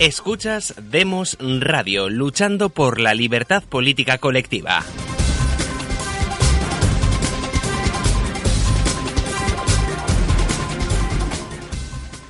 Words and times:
Escuchas 0.00 0.74
Demos 0.80 1.36
Radio, 1.38 2.08
luchando 2.08 2.70
por 2.70 2.98
la 2.98 3.12
libertad 3.12 3.62
política 3.62 4.16
colectiva. 4.16 4.82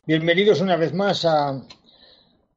Bienvenidos 0.04 0.60
una 0.60 0.74
vez 0.74 0.92
más 0.92 1.24
a, 1.24 1.62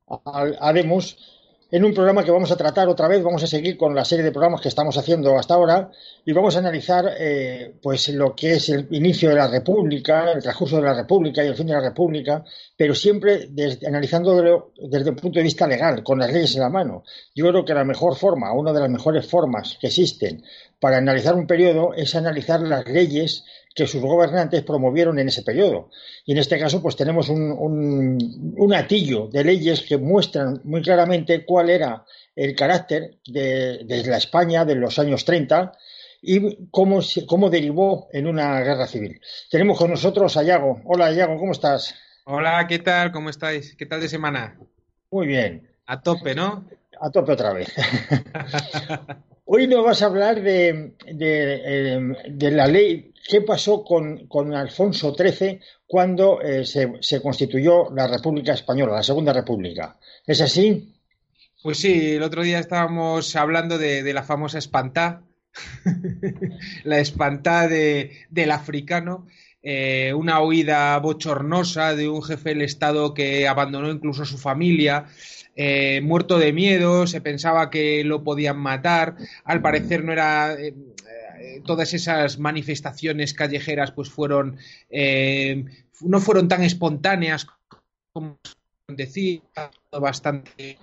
a, 0.07 0.73
Demos 0.73 1.32
en 1.73 1.83
un 1.83 1.91
programa 1.91 2.23
que 2.23 2.29
vamos 2.29 2.51
a 2.51 2.55
tratar 2.55 2.87
otra 2.87 3.07
vez, 3.07 3.23
vamos 3.23 3.41
a 3.41 3.47
seguir 3.47 3.77
con 3.77 3.95
la 3.95 4.05
serie 4.05 4.23
de 4.23 4.31
programas 4.31 4.61
que 4.61 4.67
estamos 4.67 4.95
haciendo 4.95 5.35
hasta 5.39 5.55
ahora 5.55 5.89
y 6.23 6.31
vamos 6.31 6.55
a 6.55 6.59
analizar 6.59 7.15
eh, 7.17 7.73
pues 7.81 8.09
lo 8.09 8.35
que 8.35 8.53
es 8.53 8.69
el 8.69 8.87
inicio 8.91 9.29
de 9.29 9.35
la 9.37 9.47
República, 9.47 10.31
el 10.31 10.43
transcurso 10.43 10.75
de 10.75 10.83
la 10.83 10.93
República 10.93 11.43
y 11.43 11.47
el 11.47 11.55
fin 11.55 11.65
de 11.65 11.73
la 11.73 11.81
República, 11.81 12.45
pero 12.77 12.93
siempre 12.93 13.47
desde, 13.49 13.89
desde 13.89 15.09
el 15.09 15.15
punto 15.15 15.39
de 15.39 15.43
vista 15.43 15.65
legal, 15.65 16.03
con 16.03 16.19
las 16.19 16.31
leyes 16.31 16.53
en 16.53 16.61
la 16.61 16.69
mano. 16.69 17.05
Yo 17.33 17.49
creo 17.49 17.65
que 17.65 17.73
la 17.73 17.83
mejor 17.83 18.17
forma, 18.17 18.53
una 18.53 18.71
de 18.71 18.79
las 18.79 18.89
mejores 18.91 19.25
formas 19.25 19.75
que 19.81 19.87
existen 19.87 20.43
para 20.79 20.97
analizar 20.97 21.33
un 21.33 21.47
periodo 21.47 21.95
es 21.95 22.13
analizar 22.13 22.61
las 22.61 22.85
leyes 22.85 23.45
que 23.73 23.87
sus 23.87 24.01
gobernantes 24.01 24.63
promovieron 24.63 25.17
en 25.19 25.27
ese 25.27 25.43
periodo. 25.43 25.89
Y 26.25 26.33
en 26.33 26.37
este 26.37 26.59
caso, 26.59 26.81
pues 26.81 26.95
tenemos 26.95 27.29
un, 27.29 27.51
un, 28.57 28.73
atillo 28.73 29.27
de 29.27 29.43
leyes 29.43 29.81
que 29.81 29.97
muestran 29.97 30.61
muy 30.63 30.81
claramente 30.81 31.43
cuál 31.45 31.69
era 31.69 32.05
el 32.35 32.55
carácter 32.55 33.17
de, 33.25 33.83
de 33.83 34.03
la 34.05 34.17
España 34.17 34.65
de 34.65 34.75
los 34.75 34.99
años 34.99 35.25
30 35.25 35.73
y 36.21 36.67
cómo, 36.71 37.01
cómo 37.27 37.49
derivó 37.49 38.07
en 38.13 38.27
una 38.27 38.59
guerra 38.61 38.87
civil. 38.87 39.19
Tenemos 39.49 39.77
con 39.77 39.91
nosotros 39.91 40.37
a 40.37 40.43
Yago. 40.43 40.81
Hola, 40.85 41.11
Yago, 41.11 41.37
¿cómo 41.37 41.51
estás? 41.51 41.95
Hola, 42.25 42.65
¿qué 42.67 42.79
tal? 42.79 43.11
¿Cómo 43.11 43.29
estáis? 43.29 43.75
¿Qué 43.75 43.85
tal 43.85 43.99
de 43.99 44.07
semana? 44.07 44.57
Muy 45.11 45.27
bien. 45.27 45.69
A 45.85 46.01
tope, 46.01 46.33
¿no? 46.33 46.65
A 47.01 47.11
tope 47.11 47.33
otra 47.33 47.51
vez. 47.51 47.73
Hoy 49.45 49.67
nos 49.67 49.83
vas 49.83 50.01
a 50.01 50.05
hablar 50.05 50.41
de, 50.41 50.93
de, 51.05 52.51
la 52.51 52.67
ley, 52.67 53.13
qué 53.27 53.41
pasó 53.41 53.83
con, 53.83 54.27
con 54.27 54.53
Alfonso 54.53 55.13
XIII 55.13 55.59
cuando 55.85 56.41
eh, 56.41 56.65
se, 56.65 56.93
se, 57.01 57.21
constituyó 57.21 57.91
la 57.93 58.07
República 58.07 58.53
Española, 58.53 58.93
la 58.95 59.03
Segunda 59.03 59.33
República. 59.33 59.97
¿Es 60.25 60.39
así? 60.39 60.93
Pues 61.61 61.77
sí, 61.77 62.15
el 62.15 62.23
otro 62.23 62.43
día 62.43 62.59
estábamos 62.59 63.35
hablando 63.35 63.77
de, 63.77 64.13
la 64.13 64.23
famosa 64.23 64.57
espantá, 64.57 65.23
la 66.83 66.99
espantá 66.99 67.67
del 67.67 68.51
africano. 68.51 69.27
Eh, 69.65 70.13
una 70.13 70.41
huida 70.41 70.99
bochornosa 70.99 71.95
de 71.95 72.09
un 72.09 72.21
jefe 72.21 72.49
del 72.49 72.63
Estado 72.63 73.13
que 73.13 73.47
abandonó 73.47 73.89
incluso 73.89 74.23
a 74.23 74.25
su 74.25 74.37
familia, 74.37 75.05
eh, 75.55 76.01
muerto 76.01 76.39
de 76.39 76.53
miedo, 76.53 77.05
se 77.07 77.21
pensaba 77.21 77.69
que 77.69 78.03
lo 78.03 78.23
podían 78.23 78.57
matar, 78.57 79.15
al 79.43 79.61
parecer 79.61 80.03
no 80.03 80.11
era... 80.11 80.53
Eh, 80.53 80.73
todas 81.65 81.93
esas 81.93 82.39
manifestaciones 82.39 83.33
callejeras 83.33 83.91
pues 83.91 84.09
fueron 84.09 84.57
no 86.01 86.19
fueron 86.21 86.47
tan 86.47 86.63
espontáneas 86.63 87.47
como 88.13 88.39
decía 88.87 89.41
bastante 89.91 90.77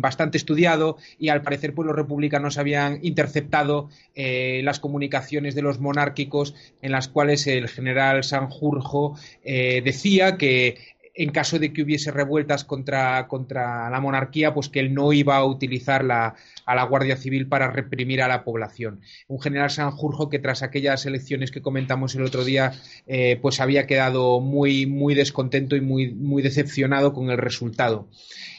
bastante 0.00 0.38
estudiado 0.38 0.96
y 1.18 1.28
al 1.28 1.42
parecer 1.42 1.74
pues 1.74 1.86
los 1.86 1.96
republicanos 1.96 2.56
habían 2.56 3.00
interceptado 3.02 3.90
las 4.14 4.78
comunicaciones 4.78 5.56
de 5.56 5.62
los 5.62 5.80
monárquicos 5.80 6.54
en 6.80 6.92
las 6.92 7.08
cuales 7.08 7.46
el 7.48 7.68
general 7.68 8.22
Sanjurjo 8.22 9.18
decía 9.42 10.36
que 10.38 10.93
en 11.14 11.30
caso 11.30 11.58
de 11.58 11.72
que 11.72 11.82
hubiese 11.82 12.10
revueltas 12.10 12.64
contra, 12.64 13.28
contra 13.28 13.88
la 13.88 14.00
monarquía, 14.00 14.52
pues 14.52 14.68
que 14.68 14.80
él 14.80 14.92
no 14.94 15.12
iba 15.12 15.36
a 15.36 15.44
utilizar 15.44 16.04
a 16.10 16.34
la 16.74 16.82
Guardia 16.84 17.16
Civil 17.16 17.46
para 17.46 17.70
reprimir 17.70 18.20
a 18.20 18.28
la 18.28 18.42
población. 18.42 19.00
Un 19.28 19.40
general 19.40 19.70
Sanjurjo 19.70 20.28
que 20.28 20.40
tras 20.40 20.62
aquellas 20.62 21.06
elecciones 21.06 21.52
que 21.52 21.62
comentamos 21.62 22.14
el 22.16 22.24
otro 22.24 22.44
día, 22.44 22.72
eh, 23.06 23.38
pues 23.40 23.60
había 23.60 23.86
quedado 23.86 24.40
muy, 24.40 24.86
muy 24.86 25.14
descontento 25.14 25.76
y 25.76 25.80
muy, 25.80 26.12
muy 26.12 26.42
decepcionado 26.42 27.12
con 27.12 27.30
el 27.30 27.38
resultado. 27.38 28.08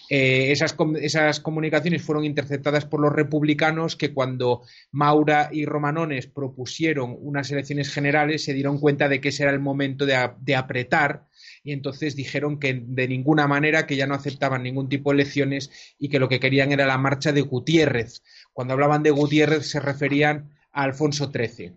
Eh, 0.09 0.51
esas, 0.51 1.39
comunicaciones 1.39 2.03
fueron 2.03 2.25
interceptadas 2.25 2.85
por 2.85 2.99
los 2.99 3.11
republicanos 3.11 3.95
que 3.95 4.13
cuando 4.13 4.61
Maura 4.91 5.49
y 5.51 5.65
Romanones 5.65 6.27
propusieron 6.27 7.17
unas 7.19 7.49
elecciones 7.51 7.91
generales 7.91 8.43
se 8.43 8.53
dieron 8.53 8.79
cuenta 8.79 9.09
de 9.09 9.19
que 9.19 9.29
ese 9.29 9.43
era 9.43 9.51
el 9.51 9.59
momento 9.59 10.05
de 10.05 10.55
apretar 10.55 11.25
y 11.65 11.73
entonces 11.73 12.15
dijeron 12.15 12.59
que 12.59 12.79
de 12.85 13.07
ninguna 13.07 13.47
manera 13.47 13.87
que 13.87 13.95
ya 13.95 14.05
no 14.05 14.13
aceptaban 14.13 14.61
ningún 14.61 14.87
tipo 14.87 15.09
de 15.09 15.15
elecciones 15.15 15.71
y 15.97 16.09
que 16.09 16.19
lo 16.19 16.29
que 16.29 16.39
querían 16.39 16.71
era 16.71 16.85
la 16.85 16.99
marcha 16.99 17.31
de 17.31 17.41
Gutiérrez. 17.41 18.21
Cuando 18.53 18.75
hablaban 18.75 19.01
de 19.01 19.09
Gutiérrez 19.09 19.67
se 19.67 19.79
referían 19.79 20.51
a 20.71 20.83
Alfonso 20.83 21.31
XIII. 21.33 21.73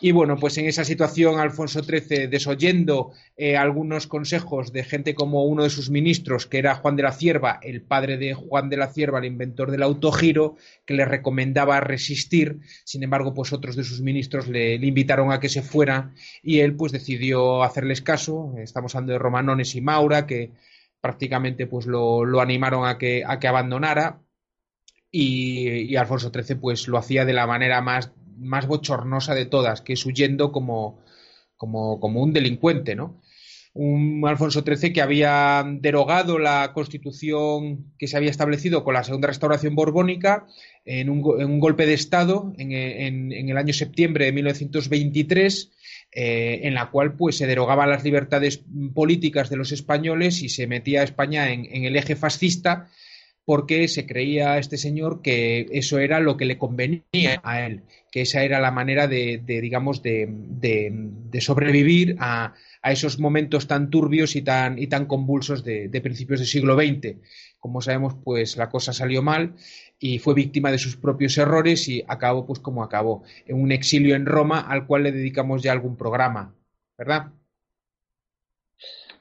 Y 0.00 0.12
bueno, 0.12 0.36
pues 0.36 0.56
en 0.58 0.66
esa 0.66 0.84
situación 0.84 1.40
Alfonso 1.40 1.82
XIII, 1.82 2.28
desoyendo 2.28 3.10
eh, 3.36 3.56
algunos 3.56 4.06
consejos 4.06 4.72
de 4.72 4.84
gente 4.84 5.16
como 5.16 5.44
uno 5.44 5.64
de 5.64 5.70
sus 5.70 5.90
ministros, 5.90 6.46
que 6.46 6.58
era 6.58 6.76
Juan 6.76 6.94
de 6.94 7.02
la 7.02 7.10
Cierva, 7.10 7.58
el 7.62 7.82
padre 7.82 8.16
de 8.16 8.32
Juan 8.32 8.68
de 8.68 8.76
la 8.76 8.92
Cierva, 8.92 9.18
el 9.18 9.24
inventor 9.24 9.72
del 9.72 9.82
autogiro, 9.82 10.54
que 10.84 10.94
le 10.94 11.04
recomendaba 11.04 11.80
resistir, 11.80 12.60
sin 12.84 13.02
embargo, 13.02 13.34
pues 13.34 13.52
otros 13.52 13.74
de 13.74 13.82
sus 13.82 14.00
ministros 14.00 14.46
le, 14.46 14.74
invitaron 14.74 15.32
a 15.32 15.40
que 15.40 15.48
se 15.48 15.62
fuera 15.62 16.12
y 16.44 16.60
él 16.60 16.76
pues 16.76 16.92
decidió 16.92 17.64
hacerles 17.64 18.00
caso. 18.00 18.54
Estamos 18.58 18.94
hablando 18.94 19.14
de 19.14 19.18
Romanones 19.18 19.74
y 19.74 19.80
Maura, 19.80 20.28
que 20.28 20.52
prácticamente 21.00 21.66
pues 21.66 21.86
lo, 21.86 22.40
animaron 22.40 22.86
a 22.86 22.98
que, 22.98 23.24
a 23.26 23.40
que 23.40 23.48
abandonara. 23.48 24.20
Y, 25.10 25.90
y, 25.90 25.96
Alfonso 25.96 26.30
XIII 26.30 26.56
pues 26.56 26.86
lo 26.86 26.98
hacía 26.98 27.24
de 27.24 27.32
la 27.32 27.46
manera 27.46 27.80
más 27.80 28.12
más 28.38 28.66
bochornosa 28.66 29.34
de 29.34 29.46
todas, 29.46 29.80
que 29.80 29.94
es 29.94 30.06
huyendo 30.06 30.52
como, 30.52 31.00
como, 31.56 32.00
como 32.00 32.22
un 32.22 32.32
delincuente, 32.32 32.94
¿no? 32.94 33.20
un 33.78 34.24
Alfonso 34.26 34.64
XIII 34.66 34.92
que 34.92 35.02
había 35.02 35.64
derogado 35.80 36.40
la 36.40 36.72
constitución 36.72 37.92
que 37.96 38.08
se 38.08 38.16
había 38.16 38.30
establecido 38.30 38.82
con 38.82 38.94
la 38.94 39.04
segunda 39.04 39.28
restauración 39.28 39.76
borbónica 39.76 40.48
en 40.84 41.08
un, 41.08 41.60
golpe 41.60 41.86
de 41.86 41.94
Estado 41.94 42.52
en, 42.58 42.72
el 43.32 43.56
año 43.56 43.72
septiembre 43.72 44.24
de 44.24 44.32
1923, 44.32 45.70
eh, 46.10 46.60
en 46.64 46.74
la 46.74 46.90
cual 46.90 47.14
pues, 47.14 47.36
se 47.36 47.46
derogaban 47.46 47.90
las 47.90 48.02
libertades 48.02 48.64
políticas 48.94 49.48
de 49.48 49.56
los 49.56 49.70
españoles 49.70 50.42
y 50.42 50.48
se 50.48 50.66
metía 50.66 51.02
a 51.02 51.04
España 51.04 51.52
en, 51.52 51.66
el 51.84 51.94
eje 51.94 52.16
fascista 52.16 52.88
porque 53.48 53.88
se 53.88 54.06
creía 54.06 54.58
este 54.58 54.76
señor 54.76 55.22
que 55.22 55.68
eso 55.72 55.98
era 55.98 56.20
lo 56.20 56.36
que 56.36 56.44
le 56.44 56.58
convenía 56.58 57.40
a 57.42 57.64
él, 57.64 57.84
que 58.12 58.20
esa 58.20 58.42
era 58.42 58.60
la 58.60 58.72
manera 58.72 59.08
de, 59.08 59.42
digamos, 59.46 60.02
de, 60.02 61.40
sobrevivir 61.40 62.16
a, 62.18 62.52
esos 62.84 63.18
momentos 63.18 63.66
tan 63.66 63.88
turbios 63.88 64.36
y 64.36 64.42
tan, 64.42 64.78
y 64.78 64.86
tan 64.86 65.06
convulsos 65.06 65.64
de, 65.64 65.88
principios 66.02 66.40
del 66.40 66.46
siglo 66.46 66.76
XX. 66.76 67.16
Como 67.58 67.80
sabemos, 67.80 68.16
pues 68.22 68.58
la 68.58 68.68
cosa 68.68 68.92
salió 68.92 69.22
mal 69.22 69.54
y 69.98 70.18
fue 70.18 70.34
víctima 70.34 70.70
de 70.70 70.76
sus 70.76 70.98
propios 70.98 71.38
errores 71.38 71.88
y 71.88 72.04
acabó 72.06 72.44
pues 72.44 72.60
como 72.60 72.82
acabó, 72.82 73.22
en 73.46 73.62
un 73.62 73.72
exilio 73.72 74.14
en 74.14 74.26
Roma 74.26 74.60
al 74.60 74.86
cual 74.86 75.04
le 75.04 75.12
dedicamos 75.12 75.62
ya 75.62 75.72
algún 75.72 75.96
programa, 75.96 76.54
¿verdad? 76.98 77.32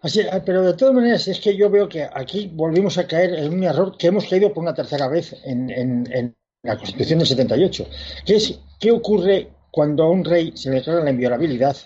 Así, 0.01 0.21
ah, 0.31 0.41
pero 0.45 0.61
de 0.61 0.73
todas 0.73 0.93
maneras 0.93 1.27
es 1.27 1.39
que 1.39 1.55
yo 1.55 1.69
veo 1.69 1.89
que 1.89 2.03
aquí 2.03 2.51
volvimos 2.53 2.97
a 2.97 3.07
caer 3.07 3.33
en 3.33 3.53
un 3.53 3.63
error 3.63 3.97
que 3.97 4.07
hemos 4.07 4.25
caído 4.25 4.53
por 4.53 4.63
una 4.63 4.73
tercera 4.73 5.07
vez 5.07 5.35
en, 5.43 6.35
la 6.63 6.77
Constitución 6.77 7.19
del 7.19 7.27
78, 7.27 7.87
que 8.25 8.35
es 8.35 8.59
qué 8.79 8.91
ocurre 8.91 9.49
cuando 9.71 10.03
a 10.03 10.09
un 10.09 10.25
rey 10.25 10.53
se 10.55 10.69
le 10.69 10.77
declara 10.77 11.03
la 11.03 11.11
inviolabilidad 11.11 11.77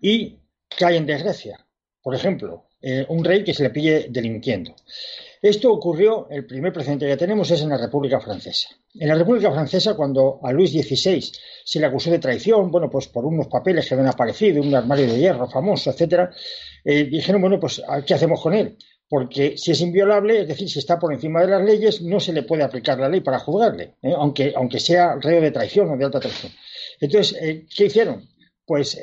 y 0.00 0.38
cae 0.76 0.96
en 0.96 1.06
desgracia. 1.06 1.64
Por 2.02 2.14
ejemplo, 2.14 2.64
eh, 2.80 3.06
un 3.08 3.24
rey 3.24 3.44
que 3.44 3.54
se 3.54 3.62
le 3.62 3.70
pille 3.70 4.06
delinquiendo. 4.10 4.74
Esto 5.40 5.72
ocurrió, 5.72 6.28
el 6.30 6.46
primer 6.46 6.72
precedente 6.72 7.06
que 7.06 7.16
tenemos 7.16 7.50
es 7.50 7.62
en 7.62 7.68
la 7.68 7.76
República 7.76 8.20
Francesa. 8.20 8.70
En 8.94 9.08
la 9.08 9.14
República 9.14 9.52
Francesa, 9.52 9.94
cuando 9.94 10.40
a 10.42 10.52
Luis 10.52 10.72
XVI 10.72 11.30
se 11.64 11.78
le 11.78 11.86
acusó 11.86 12.10
de 12.10 12.18
traición, 12.18 12.70
bueno, 12.72 12.90
pues 12.90 13.06
por 13.06 13.24
unos 13.24 13.46
papeles 13.46 13.86
que 13.86 13.94
habían 13.94 14.08
aparecido, 14.08 14.60
un 14.62 14.74
armario 14.74 15.06
de 15.06 15.18
hierro 15.18 15.48
famoso, 15.48 15.90
etcétera, 15.90 16.32
eh, 16.90 17.04
dijeron, 17.04 17.42
bueno, 17.42 17.60
pues 17.60 17.82
¿qué 18.06 18.14
hacemos 18.14 18.40
con 18.40 18.54
él? 18.54 18.78
Porque 19.10 19.58
si 19.58 19.72
es 19.72 19.80
inviolable, 19.82 20.40
es 20.40 20.48
decir, 20.48 20.70
si 20.70 20.78
está 20.78 20.98
por 20.98 21.12
encima 21.12 21.42
de 21.42 21.48
las 21.48 21.62
leyes, 21.62 22.00
no 22.00 22.18
se 22.18 22.32
le 22.32 22.44
puede 22.44 22.62
aplicar 22.62 22.98
la 22.98 23.10
ley 23.10 23.20
para 23.20 23.38
juzgarle, 23.38 23.96
¿eh? 24.00 24.14
aunque, 24.16 24.54
aunque 24.56 24.80
sea 24.80 25.16
reo 25.16 25.42
de 25.42 25.50
traición 25.50 25.90
o 25.90 25.98
de 25.98 26.06
alta 26.06 26.18
traición. 26.18 26.50
Entonces, 26.98 27.38
eh, 27.42 27.66
¿qué 27.76 27.84
hicieron? 27.84 28.26
Pues 28.64 28.98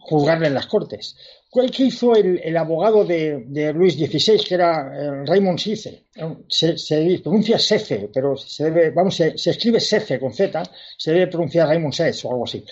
juzgarle 0.00 0.48
en 0.48 0.54
las 0.54 0.66
cortes. 0.66 1.16
¿Cuál 1.48 1.70
hizo 1.78 2.14
el, 2.14 2.56
abogado 2.58 3.06
de, 3.06 3.72
Luis 3.74 3.94
XVI, 3.94 4.44
que 4.44 4.54
era 4.54 5.24
Raymond 5.24 5.58
Sice? 5.58 6.04
Se, 6.48 7.20
pronuncia 7.22 7.58
Sefe, 7.58 8.10
pero 8.12 8.36
se 8.36 8.64
debe, 8.64 8.90
vamos, 8.90 9.14
se, 9.16 9.34
escribe 9.34 9.80
Sefe 9.80 10.18
con 10.18 10.32
Z, 10.32 10.62
se 10.96 11.12
debe 11.12 11.26
pronunciar 11.28 11.68
Raymond 11.68 11.94
Sefe 11.94 12.26
o 12.28 12.32
algo 12.32 12.44
así. 12.44 12.64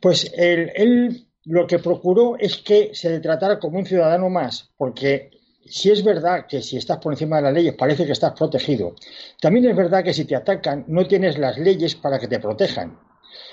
Pues 0.00 0.32
él, 0.36 1.25
lo 1.46 1.66
que 1.66 1.78
procuró 1.78 2.36
es 2.38 2.56
que 2.56 2.90
se 2.92 3.08
le 3.08 3.20
tratara 3.20 3.58
como 3.58 3.78
un 3.78 3.86
ciudadano 3.86 4.28
más, 4.28 4.70
porque 4.76 5.30
si 5.64 5.90
es 5.90 6.02
verdad 6.04 6.46
que 6.48 6.60
si 6.60 6.76
estás 6.76 6.98
por 6.98 7.12
encima 7.12 7.36
de 7.36 7.42
las 7.42 7.54
leyes 7.54 7.74
parece 7.74 8.04
que 8.04 8.12
estás 8.12 8.32
protegido, 8.32 8.94
también 9.40 9.66
es 9.66 9.76
verdad 9.76 10.02
que 10.02 10.12
si 10.12 10.24
te 10.24 10.34
atacan 10.34 10.84
no 10.88 11.06
tienes 11.06 11.38
las 11.38 11.56
leyes 11.56 11.94
para 11.94 12.18
que 12.18 12.28
te 12.28 12.40
protejan. 12.40 12.98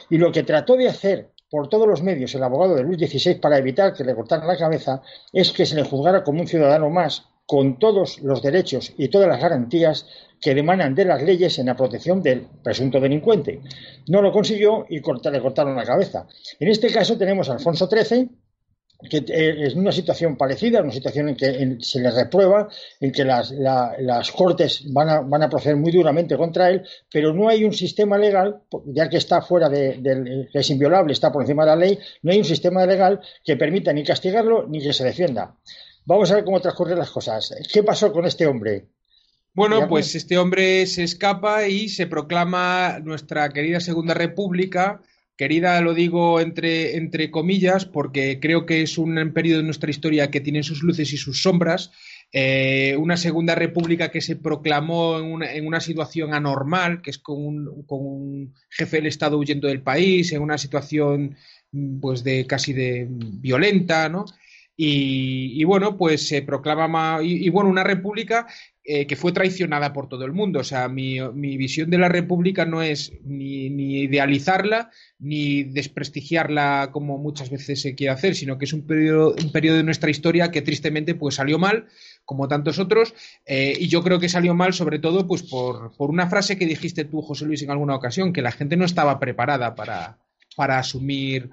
Y 0.10 0.18
lo 0.18 0.32
que 0.32 0.44
trató 0.44 0.76
de 0.76 0.90
hacer 0.90 1.32
por 1.50 1.70
todos 1.70 1.88
los 1.88 2.02
medios 2.02 2.34
el 2.34 2.44
abogado 2.44 2.76
de 2.76 2.84
Luis 2.84 2.98
XVI 2.98 3.36
para 3.36 3.60
evitar 3.60 3.94
que 3.94 4.04
le 4.04 4.16
cortaran 4.16 4.48
la 4.48 4.58
cabeza 4.58 5.04
es 5.32 5.52
que 5.52 5.68
se 5.68 5.76
le 5.76 5.84
juzgara 5.84 6.24
como 6.24 6.42
un 6.42 6.48
ciudadano 6.48 6.90
más, 6.90 7.28
con 7.54 7.78
todos 7.78 8.20
los 8.24 8.42
derechos 8.42 8.94
y 8.98 9.10
todas 9.10 9.28
las 9.28 9.40
garantías 9.40 10.08
que 10.42 10.56
demanan 10.56 10.96
de 10.96 11.06
las 11.06 11.22
leyes 11.22 11.60
en 11.60 11.68
la 11.68 11.76
protección 11.76 12.20
del 12.20 12.48
presunto 12.64 13.00
delincuente. 13.00 13.62
No 14.08 14.24
lo 14.24 14.32
consiguió 14.32 14.88
y 14.90 14.96
le 14.96 15.40
cortaron 15.40 15.76
la 15.76 15.86
cabeza. 15.86 16.26
En 16.60 16.70
este 16.70 16.92
caso 16.92 17.16
tenemos 17.16 17.50
a 17.50 17.54
Alfonso 17.54 17.88
XIII, 17.88 18.28
que 19.08 19.18
eh, 19.18 19.68
es 19.68 19.76
una 19.76 19.92
situación 19.92 20.36
parecida, 20.36 20.82
una 20.82 20.92
situación 20.92 21.30
en 21.30 21.36
que 21.36 21.78
se 21.82 22.00
le 22.00 22.10
reprueba, 22.10 22.70
en 23.00 23.12
que 23.12 23.24
las, 23.24 23.52
cortes 24.32 24.92
van 24.92 25.44
a, 25.44 25.48
proceder 25.48 25.78
muy 25.78 25.92
duramente 25.92 26.36
contra 26.36 26.72
él, 26.72 26.82
pero 27.12 27.36
no 27.36 27.50
hay 27.50 27.64
un 27.64 27.74
sistema 27.74 28.18
legal, 28.18 28.64
ya 28.88 29.10
que 29.10 29.18
está 29.18 29.44
fuera 29.44 29.70
de, 29.70 30.50
que 30.52 30.58
es 30.58 30.70
inviolable, 30.72 31.14
está 31.14 31.32
por 31.32 31.44
encima 31.44 31.66
de 31.66 31.70
la 31.70 31.76
ley, 31.76 32.00
no 32.24 32.32
hay 32.32 32.40
un 32.40 32.46
sistema 32.46 32.84
legal 32.88 33.22
que 33.46 33.58
permita 33.58 33.94
ni 33.94 34.04
castigarlo 34.04 34.66
ni 34.68 34.82
que 34.82 34.92
se 34.92 35.04
defienda. 35.04 35.56
Vamos 36.06 36.32
a 36.32 36.36
ver 36.36 36.44
cómo 36.44 36.62
transcurren 36.62 37.00
las 37.00 37.12
cosas. 37.12 37.54
¿Qué 37.72 37.84
pasó 37.84 38.12
con 38.12 38.26
este 38.26 38.46
hombre? 38.46 38.88
Bueno, 39.54 39.88
pues 39.88 40.16
este 40.16 40.38
hombre 40.38 40.86
se 40.88 41.04
escapa 41.04 41.68
y 41.68 41.88
se 41.88 42.08
proclama 42.08 43.00
nuestra 43.00 43.50
querida 43.50 43.80
Segunda 43.80 44.14
República 44.14 45.02
Querida, 45.36 45.82
lo 45.82 45.96
digo 45.96 46.40
entre, 46.40 46.96
entre 46.96 47.32
comillas, 47.32 47.86
porque 47.86 48.40
creo 48.40 48.68
que 48.68 48.84
es 48.84 49.00
un 49.00 49.34
periodo 49.34 49.60
de 49.60 49.66
nuestra 49.66 49.90
historia 49.90 50.30
que 50.30 50.42
tiene 50.42 50.62
sus 50.62 50.84
luces 50.84 51.12
y 51.12 51.18
sus 51.18 51.42
sombras. 51.42 51.92
Eh, 52.32 52.96
una 53.00 53.18
segunda 53.18 53.56
república 53.56 54.12
que 54.12 54.22
se 54.22 54.36
proclamó 54.36 55.18
en 55.18 55.26
una, 55.26 55.52
en 55.52 55.66
una 55.66 55.80
situación 55.80 56.36
anormal, 56.36 57.02
que 57.02 57.10
es 57.10 57.18
con 57.18 57.44
un, 57.44 57.84
con 57.88 58.00
un, 58.06 58.54
jefe 58.70 58.98
del 58.98 59.08
Estado 59.08 59.40
huyendo 59.40 59.68
del 59.68 59.82
país, 59.82 60.32
en 60.34 60.42
una 60.44 60.60
situación 60.60 61.36
pues 62.00 62.24
de 62.24 62.46
casi 62.46 62.72
de 62.72 63.08
violenta, 63.10 64.10
¿no? 64.10 64.26
Y, 64.76 65.64
bueno, 65.66 65.98
pues 65.98 66.28
se 66.28 66.42
proclama 66.42 67.20
y, 67.22 67.48
bueno, 67.50 67.70
una 67.70 67.84
república 67.84 68.48
eh, 68.84 69.06
que 69.06 69.16
fue 69.16 69.32
traicionada 69.32 69.94
por 69.94 70.10
todo 70.10 70.26
el 70.26 70.34
mundo. 70.34 70.60
O 70.60 70.64
sea, 70.64 70.90
mi, 70.90 71.20
visión 71.58 71.92
de 71.92 72.00
la 72.00 72.10
república 72.10 72.66
no 72.66 72.82
es 72.82 73.14
ni, 73.24 73.68
idealizarla 74.02 74.90
ni 75.20 75.64
desprestigiarla 75.64 76.90
como 76.92 77.18
muchas 77.20 77.50
veces 77.52 77.82
se 77.82 77.94
quiere 77.94 78.14
hacer, 78.14 78.36
sino 78.36 78.58
que 78.58 78.66
es 78.66 78.74
un 78.74 78.88
periodo, 78.88 79.36
un 79.42 79.52
periodo 79.52 79.78
de 79.78 79.84
nuestra 79.84 80.10
historia 80.10 80.50
que 80.50 80.64
tristemente 80.64 81.16
pues 81.16 81.36
salió 81.36 81.60
mal, 81.60 81.86
como 82.26 82.48
tantos 82.48 82.80
otros, 82.80 83.14
eh, 83.46 83.78
y 83.80 83.88
yo 83.88 84.04
creo 84.04 84.20
que 84.20 84.28
salió 84.28 84.54
mal 84.54 84.74
sobre 84.74 85.00
todo 85.00 85.28
pues 85.28 85.44
por, 85.44 85.96
por 85.96 86.10
una 86.10 86.30
frase 86.30 86.58
que 86.58 86.66
dijiste 86.66 87.06
tú, 87.06 87.22
José 87.22 87.46
Luis, 87.46 87.62
en 87.62 87.72
alguna 87.72 87.96
ocasión, 87.96 88.34
que 88.34 88.42
la 88.42 88.52
gente 88.52 88.76
no 88.76 88.86
estaba 88.86 89.20
preparada 89.20 89.76
para, 89.76 90.20
para 90.56 90.80
asumir 90.80 91.52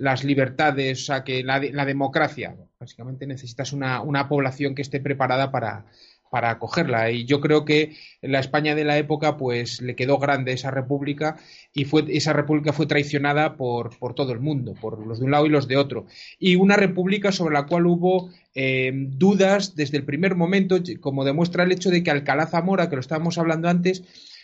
las 0.00 0.24
libertades, 0.24 1.02
o 1.02 1.04
sea, 1.04 1.24
que 1.24 1.44
la, 1.44 1.60
la 1.60 1.84
democracia, 1.84 2.56
básicamente 2.78 3.26
necesitas 3.26 3.74
una, 3.74 4.00
una, 4.00 4.30
población 4.30 4.74
que 4.74 4.80
esté 4.80 4.98
preparada 4.98 5.52
para, 5.52 5.84
para 6.30 6.48
acogerla. 6.48 7.10
Y 7.10 7.26
yo 7.26 7.38
creo 7.42 7.66
que 7.66 7.94
la 8.22 8.40
España 8.40 8.74
de 8.74 8.84
la 8.84 8.96
época, 8.96 9.36
pues 9.36 9.82
le 9.82 9.94
quedó 9.94 10.16
grande 10.16 10.52
esa 10.52 10.70
república 10.70 11.36
y 11.74 11.84
fue, 11.84 12.04
esa 12.08 12.32
república 12.32 12.72
fue 12.72 12.86
traicionada 12.86 13.58
por, 13.58 13.98
por 13.98 14.14
todo 14.14 14.32
el 14.32 14.40
mundo, 14.40 14.74
por 14.80 15.06
los 15.06 15.18
de 15.18 15.26
un 15.26 15.32
lado 15.32 15.44
y 15.44 15.50
los 15.50 15.68
de 15.68 15.76
otro. 15.76 16.06
Y 16.38 16.56
una 16.56 16.76
república 16.76 17.30
sobre 17.30 17.52
la 17.52 17.66
cual 17.66 17.84
hubo 17.84 18.30
eh, 18.54 18.90
dudas 18.94 19.76
desde 19.76 19.98
el 19.98 20.04
primer 20.04 20.34
momento, 20.34 20.78
como 21.00 21.26
demuestra 21.26 21.64
el 21.64 21.72
hecho 21.72 21.90
de 21.90 22.02
que 22.02 22.10
Alcalá 22.10 22.46
Zamora, 22.46 22.88
que 22.88 22.96
lo 22.96 23.00
estábamos 23.00 23.36
hablando 23.36 23.68
antes, 23.68 24.02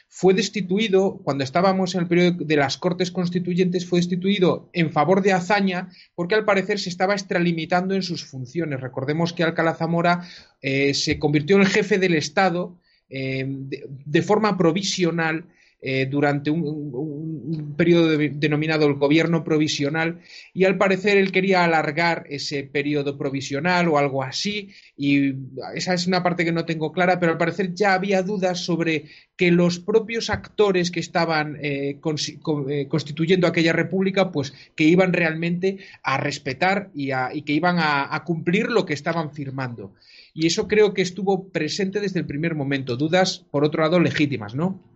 fue 0.08 0.35
destituido, 0.35 1.19
cuando 1.19 1.44
estábamos 1.44 1.94
en 1.94 2.03
el 2.03 2.08
periodo 2.08 2.44
de 2.44 2.56
las 2.56 2.79
Cortes 2.79 3.11
Constituyentes, 3.11 3.87
fue 3.87 3.99
destituido 3.99 4.70
en 4.73 4.93
favor 4.93 5.23
de 5.23 5.32
Azaña, 5.32 5.91
porque 6.14 6.35
al 6.35 6.44
parecer 6.44 6.79
se 6.79 6.88
estaba 6.88 7.14
extralimitando 7.14 7.94
en 7.94 8.03
sus 8.03 8.25
funciones. 8.25 8.81
Recordemos 8.81 9.32
que 9.32 9.43
Alcalá 9.43 9.75
Zamora 9.75 10.26
eh, 10.62 10.94
se 10.94 11.19
convirtió 11.19 11.56
en 11.56 11.62
el 11.62 11.69
jefe 11.69 11.99
del 11.99 12.14
Estado 12.14 12.79
eh, 13.08 13.44
de, 13.47 14.23
forma 14.23 14.56
provisional 14.56 15.44
eh, 15.88 16.04
durante 16.04 16.50
un, 16.50 17.76
periodo 17.76 18.18
denominado 18.18 18.88
el 18.88 18.94
gobierno 18.94 19.44
provisional 19.44 20.18
y 20.52 20.64
al 20.64 20.76
parecer 20.76 21.16
él 21.16 21.30
quería 21.30 21.62
alargar 21.62 22.24
ese 22.28 22.64
periodo 22.64 23.16
provisional 23.16 23.86
o 23.86 23.96
algo 23.96 24.24
así 24.24 24.70
y 24.96 25.34
esa 25.76 25.94
es 25.94 26.08
una 26.08 26.24
parte 26.24 26.44
que 26.44 26.50
no 26.50 26.64
tengo 26.64 26.90
clara 26.90 27.20
pero 27.20 27.30
al 27.30 27.38
parecer 27.38 27.72
ya 27.72 27.94
había 27.94 28.24
dudas 28.24 28.58
sobre 28.58 29.04
que 29.36 29.52
los 29.52 29.78
propios 29.78 30.28
actores 30.28 30.90
que 30.90 30.98
estaban 30.98 31.56
eh, 31.62 32.00
eh, 32.00 32.86
constituyendo 32.88 33.46
aquella 33.46 33.72
república 33.72 34.32
pues 34.32 34.54
que 34.74 34.84
iban 34.84 35.12
realmente 35.12 35.78
a 36.02 36.16
respetar 36.16 36.90
y, 36.96 37.12
que 37.42 37.52
iban 37.52 37.76
a 37.78 38.24
cumplir 38.24 38.70
lo 38.72 38.84
que 38.84 38.94
estaban 38.94 39.32
firmando 39.32 39.92
y 40.34 40.48
eso 40.48 40.66
creo 40.66 40.92
que 40.94 41.02
estuvo 41.02 41.48
presente 41.50 42.00
desde 42.00 42.18
el 42.18 42.26
primer 42.26 42.56
momento 42.56 42.96
dudas 42.96 43.44
por 43.52 43.62
otro 43.62 43.82
lado 43.84 44.00
legítimas 44.00 44.56
¿no? 44.56 44.95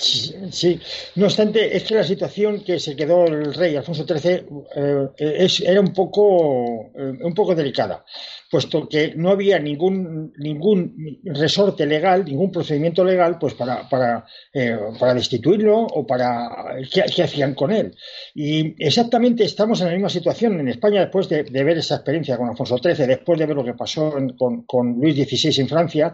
Sí, 0.00 0.80
no 1.16 1.26
obstante, 1.26 1.76
es 1.76 1.84
que 1.84 1.94
la 1.94 2.04
situación 2.04 2.64
que 2.64 2.78
se 2.78 2.96
quedó 2.96 3.26
el 3.26 3.52
rey 3.52 3.76
Alfonso 3.76 4.06
XIII 4.06 4.46
eh, 4.74 5.48
era 5.64 5.80
un 5.80 5.92
poco, 5.92 6.90
eh, 6.96 7.18
un 7.20 7.34
poco 7.34 7.54
delicada 7.54 8.04
puesto 8.50 8.88
que 8.88 9.14
no 9.14 9.30
había 9.30 9.60
ningún, 9.60 10.32
ningún 10.36 11.20
resorte 11.24 11.86
legal, 11.86 12.24
ningún 12.24 12.50
procedimiento 12.50 13.04
legal, 13.04 13.38
pues 13.38 13.54
para, 13.54 13.88
para, 13.88 14.26
eh, 14.52 14.76
para 14.98 15.14
destituirlo 15.14 15.78
o 15.78 16.04
para 16.04 16.74
¿qué, 16.92 17.22
hacían 17.22 17.54
con 17.54 17.70
él. 17.70 17.94
Y 18.34 18.74
exactamente 18.84 19.44
estamos 19.44 19.80
en 19.80 19.86
la 19.86 19.92
misma 19.92 20.08
situación 20.08 20.58
en 20.58 20.66
España 20.66 21.00
después 21.00 21.28
de, 21.28 21.44
ver 21.44 21.78
esa 21.78 21.96
experiencia 21.96 22.36
con 22.36 22.48
Alfonso 22.48 22.78
XIII, 22.78 23.06
después 23.06 23.38
de 23.38 23.46
ver 23.46 23.54
lo 23.54 23.64
que 23.64 23.74
pasó 23.74 24.12
con, 24.36 24.64
con, 24.64 24.98
Luis 24.98 25.14
XVI 25.14 25.60
en 25.60 25.68
Francia, 25.68 26.12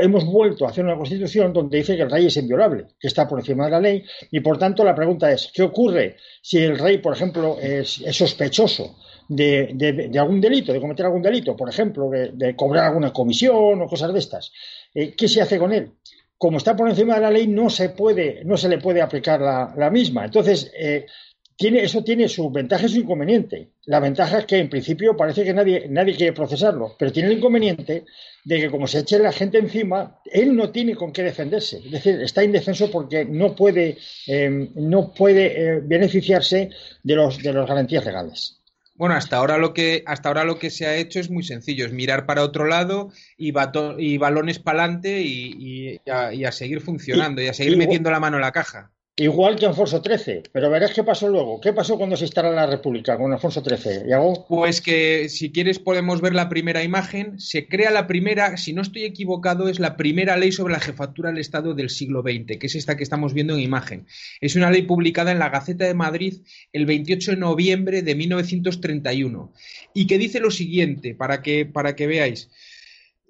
hemos 0.00 0.24
vuelto 0.24 0.66
a 0.66 0.70
hacer 0.70 0.84
una 0.84 0.96
constitución 0.96 1.52
donde 1.52 1.78
dice 1.78 1.96
que 1.96 2.02
el 2.02 2.10
rey 2.10 2.26
es 2.26 2.36
inviolable, 2.36 2.86
que 2.98 3.06
está 3.06 3.28
por 3.28 3.38
encima 3.38 3.66
de 3.66 3.70
la 3.70 3.80
ley, 3.80 4.02
y 4.32 4.40
por 4.40 4.58
tanto 4.58 4.82
la 4.82 4.96
pregunta 4.96 5.30
es, 5.30 5.52
¿qué 5.54 5.62
ocurre 5.62 6.16
si 6.42 6.58
el 6.58 6.76
rey, 6.76 6.98
por 6.98 7.14
ejemplo, 7.14 7.56
es 7.60 8.00
sospechoso? 8.10 8.96
De, 9.28 10.10
algún 10.18 10.40
delito, 10.40 10.72
de 10.72 10.80
cometer 10.80 11.06
algún 11.06 11.22
delito, 11.22 11.56
por 11.56 11.68
ejemplo, 11.68 12.10
de, 12.10 12.56
cobrar 12.56 12.86
alguna 12.86 13.12
comisión 13.12 13.80
o 13.80 13.86
cosas 13.86 14.12
de 14.12 14.18
estas. 14.18 14.52
Eh, 14.94 15.14
¿Qué 15.14 15.28
se 15.28 15.42
hace 15.42 15.58
con 15.58 15.72
él? 15.72 15.92
Como 16.36 16.58
está 16.58 16.74
por 16.74 16.88
encima 16.88 17.16
de 17.16 17.20
la 17.20 17.30
ley, 17.30 17.46
no 17.46 17.68
se 17.68 17.90
puede, 17.90 18.42
no 18.44 18.56
se 18.56 18.68
le 18.68 18.78
puede 18.78 19.02
aplicar 19.02 19.40
la, 19.40 19.90
misma. 19.90 20.24
Entonces, 20.24 20.70
eh, 20.78 21.06
tiene, 21.56 21.82
eso 21.82 22.04
tiene 22.04 22.28
su 22.28 22.48
ventaja 22.50 22.86
y 22.86 22.88
su 22.88 23.00
inconveniente. 23.00 23.72
La 23.86 23.98
ventaja 23.98 24.38
es 24.38 24.44
que 24.46 24.58
en 24.58 24.70
principio 24.70 25.16
parece 25.16 25.42
que 25.42 25.52
nadie, 25.52 25.88
nadie 25.88 26.14
quiere 26.14 26.32
procesarlo, 26.32 26.94
pero 26.96 27.10
tiene 27.10 27.30
el 27.30 27.38
inconveniente 27.38 28.04
de 28.44 28.60
que 28.60 28.70
como 28.70 28.86
se 28.86 29.00
eche 29.00 29.18
la 29.18 29.32
gente 29.32 29.58
encima, 29.58 30.20
él 30.24 30.54
no 30.54 30.70
tiene 30.70 30.94
con 30.94 31.12
qué 31.12 31.24
defenderse. 31.24 31.78
Es 31.78 31.90
decir, 31.90 32.20
está 32.22 32.44
indefenso 32.44 32.88
porque 32.88 33.24
no 33.24 33.56
puede, 33.56 33.98
eh, 34.28 34.70
no 34.76 35.12
puede 35.12 35.80
beneficiarse 35.80 36.70
de, 37.02 37.14
los, 37.16 37.42
de 37.42 37.52
las 37.52 37.66
garantías 37.66 38.06
legales. 38.06 38.57
Bueno, 38.98 39.14
hasta 39.14 39.36
ahora 39.36 39.58
lo 39.58 39.74
que 39.74 40.02
hasta 40.06 40.28
ahora 40.28 40.42
lo 40.42 40.58
que 40.58 40.70
se 40.70 40.84
ha 40.86 40.96
hecho 40.96 41.20
es 41.20 41.30
muy 41.30 41.44
sencillo, 41.44 41.86
es 41.86 41.92
mirar 41.92 42.26
para 42.26 42.42
otro 42.42 42.66
lado 42.66 43.10
y, 43.36 43.52
y 43.98 44.18
balones 44.18 44.58
para 44.58 44.82
adelante 44.82 45.20
y, 45.22 46.00
a, 46.10 46.52
seguir 46.52 46.80
funcionando 46.80 47.40
y, 47.40 47.46
a 47.46 47.54
seguir 47.54 47.76
metiendo 47.76 48.10
la 48.10 48.18
mano 48.18 48.38
en 48.38 48.42
la 48.42 48.50
caja. 48.50 48.90
Igual 49.20 49.56
que 49.56 49.66
Alfonso 49.66 50.00
XIII, 50.00 50.44
pero 50.52 50.70
verás 50.70 50.92
qué 50.92 51.02
pasó 51.02 51.28
luego. 51.28 51.60
¿Qué 51.60 51.72
pasó 51.72 51.98
cuando 51.98 52.16
se 52.16 52.22
instala 52.22 52.52
la 52.52 52.68
República 52.68 53.18
con 53.18 53.32
Alfonso 53.32 53.64
XIII? 53.64 54.04
Pues 54.48 54.80
que 54.80 55.28
si 55.28 55.50
quieres 55.50 55.80
podemos 55.80 56.20
ver 56.20 56.36
la 56.36 56.48
primera 56.48 56.84
imagen. 56.84 57.40
Se 57.40 57.66
crea 57.66 57.90
la 57.90 58.06
primera, 58.06 58.56
si 58.56 58.72
no 58.72 58.80
estoy 58.80 59.02
equivocado, 59.02 59.68
es 59.68 59.80
la 59.80 59.96
primera 59.96 60.36
ley 60.36 60.52
sobre 60.52 60.74
la 60.74 60.78
jefatura 60.78 61.30
del 61.30 61.40
Estado 61.40 61.74
del 61.74 61.90
siglo 61.90 62.22
XX, 62.22 62.58
que 62.60 62.68
es 62.68 62.76
esta 62.76 62.96
que 62.96 63.02
estamos 63.02 63.34
viendo 63.34 63.54
en 63.54 63.60
imagen. 63.60 64.06
Es 64.40 64.54
una 64.54 64.70
ley 64.70 64.82
publicada 64.82 65.32
en 65.32 65.40
la 65.40 65.48
Gaceta 65.48 65.84
de 65.84 65.94
Madrid 65.94 66.34
el 66.72 66.86
28 66.86 67.32
de 67.32 67.36
noviembre 67.38 68.02
de 68.02 68.14
1931 68.14 69.52
y 69.94 70.06
que 70.06 70.18
dice 70.18 70.38
lo 70.38 70.52
siguiente, 70.52 71.16
para 71.16 71.42
que, 71.42 71.66
para 71.66 71.96
que 71.96 72.06
veáis. 72.06 72.50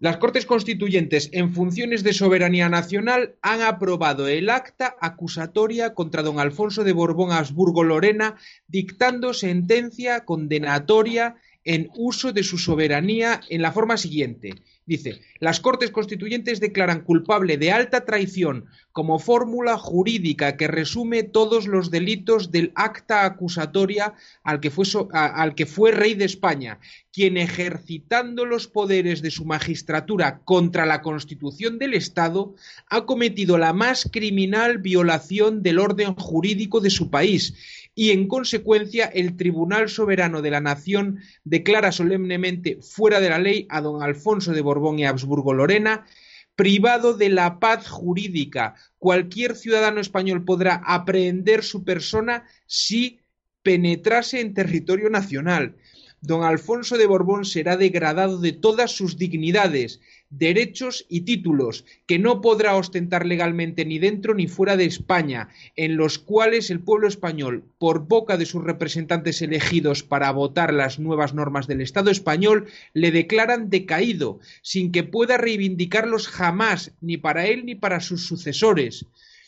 Las 0.01 0.19
Cortes 0.19 0.47
Constituyentes, 0.47 1.29
en 1.33 1.53
funciones 1.53 2.05
de 2.05 2.13
soberanía 2.13 2.69
nacional, 2.69 3.35
han 3.43 3.63
aprobado 3.63 4.29
el 4.29 4.49
acta 4.49 4.95
acusatoria 5.01 5.93
contra 5.93 6.23
don 6.23 6.39
Alfonso 6.39 6.85
de 6.85 6.93
Borbón 6.93 7.33
Habsburgo 7.33 7.83
Lorena, 7.83 8.37
dictando 8.69 9.35
sentencia 9.35 10.25
condenatoria 10.25 11.35
en 11.65 11.91
uso 11.97 12.33
de 12.33 12.45
su 12.45 12.59
soberanía 12.59 13.41
en 13.49 13.61
la 13.61 13.73
forma 13.73 13.97
siguiente. 13.97 14.55
Dice, 14.89 15.21
las 15.39 15.61
Cortes 15.61 15.91
Constituyentes 15.91 16.61
declaran 16.61 17.03
culpable 17.03 17.59
de 17.59 17.73
alta 17.73 18.07
traición 18.07 18.65
como 18.91 19.19
fórmula 19.19 19.77
jurídica 19.77 20.57
que 20.57 20.67
resume 20.67 21.25
todos 21.25 21.67
los 21.67 21.91
delitos 21.91 22.51
del 22.53 22.73
acta 22.75 23.27
acusatoria 23.27 24.15
al 24.43 24.61
que 24.61 24.71
fue, 24.71 24.87
al 25.13 25.55
que 25.55 25.67
fue 25.67 25.93
rey 25.93 26.15
de 26.15 26.25
España, 26.25 26.81
quien 27.13 27.37
ejercitando 27.37 28.47
los 28.47 28.67
poderes 28.67 29.21
de 29.21 29.31
su 29.31 29.45
magistratura 29.45 30.41
contra 30.47 30.87
la 30.87 31.03
Constitución 31.03 31.79
del 31.79 31.93
Estado 31.93 32.55
ha 32.89 33.05
cometido 33.05 33.59
la 33.59 33.75
más 33.75 34.09
criminal 34.11 34.79
violación 34.79 35.63
del 35.63 35.81
orden 35.81 36.15
jurídico 36.15 36.81
de 36.81 36.89
su 36.89 37.11
país 37.11 37.88
y 37.99 38.13
en 38.13 38.29
consecuencia 38.29 39.07
el 39.07 39.37
Tribunal 39.37 39.89
Soberano 39.89 40.41
de 40.41 40.53
la 40.53 40.61
Nación 40.61 41.19
declara 41.43 41.91
solemnemente 41.91 42.79
fuera 42.81 43.19
de 43.19 43.29
la 43.29 43.41
ley 43.41 43.67
a 43.71 43.81
don 43.81 44.05
Alfonso 44.05 44.53
de 44.53 44.61
Borbón 44.61 45.01
y 45.01 45.05
Habsburgo 45.05 45.53
Lorena, 45.53 46.07
privado 46.55 47.15
de 47.15 47.29
la 47.29 47.59
paz 47.59 47.89
jurídica. 47.89 48.77
Cualquier 48.99 49.57
ciudadano 49.57 50.01
español 50.01 50.45
podrá 50.45 50.81
aprehender 50.87 51.65
su 51.65 51.83
persona 51.83 52.45
si 52.67 53.19
penetrase 53.65 54.43
en 54.43 54.55
territorio 54.55 55.11
nacional 55.11 55.75
don 56.21 56.43
Alfonso 56.43 56.99
de 56.99 57.07
Borbón 57.07 57.45
será 57.45 57.77
degradado 57.77 58.39
de 58.39 58.53
todas 58.53 58.91
sus 58.91 59.19
dignidades, 59.19 60.01
derechos 60.31 61.07
y 61.09 61.23
títulos, 61.23 61.85
que 62.07 62.19
no 62.19 62.41
podrá 62.41 62.77
ostentar 62.77 63.25
legalmente 63.25 63.85
ni 63.85 63.99
dentro 63.99 64.35
ni 64.35 64.47
fuera 64.47 64.77
de 64.77 64.85
España, 64.85 65.49
en 65.77 65.97
los 65.97 66.19
cuales 66.19 66.71
el 66.71 66.81
pueblo 66.81 67.09
español, 67.09 67.65
por 67.79 68.07
boca 68.07 68.37
de 68.37 68.47
sus 68.47 68.63
representantes 68.63 69.41
elegidos 69.43 70.03
para 70.03 70.31
votar 70.33 70.75
las 70.75 70.99
nuevas 70.99 71.35
normas 71.35 71.67
del 71.67 71.81
Estado 71.81 72.11
español, 72.11 72.67
le 72.93 73.11
declaran 73.11 73.71
decaído, 73.71 74.41
sin 74.63 74.93
que 74.93 75.05
pueda 75.05 75.37
reivindicarlos 75.37 76.29
jamás, 76.29 76.93
ni 77.01 77.17
para 77.17 77.47
él 77.47 77.65
ni 77.65 77.75
para 77.75 78.01
sus 78.01 78.27
sucesores. 78.27 79.07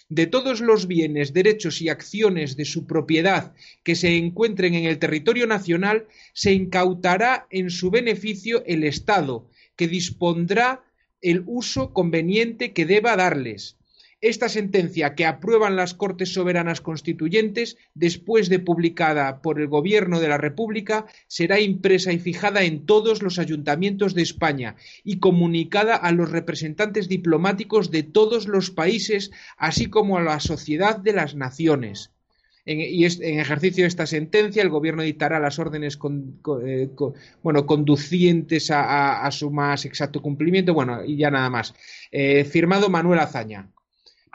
De 0.09 0.27
todos 0.27 0.61
los 0.61 0.89
bienes, 0.89 1.33
derechos 1.33 1.81
y 1.81 1.89
acciones 1.89 2.57
de 2.57 2.65
su 2.65 2.85
propiedad 2.85 3.53
que 3.85 3.95
se 3.95 4.17
encuentren 4.17 4.75
en 4.75 4.87
el 4.87 4.99
territorio 4.99 5.47
nacional, 5.47 6.07
se 6.33 6.53
incautará 6.53 7.47
en 7.51 7.71
su 7.71 7.93
beneficio 7.93 8.65
el 8.67 8.83
Estado, 8.83 9.47
que 9.81 9.89
dispondrá 9.89 10.85
el 11.23 11.43
uso 11.47 11.95
conveniente 11.95 12.75
que 12.75 12.85
deba 12.85 13.17
darles. 13.17 13.79
Esta 14.21 14.51
sentencia 14.51 15.15
que 15.15 15.25
aprueban 15.25 15.75
las 15.75 15.95
Cortes 15.95 16.35
Soberanas 16.35 16.83
Constituyentes, 16.83 17.79
después 17.95 18.51
de 18.51 18.59
publicada 18.59 19.41
por 19.41 19.59
el 19.59 19.69
Gobierno 19.69 20.21
de 20.21 20.29
la 20.29 20.37
República, 20.37 21.07
será 21.29 21.61
impresa 21.61 22.13
y 22.13 22.19
fijada 22.19 22.63
en 22.65 22.85
todos 22.85 23.23
los 23.23 23.39
ayuntamientos 23.39 24.13
de 24.13 24.21
España 24.21 24.77
y 25.03 25.19
comunicada 25.19 25.97
a 25.97 26.13
los 26.13 26.31
representantes 26.31 27.09
diplomáticos 27.09 27.91
de 27.91 28.03
todos 28.03 28.49
los 28.49 28.71
países, 28.71 29.31
así 29.57 29.87
como 29.87 30.19
a 30.19 30.23
la 30.23 30.41
sociedad 30.41 30.99
de 30.99 31.15
las 31.15 31.35
naciones. 31.35 32.11
Y 32.79 33.05
en 33.05 33.41
ejercicio 33.41 33.85
de 33.85 33.89
esta 33.89 34.07
sentencia, 34.07 34.62
el 34.62 34.69
Gobierno 34.69 35.03
dictará 35.03 35.41
las 35.41 35.59
órdenes 35.59 35.99
eh, 36.65 36.89
bueno, 37.43 37.67
conducientes 37.67 38.71
a, 38.71 39.29
su 39.33 39.50
más 39.50 39.85
exacto 39.85 40.23
cumplimiento. 40.23 40.75
Bueno, 40.75 41.05
y 41.05 41.17
ya 41.17 41.31
nada 41.31 41.50
más. 41.50 41.75
Eh, 42.11 42.45
firmado 42.45 42.89
Manuel 42.91 43.21
Azaña 43.21 43.71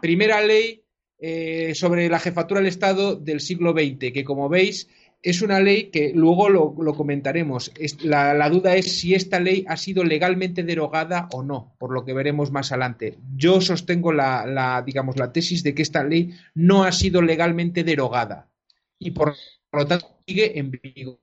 primera 0.01 0.41
ley 0.41 0.83
eh, 1.17 1.73
sobre 1.75 2.09
la 2.09 2.19
jefatura 2.19 2.59
del 2.59 2.67
Estado 2.67 3.15
del 3.15 3.39
siglo 3.39 3.71
XX, 3.71 4.11
que 4.13 4.23
como 4.23 4.49
veis 4.49 4.89
es 5.25 5.41
una 5.41 5.59
ley 5.59 5.85
que 5.85 6.11
luego 6.13 6.49
lo, 6.49 6.93
comentaremos. 6.93 7.71
la, 8.03 8.49
duda 8.49 8.75
es 8.75 8.99
si 8.99 9.15
esta 9.15 9.39
ley 9.39 9.65
ha 9.67 9.75
sido 9.75 10.03
legalmente 10.03 10.61
derogada 10.61 11.27
o 11.31 11.41
no, 11.41 11.75
por 11.79 11.91
lo 11.91 12.05
que 12.05 12.13
veremos 12.13 12.51
más 12.51 12.71
adelante. 12.71 13.17
Yo 13.35 13.59
sostengo 13.59 14.13
la, 14.13 14.83
digamos, 14.85 15.17
la 15.17 15.33
tesis 15.33 15.63
de 15.63 15.73
que 15.73 15.81
esta 15.81 16.03
ley 16.03 16.35
no 16.53 16.83
ha 16.83 16.91
sido 16.91 17.23
legalmente 17.23 17.83
derogada 17.83 18.51
y 18.99 19.11
por 19.11 19.33
lo 19.73 19.87
tanto 19.87 20.15
sigue 20.27 20.59
en 20.59 20.69
vigor. 20.69 21.17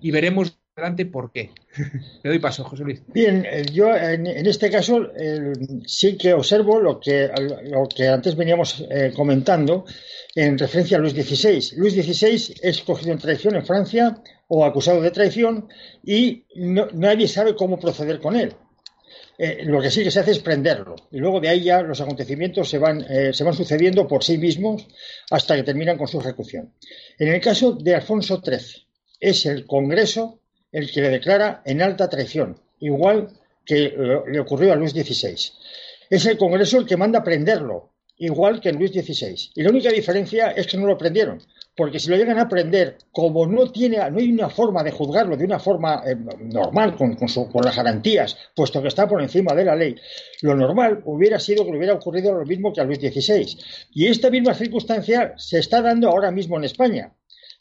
Y 0.00 0.10
veremos 0.10 0.58
adelante 0.76 1.06
por 1.06 1.30
qué. 1.30 1.50
Le 2.22 2.30
doy 2.30 2.38
paso, 2.38 2.64
José 2.64 2.82
Luis. 2.82 3.02
Bien, 3.06 3.46
eh, 3.48 3.64
yo 3.72 3.94
en, 3.94 4.26
este 4.26 4.70
caso 4.70 5.08
sí 5.86 6.16
que 6.16 6.32
observo 6.32 6.80
lo 6.80 6.98
que, 6.98 7.30
lo 7.64 7.88
que 7.88 8.08
antes 8.08 8.34
veníamos 8.34 8.84
eh, 8.90 9.12
comentando 9.14 9.84
en 10.34 10.58
referencia 10.58 10.96
a 10.96 11.00
Luis 11.00 11.12
XVI. 11.12 11.76
Luis 11.76 11.94
XVI 11.94 12.56
es 12.60 12.80
cogido 12.82 13.12
en 13.12 13.18
traición 13.18 13.54
en 13.54 13.64
Francia 13.64 14.20
o 14.48 14.64
acusado 14.64 15.00
de 15.00 15.12
traición 15.12 15.68
y 16.02 16.44
nadie 16.56 17.28
sabe 17.28 17.54
cómo 17.54 17.78
proceder 17.78 18.20
con 18.20 18.34
él. 18.34 18.52
Eh, 19.38 19.64
lo 19.64 19.80
que 19.80 19.90
sí 19.90 20.02
que 20.02 20.10
se 20.10 20.20
hace 20.20 20.32
es 20.32 20.38
prenderlo. 20.40 20.96
Y 21.12 21.18
luego 21.18 21.40
de 21.40 21.48
ahí 21.48 21.62
ya 21.62 21.82
los 21.82 22.00
acontecimientos 22.00 22.68
se 22.68 22.78
van, 22.78 23.04
se 23.32 23.44
van 23.44 23.54
sucediendo 23.54 24.08
por 24.08 24.24
sí 24.24 24.38
mismos 24.38 24.86
hasta 25.30 25.54
que 25.56 25.62
terminan 25.62 25.98
con 25.98 26.08
su 26.08 26.18
ejecución. 26.18 26.72
En 27.18 27.28
el 27.28 27.40
caso 27.40 27.72
de 27.72 27.94
Alfonso 27.94 28.40
XIII, 28.44 28.86
es 29.20 29.46
el 29.46 29.66
Congreso 29.66 30.40
el 30.74 30.90
que 30.90 31.00
le 31.00 31.08
declara 31.08 31.62
en 31.64 31.80
alta 31.80 32.10
traición, 32.10 32.58
igual 32.80 33.28
que 33.64 33.94
le 34.26 34.40
ocurrió 34.40 34.72
a 34.72 34.76
Luis 34.76 34.90
XVI. 34.90 35.36
Es 36.10 36.26
el 36.26 36.36
Congreso 36.36 36.78
el 36.78 36.86
que 36.86 36.96
manda 36.96 37.22
prenderlo, 37.22 37.92
igual 38.18 38.60
que 38.60 38.70
en 38.70 38.78
Luis 38.78 38.90
XVI. 38.90 39.52
Y 39.54 39.62
la 39.62 39.70
única 39.70 39.90
diferencia 39.90 40.50
es 40.50 40.66
que 40.66 40.76
no 40.76 40.86
lo 40.86 40.98
prendieron, 40.98 41.40
porque 41.76 42.00
si 42.00 42.10
lo 42.10 42.16
llegan 42.16 42.40
a 42.40 42.48
prender, 42.48 42.98
como 43.12 43.46
no 43.46 43.70
tiene, 43.70 43.98
no 44.10 44.18
hay 44.18 44.32
una 44.32 44.50
forma 44.50 44.82
de 44.82 44.90
juzgarlo 44.90 45.36
de 45.36 45.44
una 45.44 45.60
forma 45.60 46.02
eh, 46.04 46.16
normal, 46.40 46.96
con, 46.96 47.14
con, 47.14 47.64
las 47.64 47.76
garantías, 47.76 48.36
puesto 48.54 48.82
que 48.82 48.88
está 48.88 49.08
por 49.08 49.22
encima 49.22 49.54
de 49.54 49.64
la 49.64 49.76
ley, 49.76 49.94
lo 50.42 50.56
normal 50.56 51.02
hubiera 51.04 51.38
sido 51.38 51.64
que 51.64 51.70
le 51.70 51.78
hubiera 51.78 51.94
ocurrido 51.94 52.32
lo 52.34 52.44
mismo 52.44 52.72
que 52.72 52.80
a 52.80 52.84
Luis 52.84 52.98
XVI. 52.98 53.58
Y 53.92 54.08
esta 54.08 54.28
misma 54.28 54.54
circunstancia 54.54 55.34
se 55.36 55.60
está 55.60 55.80
dando 55.80 56.08
ahora 56.08 56.32
mismo 56.32 56.58
en 56.58 56.64
España. 56.64 57.12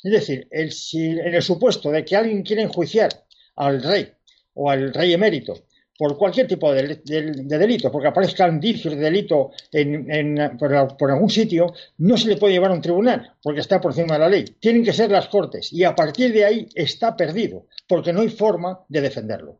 Es 0.04 0.12
decir, 0.12 0.48
si, 0.72 1.12
en 1.12 1.34
el 1.34 1.42
supuesto 1.42 1.90
de 1.90 2.04
que 2.04 2.16
alguien 2.16 2.44
quiera 2.44 2.62
enjuiciar 2.62 3.10
al 3.56 3.82
rey 3.82 4.12
o 4.54 4.70
al 4.70 4.94
rey 4.94 5.14
emérito 5.14 5.56
por 5.98 6.18
cualquier 6.18 6.48
tipo 6.48 6.74
de, 6.74 7.00
delito, 7.46 7.92
porque 7.92 8.08
aparezca 8.08 8.48
indicios 8.48 8.96
de 8.96 9.00
delito 9.00 9.52
en, 9.72 10.58
por, 10.58 11.12
algún 11.12 11.30
sitio, 11.30 11.74
no 12.00 12.18
se 12.18 12.28
le 12.28 12.38
puede 12.38 12.54
llevar 12.54 12.72
a 12.72 12.74
un 12.74 12.82
tribunal, 12.82 13.32
porque 13.42 13.62
está 13.62 13.80
por 13.80 13.92
encima 13.92 14.16
de 14.16 14.20
la 14.20 14.30
ley. 14.30 14.44
Tienen 14.60 14.84
que 14.84 14.92
ser 14.92 15.12
las 15.12 15.28
cortes, 15.28 15.72
y 15.72 15.84
a 15.84 15.96
partir 15.96 16.34
de 16.34 16.46
ahí 16.46 16.68
está 16.74 17.16
perdido, 17.16 17.68
porque 17.88 18.12
no 18.12 18.22
hay 18.22 18.30
forma 18.30 18.80
de 18.90 19.02
defenderlo. 19.02 19.60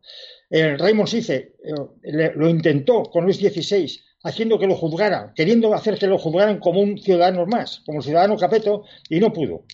El 0.50 0.80
rey 0.80 0.94
Monsice 0.94 1.54
eh, 1.64 2.32
lo 2.36 2.50
intentó 2.50 3.04
con 3.04 3.26
Luis 3.26 3.38
XVI, 3.38 4.02
haciendo 4.24 4.58
que 4.58 4.68
lo 4.68 4.76
juzgaran, 4.76 5.34
queriendo 5.36 5.74
hacer 5.74 6.00
que 6.00 6.08
lo 6.08 6.18
juzgaran 6.18 6.60
como 6.60 6.82
un 6.82 6.98
ciudadano 6.98 7.46
más, 7.46 7.82
como 7.86 8.02
ciudadano 8.02 8.38
capeto, 8.38 8.84
y 9.08 9.20
no 9.20 9.32
pudo 9.32 9.66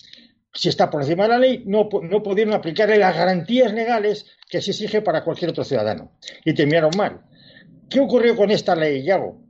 si 0.53 0.69
está 0.69 0.89
por 0.89 1.01
encima 1.01 1.23
de 1.23 1.29
la 1.29 1.39
ley, 1.39 1.63
no, 1.65 1.89
no 2.03 2.23
pudieron 2.23 2.53
aplicarle 2.53 2.97
las 2.97 3.15
garantías 3.15 3.73
legales 3.73 4.25
que 4.49 4.61
se 4.61 4.71
exige 4.71 5.01
para 5.01 5.23
cualquier 5.23 5.51
otro 5.51 5.63
ciudadano. 5.63 6.11
Y 6.43 6.53
terminaron 6.53 6.91
mal. 6.97 7.21
¿Qué 7.89 7.99
ocurrió 7.99 8.35
con 8.35 8.51
esta 8.51 8.75
ley, 8.75 9.03
Yago? 9.03 9.41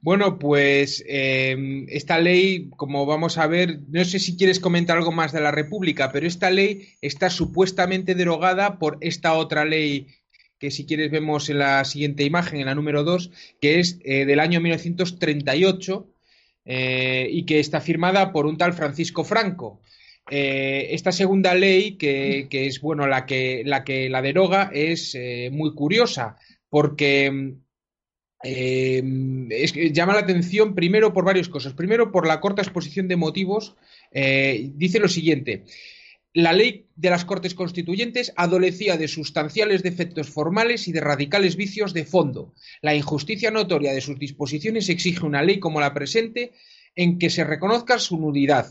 Bueno, 0.00 0.38
pues 0.38 1.02
em, 1.08 1.86
esta 1.88 2.18
ley, 2.18 2.68
como 2.76 3.06
vamos 3.06 3.38
a 3.38 3.46
ver, 3.46 3.80
no 3.88 4.04
sé 4.04 4.18
si 4.18 4.36
quieres 4.36 4.60
comentar 4.60 4.98
algo 4.98 5.12
más 5.12 5.32
de 5.32 5.40
la 5.40 5.50
República, 5.50 6.12
pero 6.12 6.26
esta 6.26 6.50
ley 6.50 6.88
está 7.00 7.30
supuestamente 7.30 8.14
derogada 8.14 8.78
por 8.78 8.98
esta 9.00 9.32
otra 9.32 9.64
ley 9.64 10.08
que 10.58 10.70
si 10.70 10.84
quieres 10.84 11.10
vemos 11.10 11.48
en 11.48 11.58
la 11.58 11.84
siguiente 11.84 12.22
imagen, 12.24 12.60
en 12.60 12.66
la 12.66 12.74
número 12.74 13.02
2, 13.02 13.30
que 13.60 13.80
es 13.80 13.98
eh, 14.04 14.26
del 14.26 14.40
año 14.40 14.60
1938 14.60 16.13
eh, 16.64 17.28
y 17.30 17.44
que 17.44 17.60
está 17.60 17.80
firmada 17.80 18.32
por 18.32 18.46
un 18.46 18.56
tal 18.56 18.72
Francisco 18.72 19.24
Franco. 19.24 19.80
Eh, 20.30 20.88
esta 20.90 21.12
segunda 21.12 21.54
ley, 21.54 21.96
que, 21.96 22.48
es 22.50 22.80
bueno 22.80 23.06
la 23.06 23.26
que 23.26 23.62
la, 23.64 24.22
deroga, 24.22 24.70
es 24.72 25.14
eh, 25.14 25.50
muy 25.52 25.74
curiosa, 25.74 26.36
porque 26.70 27.56
llama 28.42 30.14
la 30.14 30.20
atención 30.20 30.74
primero 30.74 31.12
por 31.12 31.24
varias 31.24 31.48
cosas. 31.48 31.74
Primero, 31.74 32.10
por 32.10 32.26
la 32.26 32.40
corta 32.40 32.62
exposición 32.62 33.08
de 33.08 33.16
motivos, 33.16 33.76
dice 34.12 34.98
lo 34.98 35.08
siguiente. 35.08 35.64
La 36.36 36.52
ley 36.52 36.88
de 36.96 37.10
las 37.10 37.24
Cortes 37.24 37.54
Constituyentes 37.54 38.32
adolecía 38.34 38.96
de 38.96 39.06
sustanciales 39.06 39.84
defectos 39.84 40.30
formales 40.30 40.88
y 40.88 40.92
de 40.92 41.00
radicales 41.00 41.54
vicios 41.54 41.94
de 41.94 42.04
fondo. 42.04 42.54
La 42.82 42.92
injusticia 42.92 43.52
notoria 43.52 43.92
de 43.92 44.00
sus 44.00 44.18
disposiciones 44.18 44.88
exige 44.88 45.24
una 45.24 45.44
ley 45.44 45.60
como 45.60 45.78
la 45.78 45.94
presente 45.94 46.50
en 46.96 47.20
que 47.20 47.30
se 47.30 47.44
reconozca 47.44 48.00
su 48.00 48.18
nulidad. 48.18 48.66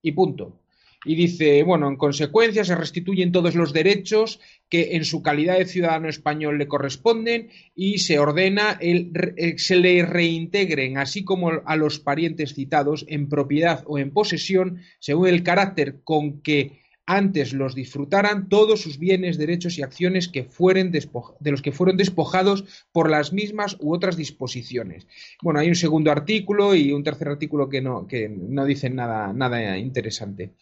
Y 0.00 0.12
punto. 0.12 0.60
Y 1.04 1.16
dice, 1.16 1.64
bueno, 1.64 1.88
en 1.88 1.96
consecuencia 1.96 2.64
se 2.64 2.76
restituyen 2.76 3.32
todos 3.32 3.56
los 3.56 3.72
derechos 3.72 4.38
que 4.68 4.94
en 4.94 5.04
su 5.04 5.20
calidad 5.20 5.58
de 5.58 5.66
ciudadano 5.66 6.08
español 6.08 6.56
le 6.56 6.68
corresponden 6.68 7.50
y 7.74 7.98
se 7.98 8.20
ordena 8.20 8.78
el, 8.80 9.10
eh, 9.36 9.58
se 9.58 9.74
le 9.74 10.06
reintegren, 10.06 10.98
así 10.98 11.24
como 11.24 11.50
a 11.64 11.74
los 11.74 11.98
parientes 11.98 12.54
citados, 12.54 13.04
en 13.08 13.28
propiedad 13.28 13.82
o 13.88 13.98
en 13.98 14.12
posesión, 14.12 14.82
según 15.00 15.28
el 15.28 15.42
carácter 15.42 16.00
con 16.04 16.42
que 16.42 16.86
antes 17.08 17.54
los 17.54 17.74
disfrutaran 17.74 18.50
todos 18.50 18.82
sus 18.82 18.98
bienes, 18.98 19.38
derechos 19.38 19.78
y 19.78 19.82
acciones 19.82 20.28
que 20.28 20.44
fueren 20.44 20.92
de 20.92 21.50
los 21.50 21.62
que 21.62 21.72
fueron 21.72 21.96
despojados 21.96 22.64
por 22.92 23.08
las 23.10 23.32
mismas 23.32 23.78
u 23.80 23.94
otras 23.94 24.18
disposiciones. 24.18 25.06
Bueno, 25.42 25.58
hay 25.58 25.68
un 25.68 25.74
segundo 25.74 26.12
artículo 26.12 26.74
y 26.74 26.92
un 26.92 27.02
tercer 27.02 27.28
artículo 27.28 27.70
que 27.70 27.80
no, 27.80 28.06
que 28.06 28.28
no 28.28 28.66
dicen 28.66 28.94
nada, 28.94 29.32
nada 29.32 29.78
interesante. 29.78 30.52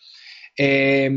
Eh, 0.57 1.11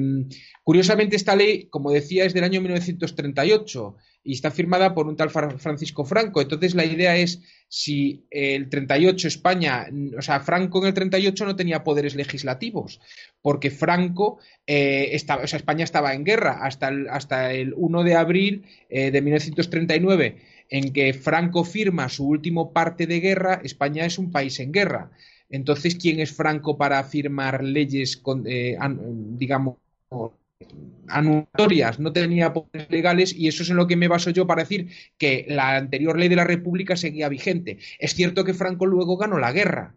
curiosamente, 0.64 1.16
esta 1.16 1.36
ley, 1.36 1.68
como 1.70 1.92
decía, 1.92 2.26
es 2.26 2.34
del 2.34 2.44
año 2.44 2.60
1938 2.62 3.96
y 4.24 4.34
está 4.34 4.52
firmada 4.52 4.94
por 4.94 5.08
un 5.08 5.16
tal 5.16 5.30
Francisco 5.30 6.06
Franco. 6.06 6.42
Entonces, 6.42 6.76
la 6.76 6.86
idea 6.86 7.16
es 7.16 7.42
si 7.68 8.26
el 8.30 8.70
38 8.70 9.28
España, 9.28 9.88
o 10.18 10.22
sea, 10.22 10.40
Franco 10.40 10.80
en 10.80 10.88
el 10.88 10.94
38 10.94 11.46
no 11.46 11.56
tenía 11.56 11.84
poderes 11.84 12.16
legislativos, 12.16 13.00
porque 13.42 13.72
Franco, 13.72 14.40
eh, 14.68 15.10
estaba, 15.14 15.44
o 15.44 15.48
sea, 15.48 15.58
España 15.58 15.84
estaba 15.84 16.14
en 16.14 16.24
guerra 16.24 16.60
hasta 16.62 16.90
el, 16.90 17.08
hasta 17.10 17.54
el 17.54 17.74
1 17.76 18.04
de 18.04 18.16
abril 18.16 18.66
eh, 18.90 19.12
de 19.12 19.22
1939, 19.22 20.38
en 20.70 20.94
que 20.94 21.14
Franco 21.14 21.64
firma 21.64 22.10
su 22.10 22.28
último 22.28 22.74
parte 22.74 23.08
de 23.08 23.20
guerra, 23.20 23.62
España 23.64 24.06
es 24.06 24.18
un 24.18 24.32
país 24.32 24.60
en 24.60 24.72
guerra. 24.72 25.12
Entonces, 25.50 25.96
¿quién 25.96 26.20
es 26.20 26.32
Franco 26.32 26.78
para 26.78 27.04
firmar 27.04 27.64
leyes, 27.64 28.22
eh, 28.46 28.78
digamos, 29.38 29.78
anulatorias, 31.08 32.00
no 32.00 32.14
tenía 32.14 32.54
poderes 32.54 32.90
legales 32.90 33.34
y 33.34 33.48
eso 33.48 33.64
es 33.64 33.70
en 33.70 33.78
lo 33.78 33.88
que 33.88 33.96
me 33.96 34.08
baso 34.08 34.30
yo 34.30 34.48
para 34.48 34.64
decir 34.64 34.90
que 35.18 35.46
la 35.50 35.76
anterior 35.76 36.18
ley 36.18 36.30
de 36.30 36.36
la 36.36 36.44
República 36.44 36.96
seguía 36.96 37.30
vigente. 37.30 37.78
Es 37.98 38.14
cierto 38.14 38.44
que 38.44 38.54
Franco 38.54 38.86
luego 38.86 39.18
ganó 39.18 39.40
la 39.40 39.52
guerra, 39.52 39.96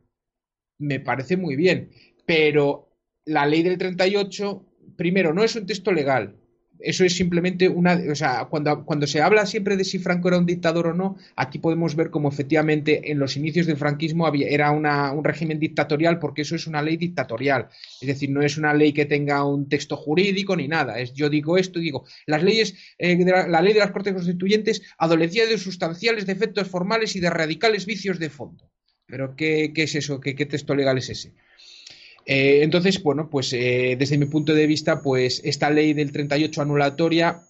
me 0.79 1.01
parece 1.01 1.37
muy 1.37 1.57
bien, 1.57 1.91
pero 2.27 2.91
la 3.25 3.47
ley 3.47 3.63
del 3.63 3.79
38, 3.79 4.67
primero, 4.97 5.33
no 5.33 5.45
es 5.45 5.55
un 5.57 5.67
texto 5.67 5.93
legal, 5.93 6.37
eso 6.83 7.05
es 7.05 7.15
simplemente 7.15 7.69
una. 7.69 7.99
O 8.11 8.15
sea, 8.15 8.47
cuando, 8.47 8.85
cuando 8.85 9.07
se 9.07 9.21
habla 9.21 9.47
siempre 9.47 9.77
de 9.77 9.85
si 9.85 9.99
Franco 9.99 10.29
era 10.29 10.39
un 10.39 10.47
dictador 10.47 10.89
o 10.89 10.95
no, 10.95 11.17
aquí 11.37 11.59
podemos 11.59 11.97
ver 11.97 12.11
cómo 12.11 12.29
efectivamente 12.29 13.11
en 13.11 13.19
los 13.19 13.37
inicios 13.37 13.67
del 13.67 13.77
franquismo 13.77 14.27
había, 14.27 14.49
era 14.49 14.71
una, 14.71 15.13
un 15.13 15.25
régimen 15.25 15.59
dictatorial, 15.59 16.19
porque 16.19 16.43
eso 16.43 16.57
es 16.57 16.67
una 16.67 16.83
ley 16.83 16.97
dictatorial. 16.97 17.69
Es 18.01 18.09
decir, 18.09 18.31
no 18.31 18.43
es 18.43 18.57
una 18.59 18.75
ley 18.75 18.93
que 18.93 19.07
tenga 19.07 19.45
un 19.45 19.69
texto 19.69 19.97
jurídico 19.97 20.57
ni 20.57 20.69
nada. 20.69 20.99
Es 20.99 21.13
yo 21.15 21.29
digo 21.29 21.57
esto 21.59 21.79
y 21.79 21.83
digo, 21.83 22.05
las 22.27 22.43
leyes, 22.43 22.75
eh, 22.99 23.17
la, 23.25 23.63
ley 23.63 23.73
de 23.73 23.81
las 23.81 23.93
Cortes 23.93 24.15
Constituyentes 24.15 24.83
adolecía 24.99 25.47
de 25.47 25.59
sustanciales 25.59 26.27
defectos 26.27 26.69
formales 26.69 27.17
y 27.17 27.21
de 27.21 27.31
radicales 27.31 27.87
vicios 27.87 28.19
de 28.19 28.31
fondo. 28.31 28.71
Pero, 29.07 29.37
¿qué, 29.37 29.73
qué 29.75 29.83
es 29.85 29.95
eso? 29.95 30.21
¿Qué, 30.21 30.35
¿Qué 30.35 30.47
texto 30.47 30.75
legal 30.75 30.99
es 30.99 31.11
ese? 31.11 31.35
Eh, 32.27 32.61
entonces, 32.63 33.03
bueno, 33.03 33.29
pues 33.29 33.53
eh, 33.53 33.97
desde 33.99 34.19
mi 34.19 34.27
punto 34.27 34.55
de 34.55 34.67
vista, 34.67 35.03
pues 35.03 35.41
esta 35.45 35.71
ley 35.71 35.93
del 35.93 36.13
38 36.13 36.63
anulatoria, 36.63 37.43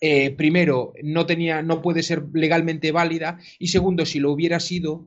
eh, 0.00 0.30
primero, 0.30 0.92
no 1.02 1.26
tenía, 1.26 1.62
no 1.62 1.82
puede 1.82 2.02
ser 2.02 2.24
legalmente 2.32 2.92
válida, 2.92 3.38
y 3.58 3.68
segundo, 3.68 4.06
si 4.06 4.20
lo 4.20 4.32
hubiera 4.32 4.60
sido, 4.60 5.06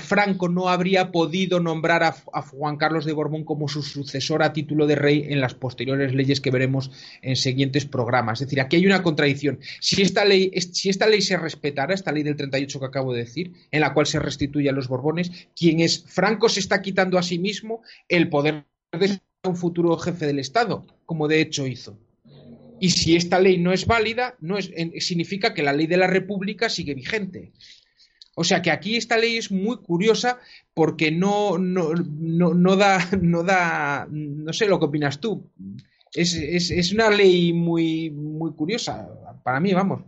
Franco 0.00 0.48
no 0.48 0.68
habría 0.68 1.12
podido 1.12 1.60
nombrar 1.60 2.02
a, 2.02 2.12
Juan 2.12 2.76
Carlos 2.76 3.04
de 3.04 3.12
Borbón 3.12 3.44
como 3.44 3.68
su 3.68 3.82
sucesor 3.82 4.42
a 4.42 4.52
título 4.52 4.86
de 4.86 4.96
rey 4.96 5.26
en 5.28 5.40
las 5.40 5.54
posteriores 5.54 6.14
leyes 6.14 6.40
que 6.40 6.50
veremos 6.50 6.90
en 7.22 7.36
siguientes 7.36 7.84
programas. 7.84 8.40
Es 8.40 8.46
decir, 8.46 8.60
aquí 8.60 8.76
hay 8.76 8.86
una 8.86 9.02
contradicción. 9.02 9.60
Si 9.80 10.02
esta 10.02 10.24
ley, 10.24 10.50
si 10.72 10.88
esta 10.88 11.06
ley 11.06 11.22
se 11.22 11.36
respetara, 11.36 11.94
esta 11.94 12.12
ley 12.12 12.22
del 12.22 12.36
38 12.36 12.80
que 12.80 12.86
acabo 12.86 13.12
de 13.12 13.20
decir, 13.20 13.52
en 13.70 13.80
la 13.80 13.94
cual 13.94 14.06
se 14.06 14.18
restituye 14.18 14.68
a 14.68 14.72
los 14.72 14.88
Borbones, 14.88 15.30
quien 15.56 15.80
es 15.80 16.04
Franco 16.06 16.48
se 16.48 16.60
está 16.60 16.82
quitando 16.82 17.18
a 17.18 17.22
sí 17.22 17.38
mismo 17.38 17.82
el 18.08 18.28
poder 18.28 18.64
de 18.92 19.08
ser 19.08 19.22
un 19.44 19.56
futuro 19.56 19.96
jefe 19.96 20.26
del 20.26 20.38
Estado, 20.38 20.86
como 21.06 21.28
de 21.28 21.40
hecho 21.40 21.66
hizo. 21.66 21.98
Y 22.80 22.90
si 22.90 23.16
esta 23.16 23.40
ley 23.40 23.58
no 23.58 23.72
es 23.72 23.86
válida, 23.86 24.36
no 24.40 24.56
es, 24.56 24.70
significa 25.00 25.52
que 25.52 25.62
la 25.62 25.72
ley 25.72 25.86
de 25.86 25.96
la 25.96 26.06
República 26.06 26.68
sigue 26.68 26.94
vigente. 26.94 27.52
O 28.38 28.44
sea 28.44 28.62
que 28.62 28.70
aquí 28.70 28.96
esta 28.96 29.18
ley 29.18 29.36
es 29.36 29.50
muy 29.50 29.78
curiosa 29.78 30.38
porque 30.72 31.10
no, 31.10 31.58
no, 31.58 31.92
no, 31.92 32.76
da, 32.76 32.98
no 33.20 33.42
da, 33.42 34.06
no 34.08 34.52
sé 34.52 34.66
lo 34.66 34.78
que 34.78 34.84
opinas 34.84 35.18
tú. 35.18 35.50
Es, 36.14 36.34
es, 36.34 36.92
una 36.92 37.10
ley 37.10 37.52
muy, 37.52 38.10
muy 38.10 38.52
curiosa, 38.52 39.08
para 39.42 39.58
mí, 39.58 39.74
vamos. 39.74 40.02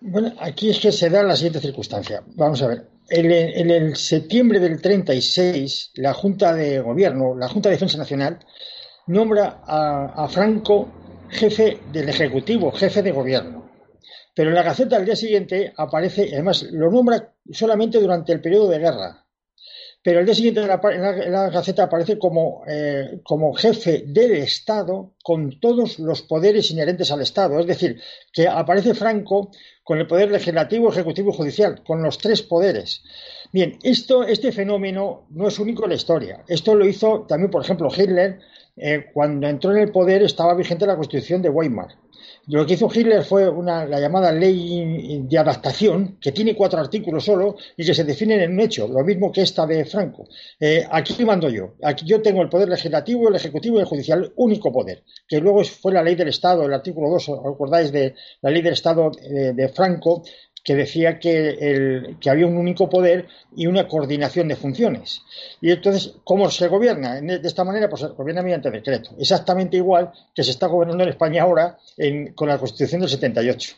Bueno, 0.00 0.34
aquí 0.40 0.70
es 0.70 0.80
que 0.80 0.90
se 0.90 1.08
da 1.08 1.22
la 1.22 1.36
siguiente 1.36 1.60
circunstancia. 1.60 2.22
Vamos 2.34 2.60
a 2.62 2.66
ver. 2.66 2.88
En, 3.10 3.70
el 3.70 3.94
septiembre 3.94 4.58
del 4.58 4.82
36, 4.82 5.92
la 5.94 6.14
Junta 6.14 6.54
de 6.54 6.80
Gobierno, 6.80 7.36
la 7.36 7.48
Junta 7.48 7.68
de 7.68 7.76
Defensa 7.76 7.96
Nacional, 7.96 8.40
nombra 9.06 9.62
a 9.64 10.28
Franco 10.28 10.88
jefe 11.30 11.78
del 11.92 12.08
Ejecutivo, 12.08 12.72
jefe 12.72 13.02
de 13.02 13.12
Gobierno. 13.12 13.57
Pero 14.38 14.50
en 14.50 14.54
la 14.54 14.62
Gaceta 14.62 14.94
al 14.94 15.04
día 15.04 15.16
siguiente 15.16 15.72
aparece, 15.76 16.30
además 16.32 16.62
lo 16.70 16.92
nombra 16.92 17.34
solamente 17.50 17.98
durante 17.98 18.32
el 18.32 18.40
periodo 18.40 18.68
de 18.68 18.78
guerra, 18.78 19.26
pero 20.00 20.20
al 20.20 20.26
día 20.26 20.34
siguiente 20.36 20.60
en 20.60 20.68
la, 21.32 21.50
Gaceta 21.50 21.82
aparece 21.82 22.20
como, 22.20 22.62
eh, 22.68 23.18
como 23.24 23.52
jefe 23.54 24.04
del 24.06 24.36
Estado 24.36 25.14
con 25.24 25.58
todos 25.58 25.98
los 25.98 26.22
poderes 26.22 26.70
inherentes 26.70 27.10
al 27.10 27.20
Estado. 27.20 27.58
Es 27.58 27.66
decir, 27.66 28.00
que 28.32 28.46
aparece 28.46 28.94
Franco 28.94 29.50
con 29.82 29.98
el 29.98 30.06
poder 30.06 30.30
legislativo, 30.30 30.88
ejecutivo 30.88 31.32
y 31.32 31.36
judicial, 31.36 31.82
con 31.84 32.00
los 32.00 32.16
tres 32.18 32.40
poderes. 32.42 33.02
Bien, 33.52 33.76
esto, 33.82 34.22
este 34.22 34.52
fenómeno 34.52 35.26
no 35.30 35.48
es 35.48 35.58
único 35.58 35.82
en 35.82 35.90
la 35.90 35.96
historia. 35.96 36.44
Esto 36.46 36.76
lo 36.76 36.86
hizo 36.86 37.26
también, 37.26 37.50
por 37.50 37.64
ejemplo, 37.64 37.88
Hitler. 37.90 38.38
Eh, 38.76 39.06
cuando 39.12 39.48
entró 39.48 39.72
en 39.72 39.78
el 39.78 39.90
poder 39.90 40.22
estaba 40.22 40.54
vigente 40.54 40.86
la 40.86 40.94
Constitución 40.94 41.42
de 41.42 41.48
Weimar. 41.48 41.88
Lo 42.48 42.64
que 42.64 42.74
hizo 42.74 42.88
Hitler 42.92 43.24
fue 43.24 43.46
una, 43.46 43.84
la 43.84 44.00
llamada 44.00 44.32
ley 44.32 45.22
de 45.22 45.38
adaptación, 45.38 46.16
que 46.18 46.32
tiene 46.32 46.56
cuatro 46.56 46.80
artículos 46.80 47.24
solo 47.26 47.56
y 47.76 47.84
que 47.84 47.92
se 47.92 48.04
definen 48.04 48.40
en 48.40 48.52
un 48.52 48.60
hecho, 48.60 48.88
lo 48.88 49.04
mismo 49.04 49.30
que 49.30 49.42
esta 49.42 49.66
de 49.66 49.84
Franco. 49.84 50.26
Eh, 50.58 50.82
aquí 50.90 51.22
mando 51.26 51.50
yo. 51.50 51.74
Aquí 51.82 52.06
yo 52.06 52.22
tengo 52.22 52.40
el 52.40 52.48
poder 52.48 52.70
legislativo, 52.70 53.28
el 53.28 53.34
ejecutivo 53.34 53.76
y 53.76 53.80
el 53.80 53.86
judicial, 53.86 54.32
único 54.36 54.72
poder, 54.72 55.04
que 55.28 55.40
luego 55.40 55.62
fue 55.62 55.92
la 55.92 56.02
ley 56.02 56.14
del 56.14 56.28
Estado, 56.28 56.64
el 56.64 56.72
artículo 56.72 57.10
2, 57.10 57.28
¿os 57.28 57.38
acordáis 57.40 57.92
de 57.92 58.14
la 58.40 58.50
ley 58.50 58.62
del 58.62 58.72
Estado 58.72 59.10
eh, 59.22 59.52
de 59.54 59.68
Franco? 59.68 60.22
Que 60.68 60.74
decía 60.74 61.18
que, 61.18 62.14
había 62.28 62.46
un 62.46 62.58
único 62.58 62.90
poder 62.90 63.26
y 63.56 63.66
una 63.66 63.88
coordinación 63.88 64.48
de 64.48 64.54
funciones. 64.54 65.22
Y 65.62 65.70
entonces, 65.70 66.12
¿cómo 66.24 66.50
se 66.50 66.68
gobierna? 66.68 67.22
De 67.22 67.40
esta 67.42 67.64
manera, 67.64 67.88
pues 67.88 68.02
se 68.02 68.08
gobierna 68.08 68.42
mediante 68.42 68.70
decreto. 68.70 69.12
Exactamente 69.18 69.78
igual 69.78 70.12
que 70.34 70.44
se 70.44 70.50
está 70.50 70.66
gobernando 70.66 71.04
en 71.04 71.08
España 71.08 71.44
ahora 71.44 71.78
con 72.34 72.48
la 72.48 72.58
Constitución 72.58 73.00
del 73.00 73.08
78. 73.08 73.76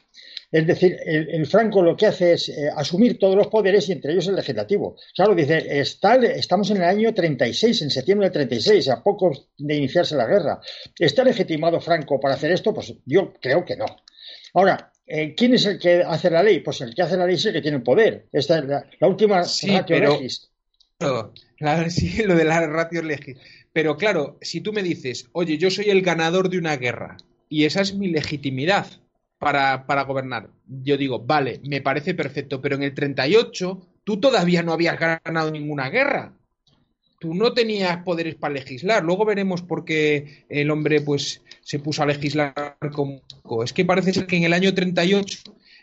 Es 0.50 0.66
decir, 0.66 0.98
el, 1.06 1.46
Franco 1.46 1.80
lo 1.80 1.96
que 1.96 2.06
hace 2.06 2.32
es 2.32 2.48
eh, 2.48 2.68
asumir 2.74 3.20
todos 3.20 3.36
los 3.36 3.46
poderes 3.46 3.88
y 3.88 3.92
entre 3.92 4.10
ellos 4.10 4.26
el 4.26 4.34
legislativo. 4.34 4.96
Claro, 5.14 5.32
dice, 5.32 5.78
está, 5.78 6.16
estamos 6.16 6.72
en 6.72 6.78
el 6.78 6.82
año 6.82 7.14
36, 7.14 7.82
en 7.82 7.90
septiembre 7.90 8.26
del 8.26 8.32
36, 8.32 8.88
a 8.88 9.00
poco 9.00 9.30
de 9.56 9.76
iniciarse 9.76 10.16
la 10.16 10.26
guerra. 10.26 10.60
¿Está 10.98 11.22
legitimado 11.22 11.80
Franco 11.80 12.18
para 12.18 12.34
hacer 12.34 12.50
esto? 12.50 12.74
Pues 12.74 12.92
yo 13.06 13.32
creo 13.40 13.64
que 13.64 13.76
no. 13.76 13.86
Ahora, 14.54 14.90
¿quién 15.36 15.54
es 15.54 15.66
el 15.66 15.78
que 15.78 16.02
hace 16.02 16.30
la 16.30 16.42
ley? 16.42 16.60
Pues 16.60 16.80
el 16.80 16.94
que 16.94 17.02
hace 17.02 17.16
la 17.16 17.26
ley 17.26 17.34
es 17.34 17.44
el 17.46 17.52
que 17.52 17.62
tiene 17.62 17.78
el 17.78 17.82
poder. 17.82 18.26
Esta 18.32 18.58
es 18.58 18.64
la, 18.66 19.08
última 19.08 19.42
ratio 19.42 19.98
legis. 19.98 20.50
sí, 21.88 22.22
lo 22.24 22.36
de 22.36 22.44
la 22.44 22.66
ratio 22.66 23.02
legis. 23.02 23.36
Pero 23.72 23.96
claro, 23.96 24.38
si 24.40 24.60
tú 24.60 24.72
me 24.72 24.82
dices, 24.82 25.28
oye, 25.32 25.58
yo 25.58 25.70
soy 25.70 25.90
el 25.90 26.02
ganador 26.02 26.48
de 26.48 26.58
una 26.58 26.76
guerra 26.76 27.16
y 27.48 27.64
esa 27.64 27.80
es 27.80 27.94
mi 27.94 28.08
legitimidad 28.08 28.86
para, 29.38 29.86
para 29.86 30.02
gobernar, 30.02 30.50
yo 30.66 30.96
digo, 30.96 31.20
vale, 31.20 31.60
me 31.64 31.80
parece 31.80 32.14
perfecto, 32.14 32.60
pero 32.60 32.76
en 32.76 32.82
el 32.82 32.94
38 32.94 33.86
tú 34.04 34.20
todavía 34.20 34.62
no 34.62 34.72
habías 34.72 34.98
ganado 34.98 35.50
ninguna 35.50 35.88
guerra 35.88 36.34
tú 37.20 37.34
no 37.34 37.52
tenías 37.52 38.02
poderes 38.02 38.34
para 38.34 38.54
legislar. 38.54 39.04
Luego 39.04 39.24
veremos 39.24 39.62
por 39.62 39.84
qué 39.84 40.44
el 40.48 40.70
hombre 40.70 41.02
pues 41.02 41.42
se 41.62 41.78
puso 41.78 42.02
a 42.02 42.06
legislar 42.06 42.76
como 42.92 43.22
es 43.64 43.72
que 43.72 43.84
parece 43.84 44.12
ser 44.12 44.26
que 44.26 44.36
en 44.36 44.44
el 44.44 44.52
año 44.52 44.74
38 44.74 45.38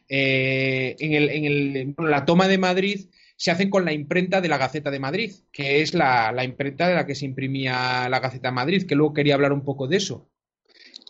eh, 0.09 0.95
en, 0.99 1.13
el, 1.13 1.29
en 1.29 1.45
el, 1.45 1.95
la 1.97 2.25
toma 2.25 2.47
de 2.47 2.57
Madrid 2.57 3.07
se 3.37 3.51
hacen 3.51 3.69
con 3.69 3.85
la 3.85 3.93
imprenta 3.93 4.41
de 4.41 4.49
la 4.49 4.57
Gaceta 4.57 4.89
de 4.89 4.99
Madrid, 4.99 5.31
que 5.51 5.81
es 5.81 5.93
la, 5.93 6.33
imprenta 6.43 6.87
de 6.87 6.95
la 6.95 7.05
que 7.05 7.13
se 7.13 7.25
imprimía 7.25 8.09
la 8.09 8.19
Gaceta 8.19 8.49
de 8.49 8.55
Madrid, 8.55 8.87
que 8.87 8.95
luego 8.95 9.13
quería 9.13 9.35
hablar 9.35 9.53
un 9.53 9.63
poco 9.63 9.87
de 9.87 9.97
eso. 9.97 10.27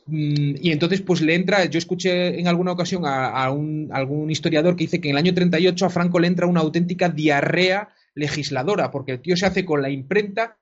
Mm, 0.08 0.56
y 0.62 0.72
entonces, 0.72 1.02
pues 1.02 1.22
le 1.22 1.36
entra, 1.36 1.66
yo 1.66 1.78
escuché 1.78 2.38
en 2.38 2.48
alguna 2.48 2.74
ocasión 2.74 3.04
a, 3.06 3.50
un, 3.52 3.90
algún 3.94 4.30
historiador 4.30 4.76
que 4.76 4.84
dice 4.84 5.00
que 5.00 5.10
en 5.10 5.16
el 5.16 5.20
año 5.20 5.34
38 5.34 5.86
a 5.86 5.90
Franco 5.90 6.20
le 6.20 6.28
entra 6.28 6.48
una 6.48 6.60
auténtica 6.60 7.08
diarrea 7.10 7.90
legisladora, 8.14 8.92
porque 8.92 9.14
el 9.14 9.22
tío 9.22 9.38
se 9.38 9.46
hace 9.46 9.64
con 9.64 9.82
la 9.82 9.90
imprenta 9.90 10.58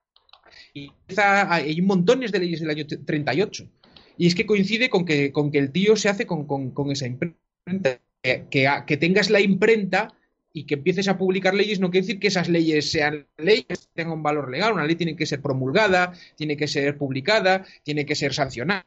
y 0.73 0.91
hay 1.17 1.81
montones 1.81 2.31
de 2.31 2.39
leyes 2.39 2.59
del 2.59 2.69
año 2.69 2.85
38. 2.85 3.67
Y 4.17 4.27
es 4.27 4.35
que 4.35 4.45
coincide 4.45 4.89
con 4.89 5.05
que, 5.05 5.31
con 5.31 5.51
que 5.51 5.59
el 5.59 5.71
tío 5.71 5.95
se 5.95 6.09
hace 6.09 6.25
con, 6.25 6.45
esa 6.91 7.07
imprenta. 7.07 7.99
Que, 8.49 8.97
tengas 8.97 9.29
la 9.29 9.41
imprenta 9.41 10.13
y 10.53 10.65
que 10.65 10.75
empieces 10.75 11.09
a 11.09 11.17
publicar 11.17 11.53
leyes 11.53 11.81
no 11.81 11.91
quiere 11.91 12.07
decir 12.07 12.19
que 12.19 12.29
esas 12.29 12.47
leyes 12.47 12.89
sean 12.89 13.27
leyes, 13.37 13.89
tengan 13.93 14.13
un 14.13 14.23
valor 14.23 14.49
legal. 14.49 14.73
Una 14.73 14.85
ley 14.85 14.95
tiene 14.95 15.15
que 15.15 15.25
ser 15.25 15.41
promulgada, 15.41 16.13
tiene 16.37 16.55
que 16.55 16.67
ser 16.67 16.97
publicada, 16.97 17.65
tiene 17.83 18.05
que 18.05 18.15
ser 18.15 18.33
sancionada, 18.33 18.85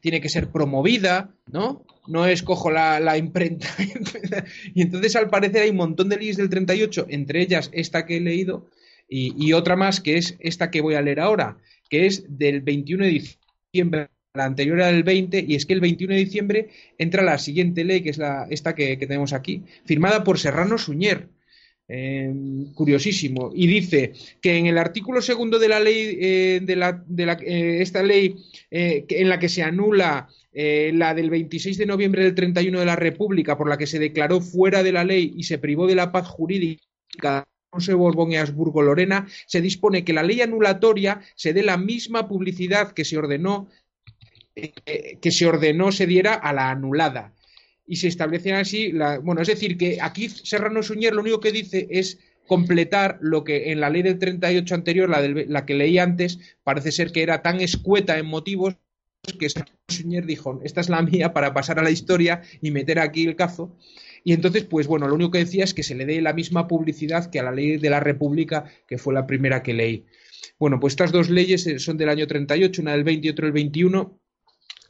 tiene 0.00 0.20
que 0.20 0.28
ser 0.28 0.48
promovida, 0.50 1.34
¿no? 1.46 1.84
No 2.08 2.26
escojo 2.26 2.70
la, 2.70 2.98
la 2.98 3.16
imprenta. 3.16 3.68
y 4.74 4.82
entonces, 4.82 5.14
al 5.14 5.30
parecer, 5.30 5.62
hay 5.62 5.70
un 5.70 5.76
montón 5.76 6.08
de 6.08 6.16
leyes 6.16 6.36
del 6.36 6.50
38, 6.50 7.06
entre 7.10 7.42
ellas 7.42 7.70
esta 7.72 8.04
que 8.04 8.16
he 8.16 8.20
leído, 8.20 8.68
y 9.14 9.52
otra 9.52 9.76
más 9.76 10.00
que 10.00 10.16
es 10.16 10.36
esta 10.40 10.70
que 10.70 10.80
voy 10.80 10.94
a 10.94 11.02
leer 11.02 11.20
ahora, 11.20 11.58
que 11.90 12.06
es 12.06 12.24
del 12.28 12.62
21 12.62 13.04
de 13.04 13.10
diciembre 13.72 14.08
la 14.34 14.46
anterior 14.46 14.78
era 14.78 14.86
del 14.86 15.02
20, 15.02 15.44
y 15.46 15.54
es 15.54 15.66
que 15.66 15.74
el 15.74 15.80
21 15.80 16.14
de 16.14 16.20
diciembre 16.20 16.68
entra 16.96 17.22
la 17.22 17.38
siguiente 17.38 17.84
ley, 17.84 18.02
que 18.02 18.10
es 18.10 18.18
la, 18.18 18.46
esta 18.50 18.74
que, 18.74 18.96
tenemos 18.96 19.32
aquí, 19.32 19.62
firmada 19.84 20.24
por 20.24 20.38
Serrano 20.38 20.78
Suñer. 20.78 21.28
Em, 21.88 22.72
curiosísimo. 22.72 23.50
Y 23.54 23.66
dice 23.66 24.12
que 24.40 24.56
en 24.56 24.66
el 24.66 24.78
artículo 24.78 25.20
segundo 25.20 25.58
de 25.58 25.68
la 25.68 25.80
ley, 25.80 26.16
eh, 26.18 26.60
de, 26.62 26.76
la, 26.76 27.04
de 27.06 27.26
la, 27.26 27.32
eh, 27.34 27.82
esta 27.82 28.02
ley 28.02 28.36
eh, 28.70 29.04
en 29.08 29.28
la 29.28 29.38
que 29.38 29.48
se 29.48 29.62
anula 29.62 30.28
la 30.54 31.14
del 31.14 31.30
26 31.30 31.78
de 31.78 31.86
noviembre 31.86 32.24
del 32.24 32.34
31 32.34 32.78
de 32.78 32.86
la 32.86 32.96
República, 32.96 33.58
por 33.58 33.68
la 33.68 33.78
que 33.78 33.86
se 33.86 33.98
declaró 33.98 34.40
fuera 34.40 34.82
de 34.82 34.92
la 34.92 35.02
ley 35.02 35.34
y 35.36 35.44
se 35.44 35.58
privó 35.58 35.86
de 35.86 35.94
la 35.94 36.12
paz 36.12 36.28
jurídica 36.28 37.46
de 37.78 37.94
Borbón 37.94 38.32
y 38.32 38.36
Habsburgo 38.36 38.82
Lorena, 38.82 39.26
se 39.46 39.62
dispone 39.62 40.04
que 40.04 40.12
la 40.12 40.22
ley 40.22 40.42
anulatoria 40.42 41.22
se 41.34 41.54
dé 41.54 41.62
la 41.62 41.78
misma 41.78 42.28
publicidad 42.28 42.92
que 42.92 43.04
se 43.04 43.16
ordenó 43.16 43.68
eh, 44.54 45.18
que 45.20 45.30
se 45.30 45.46
ordenó 45.46 45.92
se 45.92 46.06
diera 46.06 46.34
a 46.34 46.52
la 46.52 46.70
anulada. 46.70 47.34
Y 47.86 47.96
se 47.96 48.08
establecían 48.08 48.56
así, 48.56 48.92
la, 48.92 49.18
bueno, 49.18 49.42
es 49.42 49.48
decir, 49.48 49.76
que 49.76 49.98
aquí 50.00 50.28
Serrano 50.28 50.82
Suñer 50.82 51.14
lo 51.14 51.22
único 51.22 51.40
que 51.40 51.52
dice 51.52 51.88
es 51.90 52.18
completar 52.46 53.18
lo 53.20 53.44
que 53.44 53.72
en 53.72 53.80
la 53.80 53.90
ley 53.90 54.02
del 54.02 54.18
38 54.18 54.74
anterior, 54.74 55.08
la, 55.08 55.20
la 55.20 55.66
que 55.66 55.74
leí 55.74 55.98
antes, 55.98 56.38
parece 56.64 56.92
ser 56.92 57.12
que 57.12 57.22
era 57.22 57.42
tan 57.42 57.60
escueta 57.60 58.18
en 58.18 58.26
motivos 58.26 58.76
que 59.38 59.48
Serrano 59.48 59.78
Suñer 59.88 60.26
dijo, 60.26 60.60
esta 60.64 60.80
es 60.80 60.88
la 60.88 61.02
mía 61.02 61.32
para 61.32 61.54
pasar 61.54 61.78
a 61.78 61.82
la 61.82 61.90
historia 61.90 62.42
y 62.60 62.70
meter 62.70 62.98
aquí 62.98 63.24
el 63.24 63.36
cazo. 63.36 63.76
Y 64.24 64.32
entonces, 64.32 64.64
pues 64.64 64.86
bueno, 64.86 65.08
lo 65.08 65.14
único 65.14 65.30
que 65.32 65.38
decía 65.38 65.64
es 65.64 65.74
que 65.74 65.82
se 65.82 65.94
le 65.94 66.06
dé 66.06 66.20
la 66.20 66.32
misma 66.32 66.68
publicidad 66.68 67.30
que 67.30 67.40
a 67.40 67.42
la 67.42 67.52
ley 67.52 67.76
de 67.76 67.90
la 67.90 68.00
República, 68.00 68.64
que 68.86 68.98
fue 68.98 69.14
la 69.14 69.26
primera 69.26 69.62
que 69.62 69.74
leí. 69.74 70.06
Bueno, 70.58 70.78
pues 70.80 70.92
estas 70.92 71.12
dos 71.12 71.30
leyes 71.30 71.68
son 71.78 71.96
del 71.96 72.08
año 72.08 72.26
38, 72.26 72.82
una 72.82 72.92
del 72.92 73.04
20 73.04 73.26
y 73.26 73.30
otra 73.30 73.46
del 73.46 73.52
21, 73.52 74.20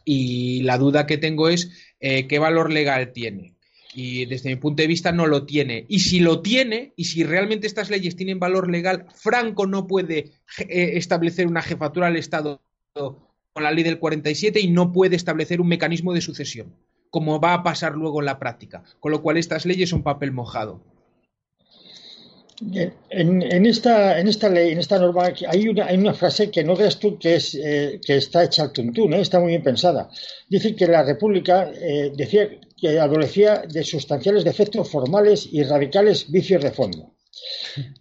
y 0.05 0.63
la 0.63 0.79
duda 0.79 1.07
que 1.07 1.19
tengo 1.19 1.49
es 1.49 1.71
eh, 2.01 2.27
qué 2.27 2.39
valor 2.39 2.73
legal 2.73 3.13
tiene. 3.13 3.55
Y 3.95 4.25
desde 4.25 4.49
mi 4.49 4.57
punto 4.57 4.83
de 4.83 4.87
vista 4.87 5.13
no 5.13 5.27
lo 5.27 5.45
tiene. 5.45 5.85
Y 5.89 6.01
si 6.01 6.21
lo 6.21 6.41
tiene, 6.41 6.95
y 6.97 7.05
si 7.05 7.25
realmente 7.25 7.67
estas 7.67 7.91
leyes 7.91 8.17
tienen 8.17 8.39
valor 8.39 8.71
legal, 8.71 9.07
Franco 9.15 9.67
no 9.67 9.87
puede 9.87 10.33
eh, 10.59 10.93
establecer 10.95 11.47
una 11.47 11.63
jefatura 11.63 12.07
del 12.07 12.17
Estado 12.17 12.63
con 12.95 13.63
la 13.63 13.71
ley 13.71 13.85
del 13.85 13.99
47 13.99 14.61
y 14.61 14.71
no 14.71 14.93
puede 14.93 15.17
establecer 15.17 15.61
un 15.61 15.69
mecanismo 15.69 16.15
de 16.15 16.23
sucesión, 16.23 16.75
como 17.11 17.39
va 17.41 17.53
a 17.53 17.63
pasar 17.63 17.95
luego 17.95 18.21
en 18.21 18.27
la 18.27 18.39
práctica. 18.39 18.83
Con 18.99 19.13
lo 19.13 19.23
cual 19.23 19.37
estas 19.37 19.67
leyes 19.67 19.91
son 19.91 20.03
papel 20.03 20.33
mojado. 20.33 20.83
En, 23.11 23.67
esta, 23.67 24.19
en 24.21 24.29
esta 24.29 24.49
ley, 24.49 24.73
en 24.73 24.79
esta 24.79 24.99
norma, 24.99 25.33
hay 25.49 25.69
una, 25.69 25.87
hay 25.87 25.97
una 25.97 26.15
frase 26.15 26.51
que 26.51 26.63
no 26.63 26.77
creas 26.77 26.99
tú 26.99 27.19
que, 27.19 27.35
es, 27.37 27.55
eh, 27.55 28.01
que 28.05 28.17
está 28.17 28.45
hecha 28.45 28.63
al 28.63 28.73
tuntún, 28.73 29.15
¿eh? 29.15 29.21
está 29.21 29.41
muy 29.41 29.49
bien 29.49 29.63
pensada. 29.63 30.09
Dice 30.49 30.75
que 30.77 30.87
la 30.87 31.03
República 31.03 31.73
eh, 31.75 32.13
decía 32.15 32.49
que 32.77 32.99
adolecía 33.01 33.65
de 33.69 33.83
sustanciales 33.83 34.45
defectos 34.45 34.89
formales 34.89 35.49
y 35.51 35.63
radicales 35.65 36.31
vicios 36.31 36.63
de 36.63 36.71
fondo. 36.71 37.15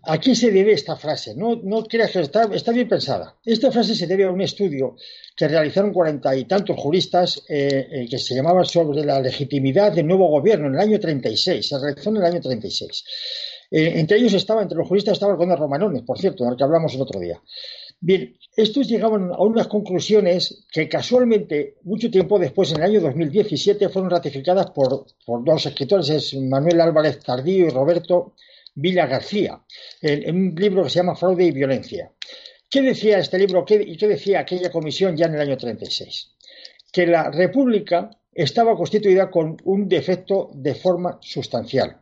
Aquí 0.04 0.36
se 0.36 0.52
debe 0.52 0.74
esta 0.74 0.95
frase, 0.95 1.34
no, 1.36 1.56
no 1.63 1.84
creas 1.84 2.12
que 2.12 2.19
está, 2.19 2.50
está, 2.54 2.71
bien 2.71 2.88
pensada. 2.88 3.38
Esta 3.45 3.71
frase 3.71 3.95
se 3.95 4.06
debe 4.06 4.26
a 4.26 4.32
un 4.32 4.41
estudio 4.41 4.97
que 5.36 5.47
realizaron 5.47 5.93
cuarenta 5.93 6.36
y 6.36 6.45
tantos 6.45 6.78
juristas 6.78 7.41
que 7.47 8.17
se 8.17 8.36
llamaba 8.36 8.65
sobre 8.65 9.06
la 9.06 9.21
legitimidad 9.21 9.93
del 9.93 10.08
nuevo 10.08 10.28
gobierno 10.28 10.67
en 10.67 10.76
el 10.76 10.82
año 10.82 11.00
36, 11.00 11.65
se 11.65 11.80
realizó 11.80 12.10
en 12.10 12.17
el 12.17 12.26
año 12.26 12.41
36. 12.41 13.04
Eh, 13.71 13.99
entre 13.99 14.17
ellos 14.17 14.34
estaba, 14.34 14.62
entre 14.62 14.77
los 14.77 14.88
juristas 14.88 15.13
estaba 15.13 15.31
el 15.31 15.38
conde 15.38 15.55
Romanone, 15.55 16.03
por 16.03 16.19
cierto, 16.19 16.43
del 16.43 16.57
que 16.57 16.63
hablamos 16.63 16.93
el 16.93 17.01
otro 17.01 17.19
día. 17.19 17.41
Bien, 18.01 18.36
estos 18.55 18.88
llegaban 18.88 19.31
a 19.31 19.41
unas 19.43 19.67
conclusiones 19.67 20.65
que 20.69 20.89
casualmente, 20.89 21.77
mucho 21.84 22.12
tiempo 22.12 22.38
después, 22.38 22.71
en 22.71 22.77
el 22.77 22.84
año 22.84 23.01
2017, 23.01 23.88
fueron 23.89 24.10
ratificadas 24.12 24.71
por, 24.71 25.05
dos 25.25 25.65
escritores, 25.65 26.10
es 26.10 26.34
Manuel 26.36 26.81
Álvarez 26.81 27.19
Tardío 27.19 27.67
y 27.67 27.69
Roberto 27.69 28.34
Villa 28.75 29.05
García, 29.05 29.62
en, 30.01 30.36
un 30.36 30.55
libro 30.55 30.84
que 30.84 30.89
se 30.89 30.99
llama 30.99 31.15
Fraude 31.15 31.45
y 31.45 31.51
Violencia. 31.51 32.12
¿Qué 32.69 32.81
decía 32.81 33.19
este 33.19 33.38
libro 33.38 33.65
y 33.69 33.95
qué 33.97 34.07
decía 34.07 34.41
aquella 34.41 34.71
comisión 34.71 35.15
ya 35.15 35.27
en 35.27 35.36
el 35.36 35.41
año 35.41 35.57
36? 35.57 36.31
Que 36.91 37.05
la 37.05 37.29
República 37.31 38.10
estaba 38.34 38.75
constituida 38.75 39.29
con 39.29 39.57
un 39.65 39.88
defecto 39.88 40.49
de 40.53 40.73
forma 40.75 41.19
sustancial. 41.21 42.01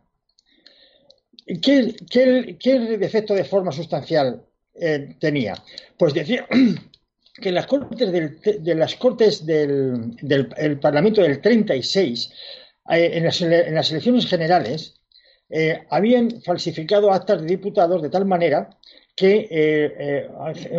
¿Qué, 1.62 2.98
defecto 3.00 3.34
de 3.34 3.44
forma 3.44 3.72
sustancial 3.72 4.44
eh, 4.76 5.16
tenía? 5.20 5.56
Pues 5.98 6.14
decía 6.14 6.48
que 7.42 7.52
las 7.52 7.66
cortes 7.66 8.12
del, 8.12 8.40
de 8.40 8.76
las 8.76 8.96
cortes 8.96 9.46
del, 9.46 10.80
Parlamento 10.80 11.22
del 11.22 11.42
36, 11.42 12.32
eh, 12.92 13.12
en, 13.14 13.24
las, 13.24 13.42
en, 13.42 13.74
las, 13.74 13.90
elecciones 13.92 14.28
generales, 14.28 15.02
eh, 15.50 15.86
habían 15.90 16.42
falsificado 16.42 17.12
actas 17.12 17.42
de 17.42 17.48
diputados 17.48 18.04
de 18.04 18.10
tal 18.10 18.26
manera 18.26 18.70
que 19.16 20.30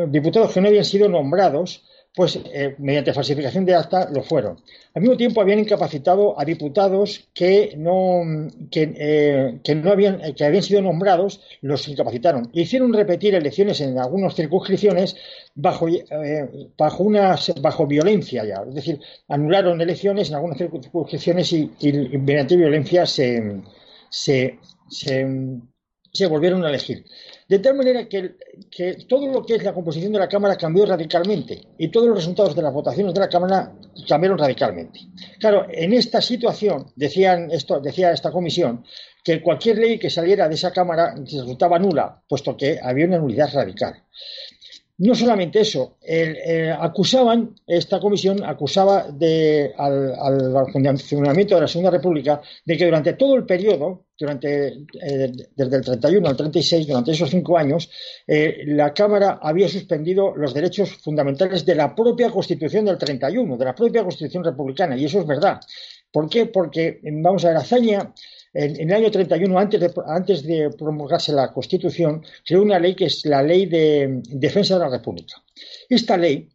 diputados 0.08 0.52
que 0.52 0.60
no 0.60 0.68
habían 0.68 0.84
sido 0.84 1.08
nombrados 1.08 1.84
pues 2.14 2.40
eh, 2.52 2.74
mediante 2.78 3.12
falsificación 3.12 3.64
de 3.64 3.74
acta 3.74 4.08
lo 4.10 4.22
fueron. 4.22 4.58
Al 4.94 5.02
mismo 5.02 5.16
tiempo 5.16 5.40
habían 5.40 5.60
incapacitado 5.60 6.38
a 6.38 6.44
diputados 6.44 7.28
que 7.32 7.74
no, 7.76 8.22
que, 8.70 8.92
eh, 8.96 9.74
no 9.76 9.92
habían, 9.92 10.34
que 10.34 10.44
habían 10.44 10.62
sido 10.62 10.82
nombrados, 10.82 11.40
los 11.60 11.86
incapacitaron. 11.86 12.50
Hicieron 12.52 12.92
repetir 12.92 13.34
elecciones 13.34 13.80
en 13.80 13.96
algunas 13.98 14.34
circunscripciones 14.34 15.16
bajo, 15.54 15.86
eh, 15.88 16.72
bajo, 16.76 17.10
bajo 17.60 17.86
violencia 17.86 18.44
ya. 18.44 18.64
Es 18.68 18.74
decir, 18.74 19.00
anularon 19.28 19.80
elecciones 19.80 20.30
en 20.30 20.34
algunas 20.34 20.58
circunscripciones 20.58 21.52
y, 21.52 21.70
mediante 22.18 22.56
violencia 22.56 23.06
se, 23.06 23.60
se, 24.08 24.58
se 24.88 26.26
volvieron 26.26 26.64
a 26.64 26.70
elegir. 26.70 27.04
De 27.50 27.58
tal 27.58 27.74
manera 27.74 28.08
que, 28.08 28.36
todo 29.08 29.26
lo 29.26 29.44
que 29.44 29.56
es 29.56 29.64
la 29.64 29.74
composición 29.74 30.12
de 30.12 30.20
la 30.20 30.28
Cámara 30.28 30.54
cambió 30.54 30.86
radicalmente 30.86 31.60
y 31.78 31.88
todos 31.88 32.06
los 32.06 32.18
resultados 32.18 32.54
de 32.54 32.62
las 32.62 32.72
votaciones 32.72 33.12
de 33.12 33.18
la 33.18 33.28
Cámara 33.28 33.72
cambiaron 34.06 34.38
radicalmente. 34.38 35.00
Claro, 35.40 35.66
en 35.68 35.92
esta 35.92 36.22
situación, 36.22 36.92
decían 36.94 37.50
esto, 37.50 37.80
decía 37.80 38.12
esta 38.12 38.30
comisión, 38.30 38.84
que 39.24 39.42
cualquier 39.42 39.78
ley 39.78 39.98
que 39.98 40.10
saliera 40.10 40.48
de 40.48 40.54
esa 40.54 40.72
Cámara 40.72 41.12
resultaba 41.16 41.76
nula, 41.80 42.22
puesto 42.28 42.56
que 42.56 42.78
había 42.80 43.06
una 43.06 43.18
nulidad 43.18 43.52
radical. 43.52 44.00
No 45.00 45.14
solamente 45.14 45.60
eso, 45.60 45.96
eh, 46.06 46.70
acusaban, 46.78 47.54
esta 47.66 47.98
comisión 47.98 48.44
acusaba 48.44 49.10
de, 49.10 49.72
al, 49.78 50.66
funcionamiento 50.70 51.54
de 51.54 51.60
la 51.62 51.68
Segunda 51.68 51.90
República 51.90 52.42
de 52.66 52.76
que 52.76 52.84
durante 52.84 53.14
todo 53.14 53.34
el 53.34 53.46
periodo, 53.46 54.04
durante, 54.18 54.66
eh, 54.68 55.32
desde 55.56 55.76
el 55.76 55.82
31 55.82 56.28
al 56.28 56.36
36, 56.36 56.86
durante 56.86 57.12
esos 57.12 57.30
cinco 57.30 57.56
años, 57.56 57.88
eh, 58.26 58.58
la 58.66 58.92
Cámara 58.92 59.38
había 59.40 59.70
suspendido 59.70 60.36
los 60.36 60.52
derechos 60.52 60.90
fundamentales 61.02 61.64
de 61.64 61.76
la 61.76 61.94
propia 61.94 62.28
Constitución 62.28 62.84
del 62.84 62.98
31, 62.98 63.56
de 63.56 63.64
la 63.64 63.74
propia 63.74 64.02
Constitución 64.02 64.44
republicana, 64.44 64.98
y 64.98 65.06
eso 65.06 65.20
es 65.20 65.26
verdad. 65.26 65.60
¿Por 66.12 66.28
qué? 66.28 66.44
Porque, 66.44 67.00
vamos 67.22 67.42
a 67.46 67.48
ver, 67.48 67.56
Azaña 67.56 68.12
en, 68.52 68.90
el 68.90 68.92
año 68.92 69.10
31, 69.10 69.58
antes 69.58 69.80
de, 69.80 69.92
antes 70.06 70.42
de 70.42 70.70
promulgarse 70.70 71.32
la 71.32 71.52
Constitución, 71.52 72.24
creó 72.44 72.62
una 72.62 72.78
ley 72.78 72.94
que 72.94 73.06
es 73.06 73.24
la 73.24 73.42
Ley 73.42 73.66
de 73.66 74.20
Defensa 74.28 74.74
de 74.74 74.80
la 74.80 74.88
República. 74.88 75.36
Esta 75.88 76.16
ley 76.16 76.48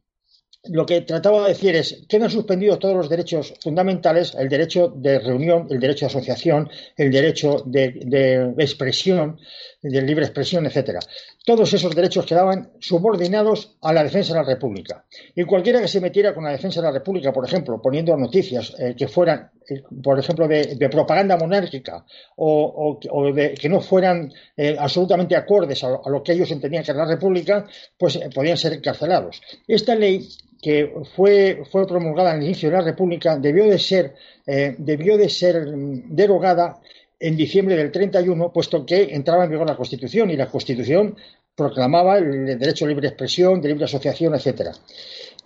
lo 0.70 0.86
que 0.86 1.02
trataba 1.02 1.44
de 1.44 1.50
decir 1.50 1.76
es, 1.76 2.06
quedan 2.08 2.30
suspendidos 2.30 2.80
todos 2.80 2.96
los 2.96 3.10
derechos 3.10 3.54
fundamentales, 3.62 4.34
el 4.36 4.50
derecho 4.50 4.92
de 4.96 5.20
reunión, 5.20 5.68
el 5.70 5.80
derecho 5.80 6.06
de 6.06 6.10
asociación, 6.10 6.70
el 6.98 7.12
derecho 7.12 7.64
de, 7.66 8.54
expresión, 8.58 9.40
de 9.82 10.02
libre 10.02 10.26
expresión, 10.26 10.66
etcétera. 10.66 11.00
Todos 11.46 11.72
esos 11.74 11.96
derechos 11.96 12.26
quedaban 12.26 12.72
subordinados 12.80 13.78
a 13.82 13.94
la 13.94 14.04
defensa 14.04 14.34
de 14.34 14.40
la 14.40 14.48
República. 14.48 15.06
Y 15.36 15.44
cualquiera 15.44 15.80
que 15.80 15.88
se 15.88 16.02
metiera 16.02 16.34
con 16.34 16.44
la 16.44 16.50
defensa 16.50 16.82
de 16.82 16.88
la 16.88 16.94
República, 16.94 17.32
por 17.32 17.46
ejemplo, 17.46 17.80
poniendo 17.80 18.18
noticias 18.18 18.74
eh, 18.80 18.96
que 18.98 19.08
fueran, 19.08 19.52
eh, 19.70 19.84
por 20.04 20.18
ejemplo, 20.18 20.48
de, 20.48 20.90
propaganda 20.90 21.38
monárquica 21.38 22.04
o, 22.38 23.00
de, 23.32 23.54
que 23.54 23.70
no 23.70 23.80
fueran 23.80 24.34
eh, 24.58 24.76
absolutamente 24.80 25.36
acordes 25.36 25.84
a, 25.84 26.00
lo 26.10 26.24
que 26.24 26.32
ellos 26.32 26.50
entendían 26.50 26.84
que 26.84 26.92
era 26.92 27.06
la 27.06 27.12
República, 27.12 27.68
pues 27.96 28.20
podían 28.34 28.58
ser 28.58 28.74
encarcelados. 28.74 29.40
Esta 29.68 29.94
ley 29.94 30.28
que 30.60 30.92
fue, 31.16 31.62
fue 31.72 31.86
promulgada 31.86 32.32
al 32.32 32.42
inicio 32.42 32.72
de 32.72 32.78
la 32.78 32.84
República 32.84 33.38
debió 33.38 33.66
de 33.66 33.78
ser, 33.78 34.16
debió 34.48 35.16
de 35.16 35.30
ser 35.30 35.68
mm, 35.68 36.16
derogada 36.16 36.80
en 37.28 37.36
diciembre 37.36 37.76
del 37.76 37.92
31, 37.92 38.54
puesto 38.54 38.86
que 38.86 39.16
entraba 39.16 39.46
en 39.46 39.50
vigor 39.50 39.68
la 39.68 39.76
Constitución 39.76 40.30
y 40.30 40.38
la 40.38 40.48
Constitución 40.48 41.16
proclamaba 41.56 42.20
el 42.20 42.60
derecho 42.60 42.86
a 42.86 42.88
libre 42.88 43.08
expresión, 43.08 43.60
de 43.62 43.70
libre 43.70 43.86
asociación, 43.86 44.36
etcétera. 44.36 44.72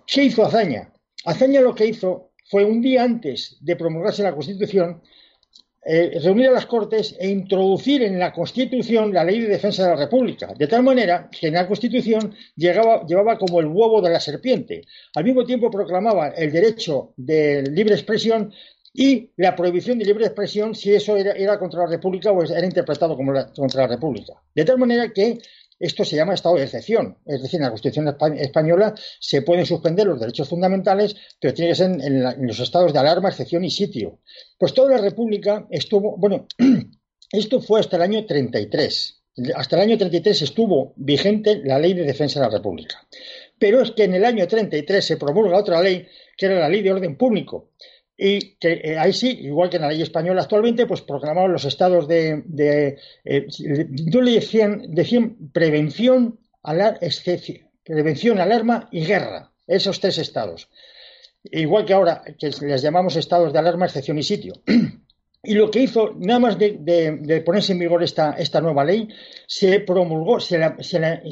¿Qué 0.06 0.24
hizo 0.24 0.44
Azaña? 0.44 0.92
Azaña 1.24 1.62
lo 1.62 1.74
que 1.74 1.86
hizo 1.86 2.32
fue 2.50 2.64
un 2.64 2.82
día 2.82 3.02
antes 3.02 3.56
de 3.60 3.76
promulgarse 3.76 4.22
la 4.22 4.34
Constitución 4.34 5.00
eh, 5.82 6.20
reunir 6.22 6.48
a 6.48 6.52
las 6.52 6.66
Cortes 6.66 7.16
e 7.18 7.26
introducir 7.30 8.02
en 8.02 8.18
la 8.18 8.34
Constitución 8.34 9.14
la 9.14 9.24
ley 9.24 9.40
de 9.40 9.48
defensa 9.48 9.84
de 9.84 9.88
la 9.88 9.96
República, 9.96 10.52
de 10.54 10.66
tal 10.66 10.82
manera 10.82 11.30
que 11.30 11.46
en 11.46 11.54
la 11.54 11.66
Constitución 11.66 12.34
llevaba 12.54 13.38
como 13.38 13.60
el 13.60 13.66
huevo 13.66 14.02
de 14.02 14.10
la 14.10 14.20
serpiente. 14.20 14.82
Al 15.14 15.24
mismo 15.24 15.46
tiempo 15.46 15.70
proclamaba 15.70 16.28
el 16.28 16.52
derecho 16.52 17.14
de 17.16 17.62
libre 17.62 17.94
expresión 17.94 18.52
y 18.92 19.30
la 19.36 19.54
prohibición 19.54 19.98
de 19.98 20.04
libre 20.04 20.26
expresión 20.26 20.74
si 20.74 20.92
eso 20.92 21.16
era, 21.16 21.58
contra 21.58 21.80
la 21.80 21.90
República 21.90 22.32
o 22.32 22.42
era 22.42 22.64
interpretado 22.64 23.16
como 23.16 23.32
contra 23.54 23.82
la 23.82 23.88
República. 23.88 24.34
De 24.54 24.64
tal 24.64 24.78
manera 24.78 25.12
que 25.12 25.38
esto 25.80 26.04
se 26.04 26.16
llama 26.16 26.34
estado 26.34 26.56
de 26.56 26.64
excepción. 26.64 27.16
Es 27.24 27.40
decir, 27.40 27.58
en 27.58 27.64
la 27.64 27.70
Constitución 27.70 28.14
española 28.36 28.94
se 29.18 29.40
pueden 29.40 29.64
suspender 29.64 30.06
los 30.06 30.20
derechos 30.20 30.48
fundamentales, 30.48 31.16
pero 31.40 31.54
tiene 31.54 31.70
que 31.70 31.76
ser 31.76 31.90
en, 31.90 32.46
los 32.46 32.60
estados 32.60 32.92
de 32.92 32.98
alarma, 32.98 33.30
excepción 33.30 33.64
y 33.64 33.70
sitio. 33.70 34.18
Pues 34.58 34.74
toda 34.74 34.90
la 34.90 34.98
República 34.98 35.66
estuvo, 35.70 36.18
bueno, 36.18 36.46
esto 37.32 37.62
fue 37.62 37.80
hasta 37.80 37.96
el 37.96 38.02
año 38.02 38.26
33. 38.26 39.16
Hasta 39.54 39.76
el 39.76 39.82
año 39.82 39.96
33 39.96 40.42
estuvo 40.42 40.92
vigente 40.96 41.62
la 41.64 41.78
Ley 41.78 41.94
de 41.94 42.04
Defensa 42.04 42.40
de 42.40 42.46
la 42.46 42.52
República. 42.52 42.96
Pero 43.58 43.80
es 43.80 43.92
que 43.92 44.04
en 44.04 44.14
el 44.14 44.24
año 44.24 44.46
33 44.46 45.02
se 45.02 45.16
promulga 45.16 45.56
otra 45.56 45.80
ley, 45.80 46.06
que 46.36 46.46
era 46.46 46.58
la 46.58 46.68
Ley 46.68 46.82
de 46.82 46.92
Orden 46.92 47.16
Público, 47.16 47.70
y 48.22 48.56
que 48.56 48.72
eh, 48.84 48.98
ahí 48.98 49.14
sí, 49.14 49.30
igual 49.40 49.70
que 49.70 49.76
en 49.76 49.82
la 49.82 49.88
ley 49.88 50.02
española 50.02 50.42
actualmente, 50.42 50.84
pues 50.84 51.00
proclamaban 51.00 51.50
los 51.50 51.64
estados 51.64 52.06
de, 52.06 52.42
de 52.44 52.98
eh, 53.24 53.46
le 53.48 54.32
decían, 54.32 55.50
prevención, 55.54 56.38
alar, 56.62 57.00
prevención, 57.82 58.38
alarma 58.38 58.90
y 58.92 59.06
guerra, 59.06 59.52
esos 59.66 60.00
tres 60.00 60.18
estados. 60.18 60.68
Igual 61.44 61.86
que 61.86 61.94
ahora, 61.94 62.22
que 62.38 62.50
les 62.60 62.82
llamamos 62.82 63.16
estados 63.16 63.54
de 63.54 63.58
alarma, 63.58 63.86
excepción 63.86 64.18
y 64.18 64.22
sitio. 64.22 64.52
Y 65.42 65.54
lo 65.54 65.70
que 65.70 65.80
hizo, 65.80 66.14
nada 66.18 66.38
más 66.38 66.58
de, 66.58 67.42
ponerse 67.46 67.72
en 67.72 67.78
vigor 67.78 68.02
esta, 68.02 68.32
esta, 68.32 68.60
nueva 68.60 68.84
ley, 68.84 69.08
se 69.46 69.80
promulgó, 69.80 70.38
se 70.38 70.58
la, 70.58 70.76
se, 70.82 70.98
la, 71.00 71.22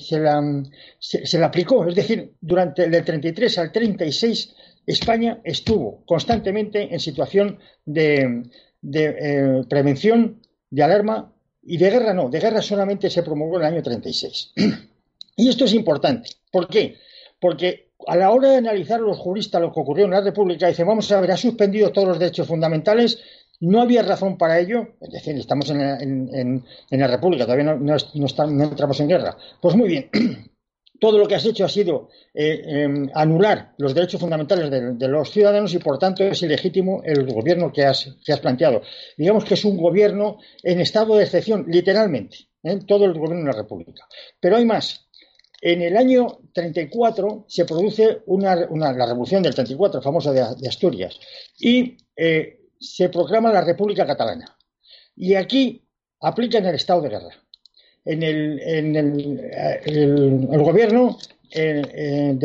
se, 0.99 1.39
la, 1.39 1.47
aplicó. 1.47 1.87
Es 1.87 1.95
decir, 1.95 2.33
durante 2.41 2.85
el 2.85 3.05
33 3.05 3.59
al 3.59 3.71
36 3.71 4.55
España 4.89 5.41
estuvo 5.45 6.03
constantemente 6.07 6.95
en 6.95 6.99
situación 6.99 7.59
de, 7.85 8.43
eh, 8.93 9.63
prevención, 9.69 10.41
de 10.71 10.83
alarma 10.83 11.33
y 11.63 11.77
de 11.77 11.91
guerra 11.91 12.15
no, 12.15 12.31
de 12.31 12.41
guerra 12.41 12.63
solamente 12.63 13.11
se 13.11 13.23
promulgó 13.23 13.57
en 13.57 13.67
el 13.67 13.75
año 13.75 13.83
36. 13.83 14.53
y 15.37 15.49
esto 15.49 15.67
es 15.67 15.75
importante. 15.75 16.31
¿Por 16.51 16.69
qué? 16.69 16.97
Porque 17.39 17.89
a 18.07 18.17
la 18.17 18.31
hora 18.31 18.51
de 18.51 18.57
analizar 18.57 19.01
los 19.01 19.19
juristas 19.19 19.61
lo 19.61 19.73
que 19.73 19.81
ocurrió 19.81 20.07
en 20.07 20.13
la 20.13 20.23
República, 20.23 20.69
dicen, 20.69 20.87
vamos 20.87 21.11
a 21.13 21.21
ver, 21.21 21.33
ha 21.33 21.37
suspendido 21.37 21.93
todos 21.93 22.09
los 22.09 22.19
derechos 22.19 22.47
fundamentales, 22.47 23.19
no 23.61 23.83
había 23.83 24.03
razón 24.03 24.39
para 24.39 24.59
ello, 24.59 24.95
es 25.01 25.11
decir, 25.11 25.37
estamos 25.37 25.69
en, 25.71 26.65
la 26.91 27.07
República, 27.09 27.45
todavía 27.45 27.75
no, 27.75 27.97
entramos 28.65 29.01
en 29.01 29.09
guerra. 29.09 29.37
Pues 29.61 29.77
muy 29.77 29.89
bien, 29.89 30.11
todo 30.99 31.19
lo 31.19 31.27
que 31.27 31.35
has 31.35 31.45
hecho 31.45 31.65
ha 31.65 31.69
sido 31.69 32.09
eh, 32.35 32.63
em, 32.65 33.09
anular 33.15 33.75
los 33.79 33.95
derechos 33.95 34.21
fundamentales 34.21 34.71
de, 34.71 35.09
los 35.09 35.31
ciudadanos 35.31 35.73
y, 35.75 35.79
por 35.79 35.99
tanto, 35.99 36.25
es 36.25 36.43
ilegítimo 36.43 37.03
el 37.05 37.27
gobierno 37.27 37.73
que 37.73 37.85
has, 37.85 38.15
planteado. 38.41 38.83
Digamos 39.17 39.45
que 39.45 39.55
es 39.55 39.65
un 39.65 39.77
gobierno 39.77 40.39
en 40.63 40.81
estado 40.81 41.17
de 41.17 41.25
excepción, 41.25 41.67
literalmente, 41.69 42.39
¿eh? 42.63 42.79
todo 42.87 43.05
el 43.05 43.15
gobierno 43.15 43.47
de 43.47 43.53
la 43.53 43.63
República. 43.63 44.07
Pero 44.41 44.57
hay 44.57 44.65
más. 44.65 45.07
En 45.61 45.83
el 45.83 45.97
año 45.97 46.39
34 46.53 47.47
se 47.49 47.65
produce 47.65 48.23
la 48.27 48.93
revolución 48.93 49.43
del 49.43 49.55
34, 49.55 50.01
famosa 50.01 50.33
de, 50.33 50.45
de 50.57 50.69
Asturias, 50.69 51.19
y 51.59 51.97
eh, 52.17 52.61
se 52.79 53.09
proclama 53.09 53.53
la 53.53 53.63
República 53.63 54.07
Catalana. 54.07 54.57
Y 55.17 55.35
aquí 55.35 55.85
aplican 56.21 56.65
el 56.67 56.77
estado 56.77 57.03
de 57.03 57.09
guerra 57.09 57.48
en 58.05 58.23
el, 58.23 58.61
en 58.61 58.97
el, 58.97 60.59
gobierno 60.59 61.19
en 61.51 62.43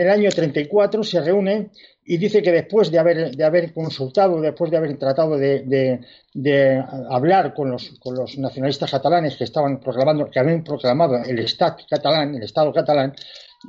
el 0.00 0.10
año 0.10 0.30
34 0.30 1.02
se 1.04 1.20
reúne 1.20 1.70
y 2.08 2.18
dice 2.18 2.40
que 2.40 2.52
después 2.52 2.90
de 2.90 3.00
haber, 3.00 3.34
de 3.34 3.72
consultado, 3.74 4.40
después 4.40 4.70
de 4.70 4.76
haber 4.76 4.96
tratado 4.96 5.36
de, 5.36 6.00
de, 6.32 6.84
hablar 7.10 7.52
con 7.52 7.70
los, 7.70 8.38
nacionalistas 8.38 8.90
catalanes 8.90 9.36
que 9.36 9.44
estaban 9.44 9.80
proclamando, 9.80 10.30
que 10.30 10.38
habían 10.38 10.62
proclamado 10.62 11.16
el 11.24 11.40
Estado 11.40 11.78
catalán, 11.90 12.36
el 12.36 12.44
Estado 12.44 12.72
catalán, 12.72 13.12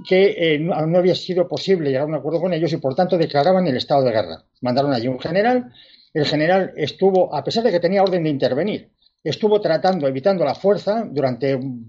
que 0.07 0.35
eh, 0.37 0.59
no, 0.59 0.75
había 0.75 1.15
sido 1.15 1.47
posible 1.47 1.89
llegar 1.89 2.03
a 2.03 2.07
un 2.07 2.15
acuerdo 2.15 2.39
con 2.39 2.53
ellos 2.53 2.71
y 2.71 2.77
por 2.77 2.93
tanto 2.93 3.17
declaraban 3.17 3.65
el 3.65 3.77
estado 3.77 4.03
de 4.03 4.11
guerra. 4.11 4.43
Mandaron 4.61 4.93
allí 4.93 5.07
un 5.07 5.19
general, 5.19 5.71
el 6.13 6.25
general 6.25 6.73
estuvo, 6.75 7.33
a 7.33 7.43
pesar 7.43 7.63
de 7.63 7.71
que 7.71 7.79
tenía 7.79 8.03
orden 8.03 8.23
de 8.23 8.29
intervenir, 8.29 8.91
estuvo 9.29 9.59
tratando, 9.61 10.07
evitando 10.07 10.43
la 10.43 10.55
fuerza 10.55 11.07
durante 11.09 11.55
un, 11.55 11.85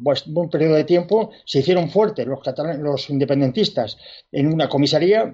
periodo 0.51 0.75
de 0.75 0.85
tiempo. 0.85 1.31
Se 1.45 1.61
hicieron 1.61 1.91
fuertes 1.91 2.27
los, 2.27 2.41
los 2.79 3.11
independentistas 3.11 3.97
en 4.33 4.53
una 4.53 4.69
comisaría 4.69 5.33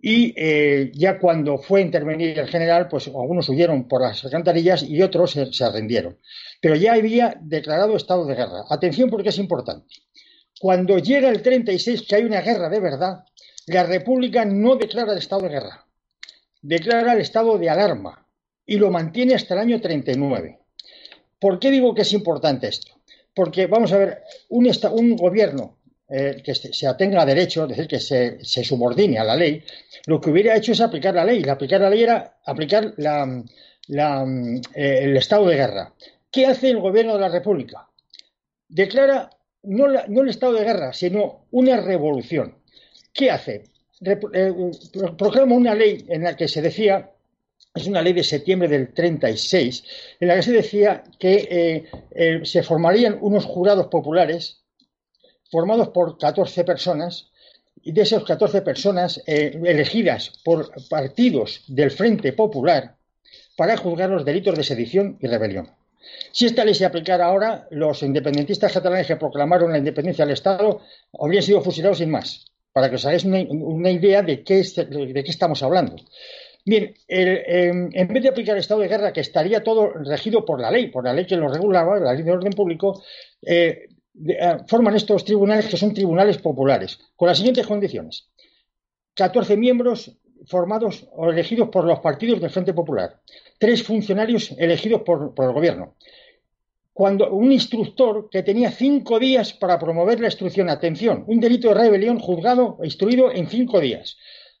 y 0.00 0.34
eh, 0.36 0.92
ya 0.94 1.18
cuando 1.18 1.58
fue 1.58 1.80
a 1.80 1.84
intervenir 1.84 2.38
el 2.38 2.48
general, 2.48 2.88
pues 2.88 3.08
algunos 3.08 3.48
huyeron 3.48 3.88
por 3.88 4.02
las 4.02 4.24
alcantarillas 4.24 4.82
y 4.82 5.02
otros 5.02 5.32
se, 5.32 5.52
se 5.52 5.70
rindieron. 5.70 6.18
Pero 6.60 6.74
ya 6.74 6.94
había 6.94 7.36
declarado 7.40 7.96
estado 7.96 8.26
de 8.26 8.34
guerra. 8.34 8.64
Atención 8.68 9.08
porque 9.08 9.30
es 9.30 9.38
importante. 9.38 9.94
Cuando 10.60 10.98
llega 10.98 11.28
el 11.28 11.42
36, 11.42 12.06
que 12.08 12.16
hay 12.16 12.24
una 12.24 12.40
guerra 12.40 12.68
de 12.68 12.80
verdad, 12.80 13.24
la 13.66 13.82
República 13.82 14.44
no 14.44 14.76
declara 14.76 15.12
el 15.12 15.18
estado 15.18 15.42
de 15.42 15.48
guerra, 15.48 15.86
declara 16.62 17.12
el 17.12 17.20
estado 17.20 17.58
de 17.58 17.68
alarma 17.68 18.26
y 18.64 18.76
lo 18.76 18.90
mantiene 18.90 19.34
hasta 19.34 19.54
el 19.54 19.60
año 19.60 19.80
39. 19.80 20.60
¿Por 21.38 21.58
qué 21.58 21.70
digo 21.70 21.94
que 21.94 22.02
es 22.02 22.12
importante 22.12 22.68
esto? 22.68 22.92
Porque, 23.34 23.66
vamos 23.66 23.92
a 23.92 23.98
ver, 23.98 24.22
un, 24.48 24.70
un 24.92 25.16
gobierno 25.16 25.76
eh, 26.08 26.40
que 26.44 26.54
se 26.54 26.86
atenga 26.86 27.22
a 27.22 27.26
derecho, 27.26 27.64
es 27.64 27.70
decir, 27.70 27.88
que 27.88 27.98
se, 27.98 28.64
subordine 28.64 29.18
a 29.18 29.24
la 29.24 29.34
ley, 29.34 29.60
lo 30.06 30.20
que 30.20 30.30
hubiera 30.30 30.56
hecho 30.56 30.70
es 30.70 30.80
aplicar 30.80 31.14
la 31.14 31.24
ley. 31.24 31.42
aplicar 31.48 31.80
la 31.80 31.90
ley 31.90 32.04
era 32.04 32.38
aplicar 32.44 32.94
eh, 32.96 33.44
el 34.74 35.16
estado 35.16 35.46
de 35.46 35.56
guerra. 35.56 35.92
¿Qué 36.30 36.46
hace 36.46 36.70
el 36.70 36.78
gobierno 36.78 37.14
de 37.14 37.20
la 37.20 37.28
República? 37.28 37.88
Declara 38.68 39.30
no, 39.64 39.86
el 39.86 40.28
estado 40.28 40.52
de 40.52 40.64
guerra, 40.64 40.92
sino 40.92 41.46
una 41.50 41.80
revolución. 41.80 42.58
¿Qué 43.12 43.32
hace? 43.32 43.64
Eh, 44.00 44.54
proclama 45.18 45.56
una 45.56 45.74
ley 45.74 46.04
en 46.08 46.22
la 46.22 46.36
que 46.36 46.46
se 46.46 46.62
decía 46.62 47.10
es 47.76 47.86
una 47.86 48.02
ley 48.02 48.14
de 48.14 48.24
septiembre 48.24 48.68
del 48.68 48.92
36, 48.92 49.84
en 50.18 50.28
la 50.28 50.36
que 50.36 50.42
se 50.42 50.52
decía 50.52 51.04
que 51.18 51.34
eh, 51.34 51.90
eh, 52.10 52.40
se 52.44 52.62
formarían 52.62 53.18
unos 53.20 53.44
jurados 53.44 53.88
populares 53.88 54.62
formados 55.50 55.88
por 55.88 56.18
14 56.18 56.64
personas, 56.64 57.30
y 57.82 57.92
de 57.92 58.02
esas 58.02 58.24
14 58.24 58.62
personas 58.62 59.22
eh, 59.26 59.60
elegidas 59.64 60.32
por 60.44 60.72
partidos 60.88 61.62
del 61.68 61.90
Frente 61.92 62.32
Popular 62.32 62.96
para 63.56 63.76
juzgar 63.76 64.10
los 64.10 64.24
delitos 64.24 64.56
de 64.56 64.64
sedición 64.64 65.18
y 65.20 65.26
rebelión. 65.28 65.70
Si 66.32 66.46
esta 66.46 66.64
ley 66.64 66.74
se 66.74 66.84
aplicara 66.84 67.26
ahora, 67.26 67.68
los 67.70 68.02
independentistas 68.02 68.72
catalanes 68.72 69.06
que 69.06 69.16
proclamaron 69.16 69.70
la 69.70 69.78
independencia 69.78 70.24
del 70.24 70.34
Estado 70.34 70.80
habrían 71.18 71.42
sido 71.42 71.60
fusilados 71.60 71.98
sin 71.98 72.10
más, 72.10 72.46
para 72.72 72.88
que 72.88 72.96
os 72.96 73.04
hagáis 73.04 73.24
una, 73.24 73.90
idea 73.90 74.22
de 74.22 74.42
qué, 74.42 74.62
de 74.62 75.24
qué 75.24 75.30
estamos 75.30 75.62
hablando. 75.62 75.96
Bien, 76.66 76.92
em, 77.06 77.90
en 77.92 78.08
vez 78.08 78.22
de 78.24 78.28
aplicar 78.28 78.56
el 78.56 78.60
estado 78.60 78.80
de 78.80 78.88
guerra, 78.88 79.12
que 79.12 79.20
estaría 79.20 79.62
todo 79.62 79.88
regido 79.88 80.44
por 80.44 80.60
la 80.60 80.68
ley, 80.68 80.88
por 80.88 81.04
la 81.04 81.12
ley 81.12 81.24
que 81.24 81.36
lo 81.36 81.46
regulaba, 81.46 82.00
la 82.00 82.12
ley 82.12 82.24
de 82.24 82.32
orden 82.32 82.52
público, 82.52 83.04
eh, 83.40 83.86
eh, 84.28 84.56
forman 84.66 84.96
estos 84.96 85.24
tribunales 85.24 85.68
que 85.68 85.76
son 85.76 85.94
tribunales 85.94 86.38
populares, 86.38 86.98
con 87.14 87.28
las 87.28 87.38
siguientes 87.38 87.68
condiciones. 87.68 88.30
14 89.14 89.56
miembros 89.56 90.18
formados 90.46 91.06
o 91.12 91.30
elegidos 91.30 91.68
por 91.68 91.84
los 91.84 92.00
partidos 92.00 92.40
del 92.40 92.50
Frente 92.50 92.74
Popular, 92.74 93.20
tres 93.60 93.84
funcionarios 93.84 94.52
elegidos 94.58 95.02
por, 95.02 95.34
por 95.34 95.44
el 95.44 95.52
gobierno. 95.52 95.94
Cuando 96.92 97.30
un 97.30 97.52
instructor 97.52 98.28
que 98.28 98.42
tenía 98.42 98.72
cinco 98.72 99.20
días 99.20 99.52
para 99.52 99.78
promover 99.78 100.18
la 100.18 100.26
instrucción, 100.26 100.68
atención, 100.68 101.22
un 101.28 101.38
delito 101.38 101.68
de 101.68 101.74
rebelión 101.74 102.18
juzgado 102.18 102.78
e 102.82 102.86
instruido 102.86 103.30
en 103.30 103.46
cinco 103.46 103.78
días 103.80 104.16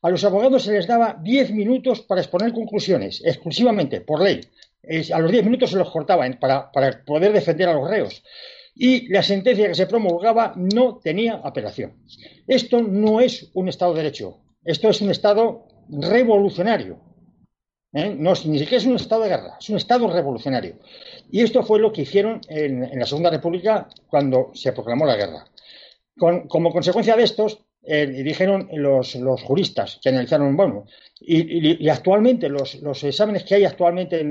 a 0.06 0.10
los 0.10 0.22
abogados 0.22 0.62
se 0.62 0.72
les 0.72 0.86
daba 0.86 1.18
diez 1.20 1.50
minutos 1.50 2.00
para 2.00 2.20
exponer 2.20 2.52
conclusiones, 2.52 3.20
exclusivamente, 3.24 4.00
por 4.00 4.22
ley. 4.22 4.40
a 5.12 5.18
los 5.18 5.32
diez 5.32 5.44
minutos 5.44 5.70
se 5.70 5.76
los 5.76 5.90
cortaban 5.90 6.38
para, 6.38 6.70
poder 7.04 7.32
defender 7.32 7.68
a 7.68 7.74
los 7.74 7.90
reos. 7.90 8.22
Y 8.76 9.08
la 9.08 9.24
sentencia 9.24 9.66
que 9.66 9.74
se 9.74 9.88
promulgaba 9.88 10.52
no 10.54 11.00
tenía 11.02 11.40
apelación. 11.42 12.04
Esto 12.46 12.82
no 12.82 13.20
es 13.20 13.50
un 13.54 13.68
Estado 13.68 13.94
de 13.94 14.02
Derecho. 14.04 14.38
Esto 14.64 14.90
es 14.90 15.00
un 15.00 15.10
Estado 15.10 15.66
revolucionario. 15.88 17.00
¿eh? 17.92 18.14
No, 18.16 18.34
ni 18.44 18.60
siquiera 18.60 18.76
es 18.76 18.86
un 18.86 18.94
estado 18.94 19.22
de 19.22 19.30
guerra, 19.30 19.56
es 19.58 19.68
un 19.70 19.76
estado 19.76 20.06
revolucionario. 20.06 20.76
Y 21.32 21.42
esto 21.42 21.64
fue 21.64 21.80
lo 21.80 21.92
que 21.92 22.02
hicieron 22.02 22.40
en, 22.48 22.96
la 22.96 23.06
Segunda 23.06 23.30
República 23.30 23.88
cuando 24.06 24.52
se 24.54 24.72
proclamó 24.72 25.04
la 25.04 25.16
guerra. 25.16 25.46
como 26.16 26.70
consecuencia 26.70 27.16
de 27.16 27.24
estos, 27.24 27.65
eh, 27.86 28.06
dijeron 28.06 28.68
los, 28.72 29.14
juristas 29.42 29.98
que 30.02 30.08
analizaron, 30.08 30.56
bueno, 30.56 30.86
y, 31.20 31.88
actualmente 31.88 32.48
los, 32.48 32.74
exámenes 33.04 33.44
que 33.44 33.54
hay 33.56 33.64
actualmente 33.64 34.22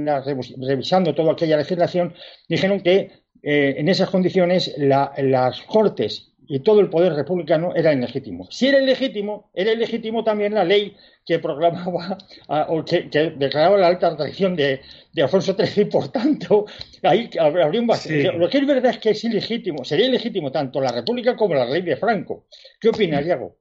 revisando 0.58 1.16
toda 1.16 1.34
aquella 1.34 1.58
legislación, 1.58 2.14
dijeron 2.50 2.82
que 2.82 3.12
eh, 3.42 3.76
en 3.78 3.88
esas 3.90 4.10
condiciones 4.10 4.76
las 4.78 5.62
cortes 5.62 6.35
y 6.48 6.60
todo 6.60 6.80
el 6.80 6.90
poder 6.90 7.14
republicano 7.14 7.74
era 7.76 7.94
ilegítimo. 7.94 8.48
Si 8.52 8.68
era 8.68 8.82
ilegítimo, 8.82 9.50
era 9.54 9.72
ilegítimo 9.72 10.24
también 10.24 10.54
la 10.54 10.64
ley 10.64 10.96
que 11.26 11.40
proclamaba 11.40 12.18
o 12.70 12.84
que, 12.86 13.10
declaraba 13.38 13.78
la 13.78 13.88
alta 13.88 14.16
traición 14.16 14.56
de, 14.56 14.82
Alfonso 15.18 15.56
XIII 15.56 15.84
y 15.84 15.86
por 15.86 16.10
tanto 16.10 16.66
ahí 17.04 17.30
habría 17.40 17.80
un 17.80 17.88
vacío. 17.88 18.34
Lo 18.34 18.50
que 18.50 18.58
es 18.58 18.68
verdad 18.68 18.92
es 18.92 19.00
que 19.00 19.12
es 19.12 19.24
ilegítimo, 19.24 19.84
sería 19.84 20.08
ilegítimo 20.08 20.52
tanto 20.52 20.82
la 20.82 20.92
República 20.92 21.36
como 21.36 21.56
la 21.56 21.66
ley 21.66 21.82
de 21.82 21.98
Franco. 21.98 22.48
¿Qué 22.80 22.90
opinas, 22.90 23.24
Diego? 23.24 23.58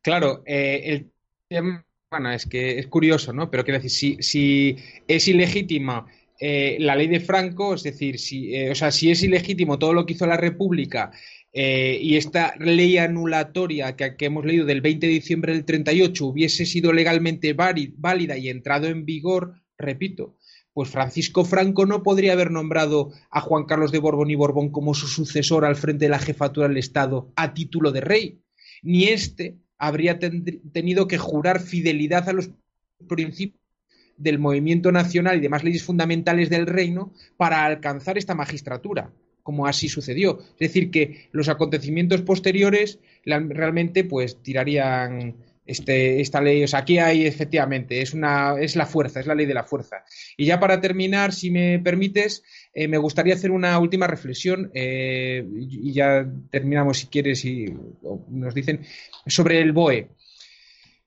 Claro, 0.00 0.42
eh, 0.46 0.80
el 0.84 1.10
tema 1.48 1.84
bueno, 2.10 2.30
es 2.30 2.46
que 2.46 2.78
es 2.78 2.86
curioso, 2.86 3.32
¿no? 3.32 3.50
Pero 3.50 3.64
quiero 3.64 3.80
decir, 3.80 3.90
si, 3.90 4.22
si 4.22 4.76
es 5.08 5.26
ilegítima 5.26 6.06
eh, 6.38 6.76
la 6.78 6.94
ley 6.94 7.08
de 7.08 7.20
Franco, 7.20 7.74
es 7.74 7.82
decir, 7.82 8.18
si, 8.18 8.54
eh, 8.54 8.70
o 8.70 8.74
sea, 8.74 8.90
si 8.90 9.10
es 9.10 9.22
ilegítimo 9.22 9.78
todo 9.78 9.92
lo 9.92 10.06
que 10.06 10.12
hizo 10.12 10.26
la 10.26 10.36
República 10.36 11.10
eh, 11.56 12.00
y 12.02 12.16
esta 12.16 12.56
ley 12.58 12.98
anulatoria 12.98 13.94
que, 13.94 14.16
hemos 14.18 14.44
leído 14.44 14.66
del 14.66 14.80
20 14.80 15.06
de 15.06 15.12
diciembre 15.12 15.52
del 15.52 15.64
38 15.64 16.26
hubiese 16.26 16.66
sido 16.66 16.92
legalmente 16.92 17.52
válida 17.52 18.36
y 18.36 18.48
entrado 18.48 18.88
en 18.88 19.04
vigor, 19.04 19.54
repito, 19.78 20.36
pues 20.72 20.90
Francisco 20.90 21.44
Franco 21.44 21.86
no 21.86 22.02
podría 22.02 22.32
haber 22.32 22.50
nombrado 22.50 23.12
a 23.30 23.40
Juan 23.40 23.66
Carlos 23.66 23.92
de 23.92 24.00
Borbón 24.00 24.32
y 24.32 24.34
Borbón 24.34 24.70
como 24.70 24.94
su 24.94 25.06
sucesor 25.06 25.64
al 25.64 25.76
frente 25.76 26.06
de 26.06 26.08
la 26.08 26.18
jefatura 26.18 26.66
del 26.66 26.76
Estado 26.76 27.32
a 27.36 27.54
título 27.54 27.92
de 27.92 28.00
rey, 28.00 28.42
ni 28.82 29.04
éste 29.04 29.56
habría 29.78 30.18
tenido 30.18 31.06
que 31.06 31.18
jurar 31.18 31.60
fidelidad 31.60 32.28
a 32.28 32.32
los 32.32 32.50
principios 33.08 33.62
del 34.16 34.40
movimiento 34.40 34.90
nacional 34.90 35.36
y 35.36 35.40
demás 35.40 35.62
leyes 35.62 35.84
fundamentales 35.84 36.50
del 36.50 36.66
reino 36.66 37.12
para 37.36 37.64
alcanzar 37.64 38.18
esta 38.18 38.34
magistratura 38.34 39.12
como 39.44 39.68
así 39.68 39.88
sucedió. 39.88 40.40
Es 40.58 40.70
decir, 40.70 40.90
que 40.90 41.28
los 41.30 41.48
acontecimientos 41.48 42.22
posteriores 42.22 42.98
realmente 43.24 44.02
pues 44.02 44.42
tirarían 44.42 45.36
este, 45.66 46.20
esta 46.20 46.40
ley. 46.40 46.64
O 46.64 46.68
sea, 46.68 46.80
aquí 46.80 46.98
hay 46.98 47.26
efectivamente, 47.26 48.00
es, 48.00 48.14
una, 48.14 48.58
es 48.58 48.74
la 48.74 48.86
fuerza, 48.86 49.20
es 49.20 49.26
la 49.26 49.34
ley 49.34 49.46
de 49.46 49.54
la 49.54 49.62
fuerza. 49.62 50.04
Y 50.36 50.46
ya 50.46 50.58
para 50.58 50.80
terminar, 50.80 51.32
si 51.32 51.50
me 51.50 51.78
permites, 51.78 52.42
eh, 52.72 52.88
me 52.88 52.98
gustaría 52.98 53.34
hacer 53.34 53.50
una 53.50 53.78
última 53.78 54.06
reflexión 54.06 54.70
eh, 54.74 55.46
y 55.56 55.92
ya 55.92 56.26
terminamos 56.50 56.98
si 56.98 57.06
quieres 57.06 57.44
y 57.44 57.66
nos 58.30 58.54
dicen 58.54 58.80
sobre 59.26 59.60
el 59.60 59.72
BOE. 59.72 60.08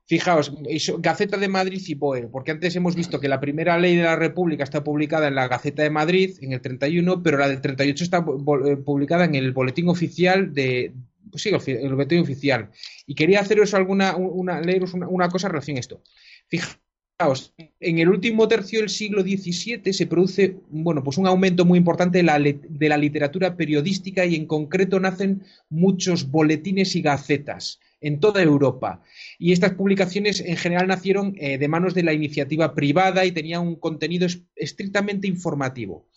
Fijaos, 0.08 0.54
Gaceta 1.00 1.36
de 1.36 1.50
Madrid 1.50 1.82
y 1.86 1.94
BOE, 1.94 2.30
porque 2.30 2.52
antes 2.52 2.74
hemos 2.78 2.96
visto 2.96 3.20
que 3.20 3.28
la 3.28 3.42
primera 3.42 3.78
ley 3.78 3.98
de 3.98 4.04
la 4.04 4.16
República 4.16 4.64
está 4.64 4.82
publicada 4.82 5.28
en 5.28 5.36
la 5.36 5.50
Gaceta 5.50 5.84
de 5.84 5.90
Madrid, 5.90 6.38
en 6.40 6.54
el 6.54 6.62
31, 6.62 7.22
pero 7.22 7.38
la 7.38 7.50
del 7.50 7.60
38 7.60 8.06
está 8.06 8.20
eh, 8.20 8.78
publicada 8.78 9.26
en 9.26 9.36
el 9.36 9.52
Boletín 9.52 9.90
Oficial 9.90 10.54
de. 10.54 10.94
Pues 11.30 11.44
sí, 11.44 11.50
el 11.50 11.94
Boletín 11.94 12.22
Oficial. 12.22 12.70
Y 13.06 13.16
quería 13.16 13.42
haceros 13.42 13.74
alguna, 13.74 14.16
una, 14.16 14.62
leeros 14.62 14.94
una, 14.94 15.28
cosa 15.28 15.48
en 15.48 15.52
relación 15.52 15.76
a 15.76 15.82
esto. 15.82 16.02
Fijaos, 16.48 17.54
en 17.58 18.00
el 18.00 18.08
último 18.08 18.48
tercio 18.48 18.80
del 18.80 18.90
siglo 18.90 19.24
XVII 19.24 19.92
se 19.92 20.08
produce 20.08 20.56
bueno, 20.70 21.04
pues 21.04 21.18
un 21.18 21.28
aumento 21.28 21.66
muy 21.66 21.78
importante 21.78 22.20
de 22.20 22.24
la, 22.24 22.40
de 22.40 22.90
la 22.90 22.98
literatura 22.98 23.58
periodística 23.58 24.26
y 24.26 24.36
en 24.36 24.46
concreto 24.46 25.02
nacen 25.02 25.44
muchos 25.70 26.32
boletines 26.32 26.96
y 26.96 27.02
gacetas 27.02 27.82
en 28.02 28.20
toda 28.20 28.42
Europa. 28.42 29.02
Y 29.40 29.52
estas 29.52 29.74
publicaciones 29.74 30.42
en 30.42 30.58
general 30.58 30.88
nacieron 30.88 31.36
eh, 31.38 31.58
de 31.58 31.68
manos 31.68 31.94
de 31.94 32.04
la 32.04 32.14
iniciativa 32.14 32.74
privada 32.74 33.26
y 33.26 33.32
tenían 33.32 33.68
un 33.68 33.76
contenido 33.76 34.28
estrictamente 34.56 35.28
informativo. 35.28 36.08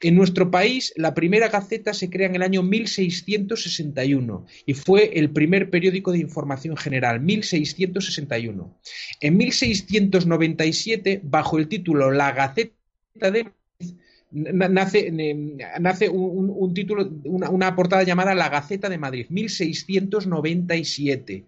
En 0.00 0.16
nuestro 0.16 0.50
país, 0.50 0.92
la 0.96 1.14
primera 1.14 1.48
Gaceta 1.48 1.94
se 1.94 2.10
crea 2.10 2.26
en 2.26 2.34
el 2.34 2.42
año 2.42 2.64
1661 2.64 4.46
y 4.66 4.74
fue 4.74 5.16
el 5.18 5.30
primer 5.30 5.70
periódico 5.70 6.10
de 6.10 6.18
información 6.18 6.76
general, 6.76 7.20
1661. 7.20 8.80
En 9.20 9.36
1697, 9.36 11.20
bajo 11.22 11.56
el 11.58 11.68
título 11.68 12.10
La 12.10 12.32
Gaceta 12.32 12.74
de 13.30 13.52
nace, 14.32 15.12
nace 15.80 16.08
un, 16.08 16.74
título, 16.74 17.08
una, 17.24 17.76
portada 17.76 18.02
llamada 18.02 18.34
La 18.34 18.48
Gaceta 18.48 18.88
de 18.88 18.98
Madrid, 18.98 19.26
1697. 19.28 21.44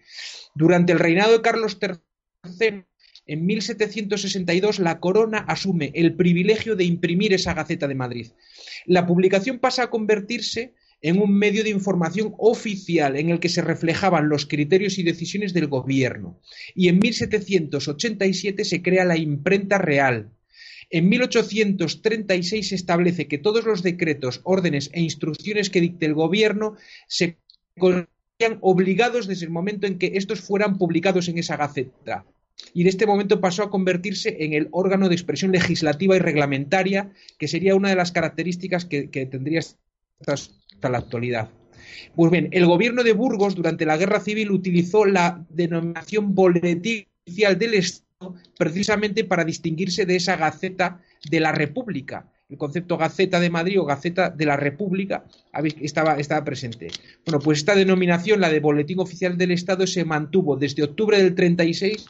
Durante 0.55 0.93
el 0.93 0.99
reinado 0.99 1.33
de 1.33 1.43
Carlos 1.43 1.79
III, 1.81 2.85
en 3.27 3.47
1762, 3.47 4.79
la 4.79 5.01
corona 5.01 5.39
asume 5.39 5.91
el 5.95 6.15
privilegio 6.15 6.77
de 6.77 6.85
imprimir 6.85 7.33
esa 7.33 7.55
Gaceta 7.55 7.89
de 7.89 7.95
Madrid. 7.95 8.33
La 8.85 9.07
publicación 9.07 9.59
pasa 9.59 9.85
a 9.85 9.91
convertirse 9.91 10.75
en 11.01 11.21
un 11.21 11.37
medio 11.37 11.65
de 11.65 11.71
información 11.71 12.35
oficial 12.39 13.17
en 13.17 13.31
el 13.31 13.41
que 13.41 13.49
se 13.49 13.63
reflejaban 13.63 14.29
los 14.29 14.47
criterios 14.47 14.99
y 14.99 15.03
decisiones 15.03 15.53
del 15.53 15.67
gobierno. 15.69 16.41
Y 16.75 16.89
en 16.89 16.99
1787 16.99 18.65
se 18.65 18.83
crea 18.83 19.05
la 19.05 19.19
imprenta 19.19 19.79
real, 19.79 20.31
en 20.95 21.09
1836 21.09 22.69
se 22.69 22.75
establece 22.77 23.27
que 23.27 23.39
todos 23.39 23.65
los 23.65 23.83
decretos, 23.83 24.41
órdenes 24.45 24.91
e 24.93 25.01
instrucciones 25.01 25.69
que 25.69 25.81
dicte 25.81 26.07
el 26.07 26.15
gobierno 26.15 26.77
se 27.09 27.37
consideran 27.77 28.59
obligados 28.61 29.27
desde 29.27 29.47
el 29.47 29.51
momento 29.51 29.89
en 29.89 29.99
que 29.99 30.13
estos 30.15 30.41
fueran 30.41 30.79
publicados 30.79 31.27
en 31.27 31.39
esa 31.39 31.57
gaceta. 31.57 32.25
Y 32.73 32.85
de 32.85 32.91
este 32.91 33.09
momento 33.09 33.41
pasó 33.41 33.65
a 33.65 33.71
convertirse 33.71 34.37
en 34.39 34.53
el 34.53 34.69
órgano 34.71 35.09
de 35.09 35.17
expresión 35.17 35.51
legislativa 35.51 36.15
y 36.15 36.21
reglamentaria, 36.21 37.11
que 37.41 37.49
sería 37.49 37.75
una 37.75 37.89
de 37.89 37.97
las 37.97 38.13
características 38.13 38.85
que, 38.85 39.09
tendría 39.27 39.63
hasta 40.29 40.89
la 40.89 40.99
actualidad. 40.99 41.51
Pues 42.15 42.31
bien, 42.31 42.51
el 42.53 42.67
gobierno 42.67 43.03
de 43.03 43.15
Burgos 43.15 43.57
durante 43.57 43.85
la 43.85 43.97
guerra 43.97 44.21
civil 44.21 44.53
utilizó 44.53 45.05
la 45.07 45.45
denominación 45.49 46.37
boletín 46.37 47.09
oficial 47.27 47.59
del 47.59 47.75
Estado 47.75 48.05
precisamente 48.59 49.25
para 49.25 49.45
distinguirse 49.45 50.07
de 50.07 50.17
esa 50.17 50.37
Gaceta 50.37 51.01
de 51.31 51.41
la 51.41 51.53
República. 51.53 52.31
El 52.49 52.59
concepto 52.59 52.99
Gaceta 52.99 53.41
de 53.41 53.51
Madrid 53.51 53.81
o 53.81 53.85
Gaceta 53.85 54.31
de 54.31 54.47
la 54.47 54.57
República 54.57 55.25
estaba, 55.81 56.17
estaba 56.17 56.45
presente. 56.45 56.89
Bueno, 57.25 57.39
pues 57.41 57.59
esta 57.59 57.75
denominación, 57.75 58.41
la 58.41 58.51
de 58.51 58.61
Boletín 58.61 59.01
Oficial 59.01 59.39
del 59.39 59.53
Estado, 59.53 59.87
se 59.87 60.05
mantuvo 60.05 60.57
desde 60.57 60.83
octubre 60.83 61.17
del 61.19 61.35
36 61.35 62.07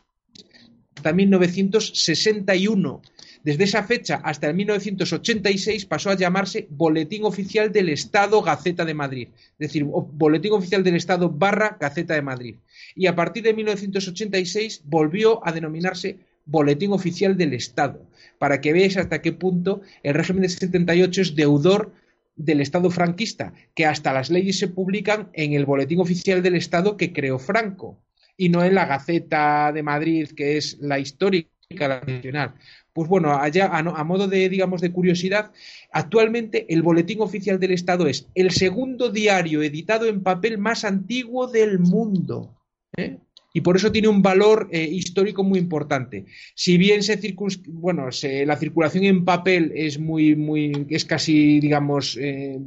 hasta 0.97 1.13
1961. 1.13 3.03
Desde 3.45 3.65
esa 3.65 3.83
fecha 3.83 4.23
hasta 4.25 4.49
el 4.49 4.55
1986 4.55 5.85
pasó 5.85 6.09
a 6.09 6.17
llamarse 6.17 6.67
Boletín 6.71 7.25
Oficial 7.25 7.71
del 7.71 7.91
Estado 7.91 8.41
Gaceta 8.41 8.87
de 8.87 8.95
Madrid, 8.95 9.29
es 9.35 9.69
decir, 9.69 9.85
Boletín 9.85 10.53
Oficial 10.53 10.83
del 10.83 10.97
Estado 10.97 11.29
barra 11.29 11.77
Gaceta 11.79 12.15
de 12.15 12.23
Madrid. 12.23 12.57
Y 12.97 13.07
a 13.07 13.15
partir 13.15 13.43
de 13.43 13.53
1986 13.53 14.85
volvió 14.87 15.47
a 15.47 15.53
denominarse 15.53 16.21
Boletín 16.47 16.93
Oficial 16.93 17.37
del 17.37 17.53
Estado, 17.53 18.07
para 18.39 18.63
que 18.63 18.73
veáis 18.73 18.97
hasta 18.97 19.21
qué 19.21 19.33
punto 19.33 19.83
el 20.03 20.15
régimen 20.15 20.41
de 20.41 20.49
78 20.49 21.21
es 21.21 21.37
deudor 21.37 21.93
del 22.37 22.63
Estado 22.63 22.91
franquista, 22.91 23.53
que 23.75 23.85
hasta 23.85 24.15
las 24.15 24.31
leyes 24.31 24.59
se 24.59 24.69
publican 24.69 25.29
en 25.35 25.53
el 25.53 25.67
Boletín 25.67 26.01
Oficial 26.01 26.43
del 26.43 26.55
Estado 26.55 26.97
que 26.97 27.13
creó 27.13 27.39
Franco 27.39 27.99
y 28.39 28.49
no 28.49 28.65
en 28.65 28.75
la 28.75 28.87
Gaceta 28.87 29.71
de 29.71 29.83
Madrid, 29.83 30.31
que 30.35 30.57
es 30.57 30.79
la 30.81 30.99
histórica, 30.99 31.51
la 31.79 32.01
nacional. 32.01 32.55
Pues 32.95 33.09
bueno, 33.09 33.35
allá 33.35 33.67
a, 33.77 34.05
modo 34.05 34.29
de, 34.29 34.49
digamos, 34.49 34.81
de 34.81 34.93
curiosidad, 34.93 35.51
actualmente 35.91 36.73
el 36.73 36.83
Boletín 36.83 37.21
Oficial 37.23 37.59
del 37.59 37.73
Estado 37.73 38.07
es 38.07 38.29
el 38.37 38.53
segundo 38.53 39.11
diario 39.11 39.65
editado 39.65 40.07
en 40.07 40.23
papel 40.23 40.59
más 40.59 40.85
antiguo 40.85 41.49
del 41.49 41.81
mundo. 41.81 42.55
¿eh? 42.97 43.19
Y 43.53 43.63
por 43.63 43.75
eso 43.75 43.91
tiene 43.91 44.07
un 44.07 44.23
valor 44.23 44.69
eh, 44.71 44.85
histórico 44.85 45.43
muy 45.43 45.59
importante. 45.59 46.27
Si 46.55 46.79
bien 46.79 47.03
se 47.03 47.21
bueno, 47.67 48.11
la 48.47 48.57
circulación 48.57 49.03
en 49.03 49.25
papel 49.25 49.73
es 49.75 49.99
muy, 49.99 50.37
muy, 50.37 50.87
es 50.89 51.05
casi, 51.05 51.59
digamos, 51.59 52.17
eh, 52.21 52.61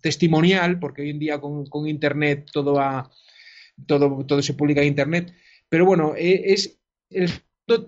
testimonial, 0.00 0.78
porque 0.78 1.02
hoy 1.02 1.10
en 1.10 1.18
día 1.18 1.40
con, 1.40 1.88
Internet 1.88 2.50
todo, 2.52 2.78
todo, 3.84 4.24
todo 4.24 4.42
se 4.42 4.54
publica 4.54 4.80
en 4.82 4.88
Internet. 4.88 5.32
Pero 5.68 5.84
bueno, 5.86 6.14
es 6.16 6.78
el 7.10 7.30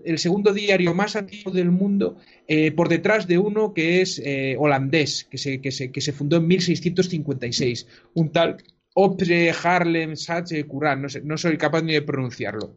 el 0.05 0.18
segundo 0.18 0.53
diario 0.53 0.93
más 0.93 1.14
antiguo 1.14 1.53
del 1.53 1.70
mundo, 1.70 2.16
eh, 2.49 2.72
por 2.72 2.89
detrás 2.89 3.29
de 3.29 3.39
uno 3.39 3.72
que 3.74 4.01
es 4.01 4.20
eh, 4.24 4.57
holandés, 4.59 5.24
que 5.31 5.39
se, 5.39 5.61
que, 5.61 5.70
se, 5.70 5.93
que 5.93 6.01
se, 6.01 6.12
fundó 6.12 6.39
en 6.39 6.49
1656, 6.49 7.87
un 8.14 8.33
tal 8.33 8.57
Opre 8.95 9.53
Harlem 9.53 10.16
Sache 10.16 10.64
Curran, 10.64 11.03
no, 11.03 11.09
no 11.22 11.39
soy 11.39 11.57
capaz 11.57 11.83
ni 11.83 11.93
de 11.93 12.03
pronunciarlo. 12.03 12.74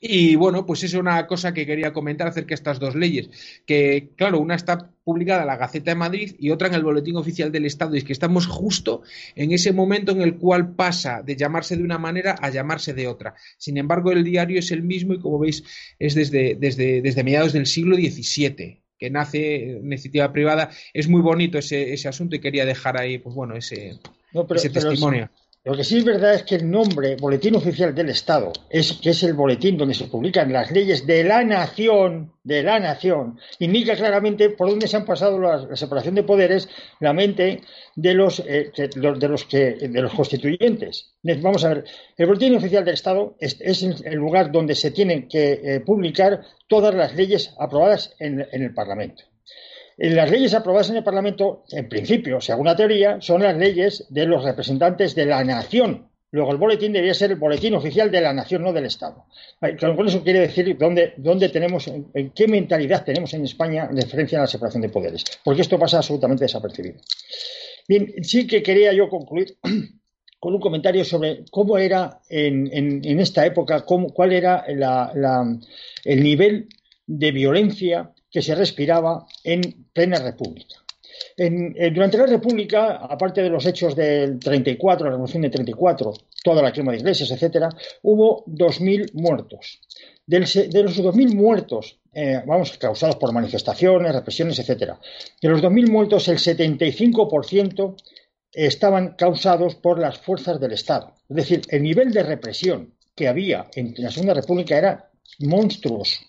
Y 0.00 0.36
bueno, 0.36 0.66
pues 0.66 0.82
es 0.84 0.94
una 0.94 1.26
cosa 1.26 1.54
que 1.54 1.66
quería 1.66 1.92
comentar 1.92 2.28
acerca 2.28 2.48
de 2.48 2.54
estas 2.54 2.78
dos 2.78 2.94
leyes. 2.94 3.30
Que, 3.64 4.10
claro, 4.16 4.40
una 4.40 4.54
está 4.54 4.90
publicada 5.04 5.42
en 5.42 5.46
la 5.46 5.56
Gaceta 5.56 5.90
de 5.90 5.94
Madrid 5.94 6.34
y 6.38 6.50
otra 6.50 6.68
en 6.68 6.74
el 6.74 6.84
Boletín 6.84 7.16
Oficial 7.16 7.50
del 7.50 7.64
Estado. 7.64 7.94
Y 7.94 7.98
es 7.98 8.04
que 8.04 8.12
estamos 8.12 8.46
justo 8.46 9.02
en 9.34 9.52
ese 9.52 9.72
momento 9.72 10.12
en 10.12 10.20
el 10.20 10.36
cual 10.36 10.74
pasa 10.74 11.22
de 11.22 11.36
llamarse 11.36 11.76
de 11.76 11.82
una 11.82 11.98
manera 11.98 12.36
a 12.40 12.50
llamarse 12.50 12.92
de 12.92 13.06
otra. 13.08 13.34
Sin 13.56 13.78
embargo, 13.78 14.12
el 14.12 14.22
diario 14.24 14.58
es 14.58 14.70
el 14.70 14.82
mismo 14.82 15.14
y, 15.14 15.18
como 15.18 15.38
veis, 15.38 15.64
es 15.98 16.14
desde, 16.14 16.56
desde, 16.56 17.00
desde 17.00 17.24
mediados 17.24 17.52
del 17.52 17.66
siglo 17.66 17.96
XVII 17.96 18.82
que 18.98 19.10
nace 19.10 19.72
en 19.72 19.86
iniciativa 19.86 20.32
privada. 20.32 20.70
Es 20.94 21.08
muy 21.08 21.20
bonito 21.20 21.58
ese, 21.58 21.92
ese 21.92 22.08
asunto 22.08 22.36
y 22.36 22.40
quería 22.40 22.64
dejar 22.64 22.98
ahí, 22.98 23.18
pues 23.18 23.34
bueno, 23.34 23.54
ese, 23.54 23.98
ese 24.54 24.70
testimonio. 24.70 25.30
Lo 25.66 25.74
que 25.74 25.82
sí 25.82 25.98
es 25.98 26.04
verdad 26.04 26.32
es 26.32 26.44
que 26.44 26.54
el 26.54 26.70
nombre 26.70 27.16
Boletín 27.16 27.56
Oficial 27.56 27.92
del 27.92 28.10
Estado, 28.10 28.52
es, 28.70 28.92
que 29.02 29.10
es 29.10 29.24
el 29.24 29.34
boletín 29.34 29.76
donde 29.76 29.94
se 29.94 30.06
publican 30.06 30.52
las 30.52 30.70
leyes 30.70 31.04
de 31.04 31.24
la 31.24 31.42
nación, 31.42 32.34
de 32.44 32.62
la 32.62 32.78
nación, 32.78 33.40
indica 33.58 33.96
claramente 33.96 34.50
por 34.50 34.70
dónde 34.70 34.86
se 34.86 34.96
han 34.96 35.04
pasado 35.04 35.40
la, 35.40 35.74
separación 35.74 36.14
de 36.14 36.22
poderes, 36.22 36.68
la 37.00 37.12
mente 37.12 37.62
de 37.96 38.14
los, 38.14 38.38
eh, 38.46 38.70
de, 38.76 39.28
los 39.28 39.44
que, 39.46 39.72
de 39.72 40.02
los 40.02 40.14
constituyentes. 40.14 41.16
Vamos 41.42 41.64
a 41.64 41.70
ver, 41.70 41.84
el 42.16 42.26
Boletín 42.26 42.54
Oficial 42.54 42.84
del 42.84 42.94
Estado 42.94 43.34
es, 43.40 43.82
el 43.82 44.14
lugar 44.14 44.52
donde 44.52 44.76
se 44.76 44.92
tienen 44.92 45.26
que 45.26 45.60
eh, 45.64 45.80
publicar 45.80 46.42
todas 46.68 46.94
las 46.94 47.16
leyes 47.16 47.52
aprobadas 47.58 48.14
en 48.20 48.46
el 48.52 48.72
Parlamento. 48.72 49.24
Las 49.96 50.30
leyes 50.30 50.52
aprobadas 50.52 50.90
en 50.90 50.96
el 50.96 51.04
Parlamento, 51.04 51.64
en 51.70 51.88
principio, 51.88 52.40
según 52.40 52.66
la 52.66 52.76
teoría, 52.76 53.18
son 53.20 53.42
las 53.42 53.56
leyes 53.56 54.04
de 54.10 54.26
los 54.26 54.44
representantes 54.44 55.14
de 55.14 55.24
la 55.24 55.42
nación. 55.42 56.10
Luego 56.32 56.52
el 56.52 56.58
boletín 56.58 56.92
debería 56.92 57.14
ser 57.14 57.30
el 57.30 57.38
boletín 57.38 57.74
oficial 57.74 58.10
de 58.10 58.20
la 58.20 58.34
nación, 58.34 58.62
no 58.62 58.72
del 58.74 58.84
Estado. 58.84 59.24
Con 59.80 60.06
eso 60.06 60.22
quiere 60.22 60.40
decir 60.40 60.76
dónde, 60.76 61.14
dónde 61.16 61.48
tenemos, 61.48 61.86
en 61.88 62.30
qué 62.30 62.46
mentalidad 62.46 63.04
tenemos 63.04 63.32
en 63.32 63.44
España 63.44 63.88
en 63.90 63.96
referencia 63.96 64.38
a 64.38 64.42
la 64.42 64.46
separación 64.46 64.82
de 64.82 64.90
poderes, 64.90 65.24
porque 65.42 65.62
esto 65.62 65.78
pasa 65.78 65.98
absolutamente 65.98 66.44
desapercibido. 66.44 67.00
Bien, 67.88 68.12
sí 68.22 68.46
que 68.46 68.62
quería 68.62 68.92
yo 68.92 69.08
concluir 69.08 69.56
con 70.40 70.54
un 70.54 70.60
comentario 70.60 71.06
sobre 71.06 71.44
cómo 71.50 71.78
era 71.78 72.20
en, 72.28 73.18
esta 73.20 73.46
época, 73.46 73.86
cuál 73.86 74.32
era 74.32 74.66
el 74.66 76.22
nivel 76.22 76.68
de 77.06 77.32
violencia 77.32 78.12
que 78.30 78.42
se 78.42 78.54
respiraba 78.54 79.26
en 79.44 79.86
plena 79.92 80.18
república. 80.18 80.76
Eh, 81.36 81.90
durante 81.92 82.18
la 82.18 82.26
República, 82.26 82.96
aparte 82.96 83.42
de 83.42 83.50
los 83.50 83.64
hechos 83.66 83.94
del 83.94 84.38
34, 84.38 85.04
la 85.04 85.12
Revolución 85.12 85.42
del 85.42 85.50
34, 85.50 86.12
toda 86.42 86.62
la 86.62 86.72
quema 86.72 86.92
de 86.92 86.98
iglesias, 86.98 87.30
etcétera, 87.30 87.68
hubo 88.02 88.44
2.000 88.46 89.12
muertos. 89.14 89.80
de 90.26 90.40
los 90.40 90.54
2.000 90.56 91.34
muertos, 91.34 91.98
eh, 92.12 92.42
vamos, 92.46 92.76
causados 92.78 93.16
por 93.16 93.32
manifestaciones, 93.32 94.14
represiones, 94.14 94.58
etcétera, 94.58 94.98
de 95.40 95.48
los 95.48 95.62
2.000 95.62 95.90
muertos, 95.90 96.28
el 96.28 96.38
75% 96.38 97.94
estaban 98.52 99.14
causados 99.16 99.74
por 99.74 99.98
las 99.98 100.18
fuerzas 100.18 100.58
del 100.58 100.72
Estado. 100.72 101.12
Es 101.28 101.36
decir, 101.36 101.60
el 101.68 101.82
nivel 101.82 102.12
de 102.12 102.22
represión 102.22 102.94
que 103.14 103.28
había 103.28 103.66
en 103.74 103.94
la 103.98 104.10
Segunda 104.10 104.34
República 104.34 104.78
era 104.78 105.10
monstruoso. 105.40 106.20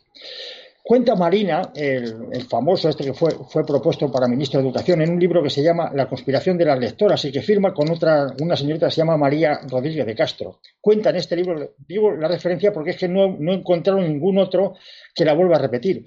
Cuenta 0.87 1.15
Marina, 1.15 1.73
el, 1.75 2.43
famoso 2.49 2.87
este 2.87 3.03
que 3.03 3.13
fue, 3.13 3.31
fue, 3.49 3.65
propuesto 3.65 4.09
para 4.09 4.25
ministro 4.25 4.61
de 4.61 4.67
Educación, 4.67 5.01
en 5.01 5.09
un 5.09 5.19
libro 5.19 5.43
que 5.43 5.49
se 5.49 5.61
llama 5.61 5.91
La 5.93 6.07
conspiración 6.07 6.57
de 6.57 6.63
las 6.63 6.79
lectoras 6.79 7.25
y 7.25 7.31
que 7.33 7.41
firma 7.41 7.73
con 7.73 7.91
otra, 7.91 8.27
una 8.39 8.55
señorita 8.55 8.85
que 8.85 8.93
se 8.93 9.01
llama 9.01 9.17
María 9.17 9.59
Rodríguez 9.69 10.05
de 10.05 10.15
Castro. 10.15 10.61
Cuenta 10.79 11.09
en 11.09 11.17
este 11.17 11.35
libro, 11.35 11.73
digo 11.85 12.15
la 12.15 12.29
referencia 12.29 12.71
porque 12.71 12.91
es 12.91 12.97
que 12.97 13.09
no, 13.09 13.35
no 13.37 13.51
encontraron 13.51 14.07
ningún 14.07 14.37
otro 14.37 14.75
que 15.13 15.25
la 15.25 15.33
vuelva 15.33 15.57
a 15.57 15.59
repetir. 15.59 16.05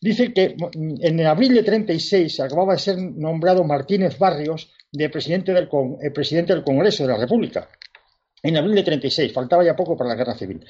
Dice 0.00 0.32
que 0.32 0.54
en 1.00 1.26
abril 1.26 1.52
de 1.52 1.64
36 1.64 2.38
acababa 2.38 2.74
de 2.74 2.78
ser 2.78 2.96
nombrado 2.96 3.64
Martínez 3.64 4.16
Barrios 4.16 4.72
de 4.92 5.10
presidente 5.10 5.52
del, 5.52 5.68
presidente 6.14 6.54
del 6.54 6.62
Congreso 6.62 7.02
de 7.04 7.12
la 7.12 7.18
República. 7.18 7.68
En 8.44 8.58
abril 8.58 8.74
de 8.74 8.82
36, 8.82 9.32
faltaba 9.32 9.64
ya 9.64 9.74
poco 9.74 9.96
para 9.96 10.10
la 10.10 10.16
guerra 10.16 10.34
civil. 10.34 10.64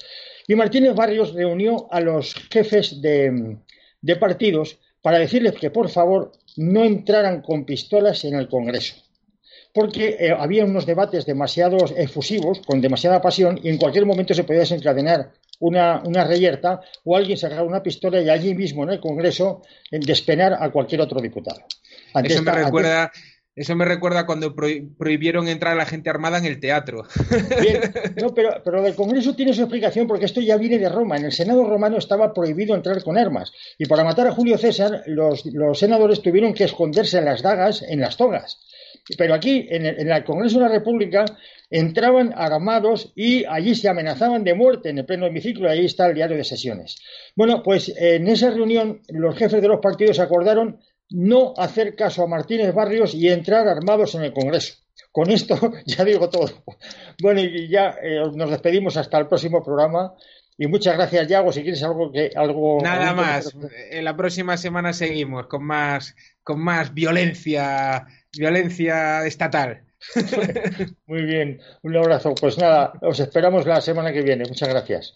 Y 0.47 0.55
Martínez 0.55 0.95
Barrios 0.95 1.33
reunió 1.33 1.91
a 1.91 1.99
los 1.99 2.33
jefes 2.49 3.01
de, 3.01 3.57
partidos 4.17 4.79
para 5.01 5.19
decirles 5.19 5.55
que 5.55 5.71
por 5.71 5.89
favor 5.89 6.31
no 6.55 6.85
entraran 6.85 7.41
con 7.41 7.65
pistolas 7.65 8.23
en 8.23 8.35
el 8.35 8.47
Congreso 8.47 8.95
porque 9.73 10.15
eh, 10.17 10.31
había 10.31 10.63
unos 10.63 10.85
debates 10.85 11.25
demasiado 11.25 11.75
efusivos, 11.97 12.61
con 12.65 12.79
demasiada 12.79 13.21
pasión, 13.21 13.59
y 13.61 13.67
en 13.67 13.77
cualquier 13.77 14.05
momento 14.05 14.33
se 14.33 14.45
podía 14.45 14.61
desencadenar 14.61 15.33
una, 15.59 16.01
una 16.05 16.23
reyerta 16.23 16.79
o 17.03 17.17
alguien 17.17 17.37
sacar 17.37 17.61
una 17.61 17.83
pistola 17.83 18.21
y 18.21 18.29
allí 18.29 18.55
mismo 18.55 18.83
en 18.83 18.91
el 18.91 18.99
Congreso 19.01 19.63
despenar 19.91 20.53
a 20.57 20.71
cualquier 20.71 21.01
otro 21.01 21.19
diputado. 21.19 21.59
Eso 22.23 22.41
me 22.41 22.51
recuerda, 22.53 23.11
eso 23.55 23.73
me 23.73 23.85
recuerda 23.85 24.25
cuando 24.25 24.53
prohibieron 24.53 25.47
entrar 25.47 25.73
a 25.73 25.77
la 25.77 25.85
gente 25.85 26.09
armada 26.09 26.37
en 26.37 26.45
el 26.45 26.59
teatro. 26.59 27.03
Bien, 27.61 27.79
no, 28.21 28.33
pero, 28.33 28.61
pero 28.65 28.85
el 28.85 28.95
Congreso 28.95 29.33
tiene 29.33 29.53
su 29.53 29.61
explicación 29.61 30.07
porque 30.07 30.25
esto 30.25 30.41
ya 30.41 30.57
viene 30.57 30.77
de 30.77 30.89
Roma. 30.89 31.15
En 31.15 31.23
el 31.23 31.31
Senado 31.31 31.63
romano 31.63 31.97
estaba 31.97 32.33
prohibido 32.33 32.75
entrar 32.75 33.01
con 33.01 33.17
armas. 33.17 33.53
Y 33.77 33.85
para 33.85 34.03
matar 34.03 34.27
a 34.27 34.33
Julio 34.33 34.57
César, 34.57 35.03
los, 35.05 35.45
senadores 35.79 36.21
tuvieron 36.21 36.53
que 36.53 36.65
esconderse 36.65 37.19
en 37.19 37.25
las 37.25 37.41
dagas, 37.41 37.81
en 37.81 38.01
las 38.01 38.17
togas. 38.17 38.59
Pero 39.17 39.33
aquí, 39.33 39.67
en 39.69 39.85
el, 39.85 40.01
en 40.01 40.11
el, 40.11 40.23
Congreso 40.25 40.57
de 40.59 40.65
la 40.65 40.71
República, 40.71 41.23
entraban 41.69 42.33
armados 42.35 43.13
y 43.15 43.45
allí 43.45 43.73
se 43.75 43.87
amenazaban 43.87 44.43
de 44.43 44.53
muerte 44.53 44.89
en 44.89 44.97
el 44.97 45.05
pleno 45.05 45.27
hemiciclo. 45.27 45.69
Ahí 45.69 45.85
está 45.85 46.07
el 46.07 46.15
diario 46.15 46.35
de 46.35 46.43
sesiones. 46.43 46.97
Bueno, 47.37 47.63
pues 47.63 47.93
en 47.95 48.27
esa 48.27 48.49
reunión, 48.49 49.01
los 49.07 49.37
jefes 49.37 49.61
de 49.61 49.67
los 49.69 49.79
partidos 49.79 50.19
acordaron 50.19 50.81
no 51.09 51.53
hacer 51.57 51.95
caso 51.95 52.23
a 52.23 52.27
Martínez 52.27 52.73
Barrios 52.73 53.13
y 53.13 53.29
entrar 53.29 53.67
armados 53.67 54.15
en 54.15 54.23
el 54.23 54.33
Congreso. 54.33 54.75
Con 55.11 55.29
esto 55.29 55.57
ya 55.85 56.03
digo 56.03 56.29
todo. 56.29 56.63
Bueno, 57.21 57.41
y 57.41 57.67
ya 57.69 57.95
eh, 58.01 58.21
nos 58.33 58.49
despedimos 58.49 58.97
hasta 58.97 59.17
el 59.17 59.27
próximo 59.27 59.63
programa. 59.63 60.13
Y 60.57 60.67
muchas 60.67 60.95
gracias, 60.95 61.27
Yago. 61.27 61.51
Si 61.51 61.63
quieres 61.63 61.83
algo 61.83 62.11
que 62.11 62.31
algo. 62.35 62.79
Nada 62.81 63.13
más. 63.13 63.53
En 63.91 64.05
la 64.05 64.15
próxima 64.15 64.55
semana 64.55 64.93
seguimos 64.93 65.47
con 65.47 65.65
más, 65.65 66.15
con 66.43 66.61
más 66.61 66.93
violencia, 66.93 68.07
violencia 68.37 69.25
estatal. 69.25 69.83
Muy 71.07 71.23
bien, 71.23 71.61
un 71.81 71.97
abrazo. 71.97 72.35
Pues 72.35 72.57
nada, 72.57 72.93
os 73.01 73.19
esperamos 73.19 73.65
la 73.65 73.81
semana 73.81 74.13
que 74.13 74.21
viene. 74.21 74.45
Muchas 74.47 74.69
gracias. 74.69 75.15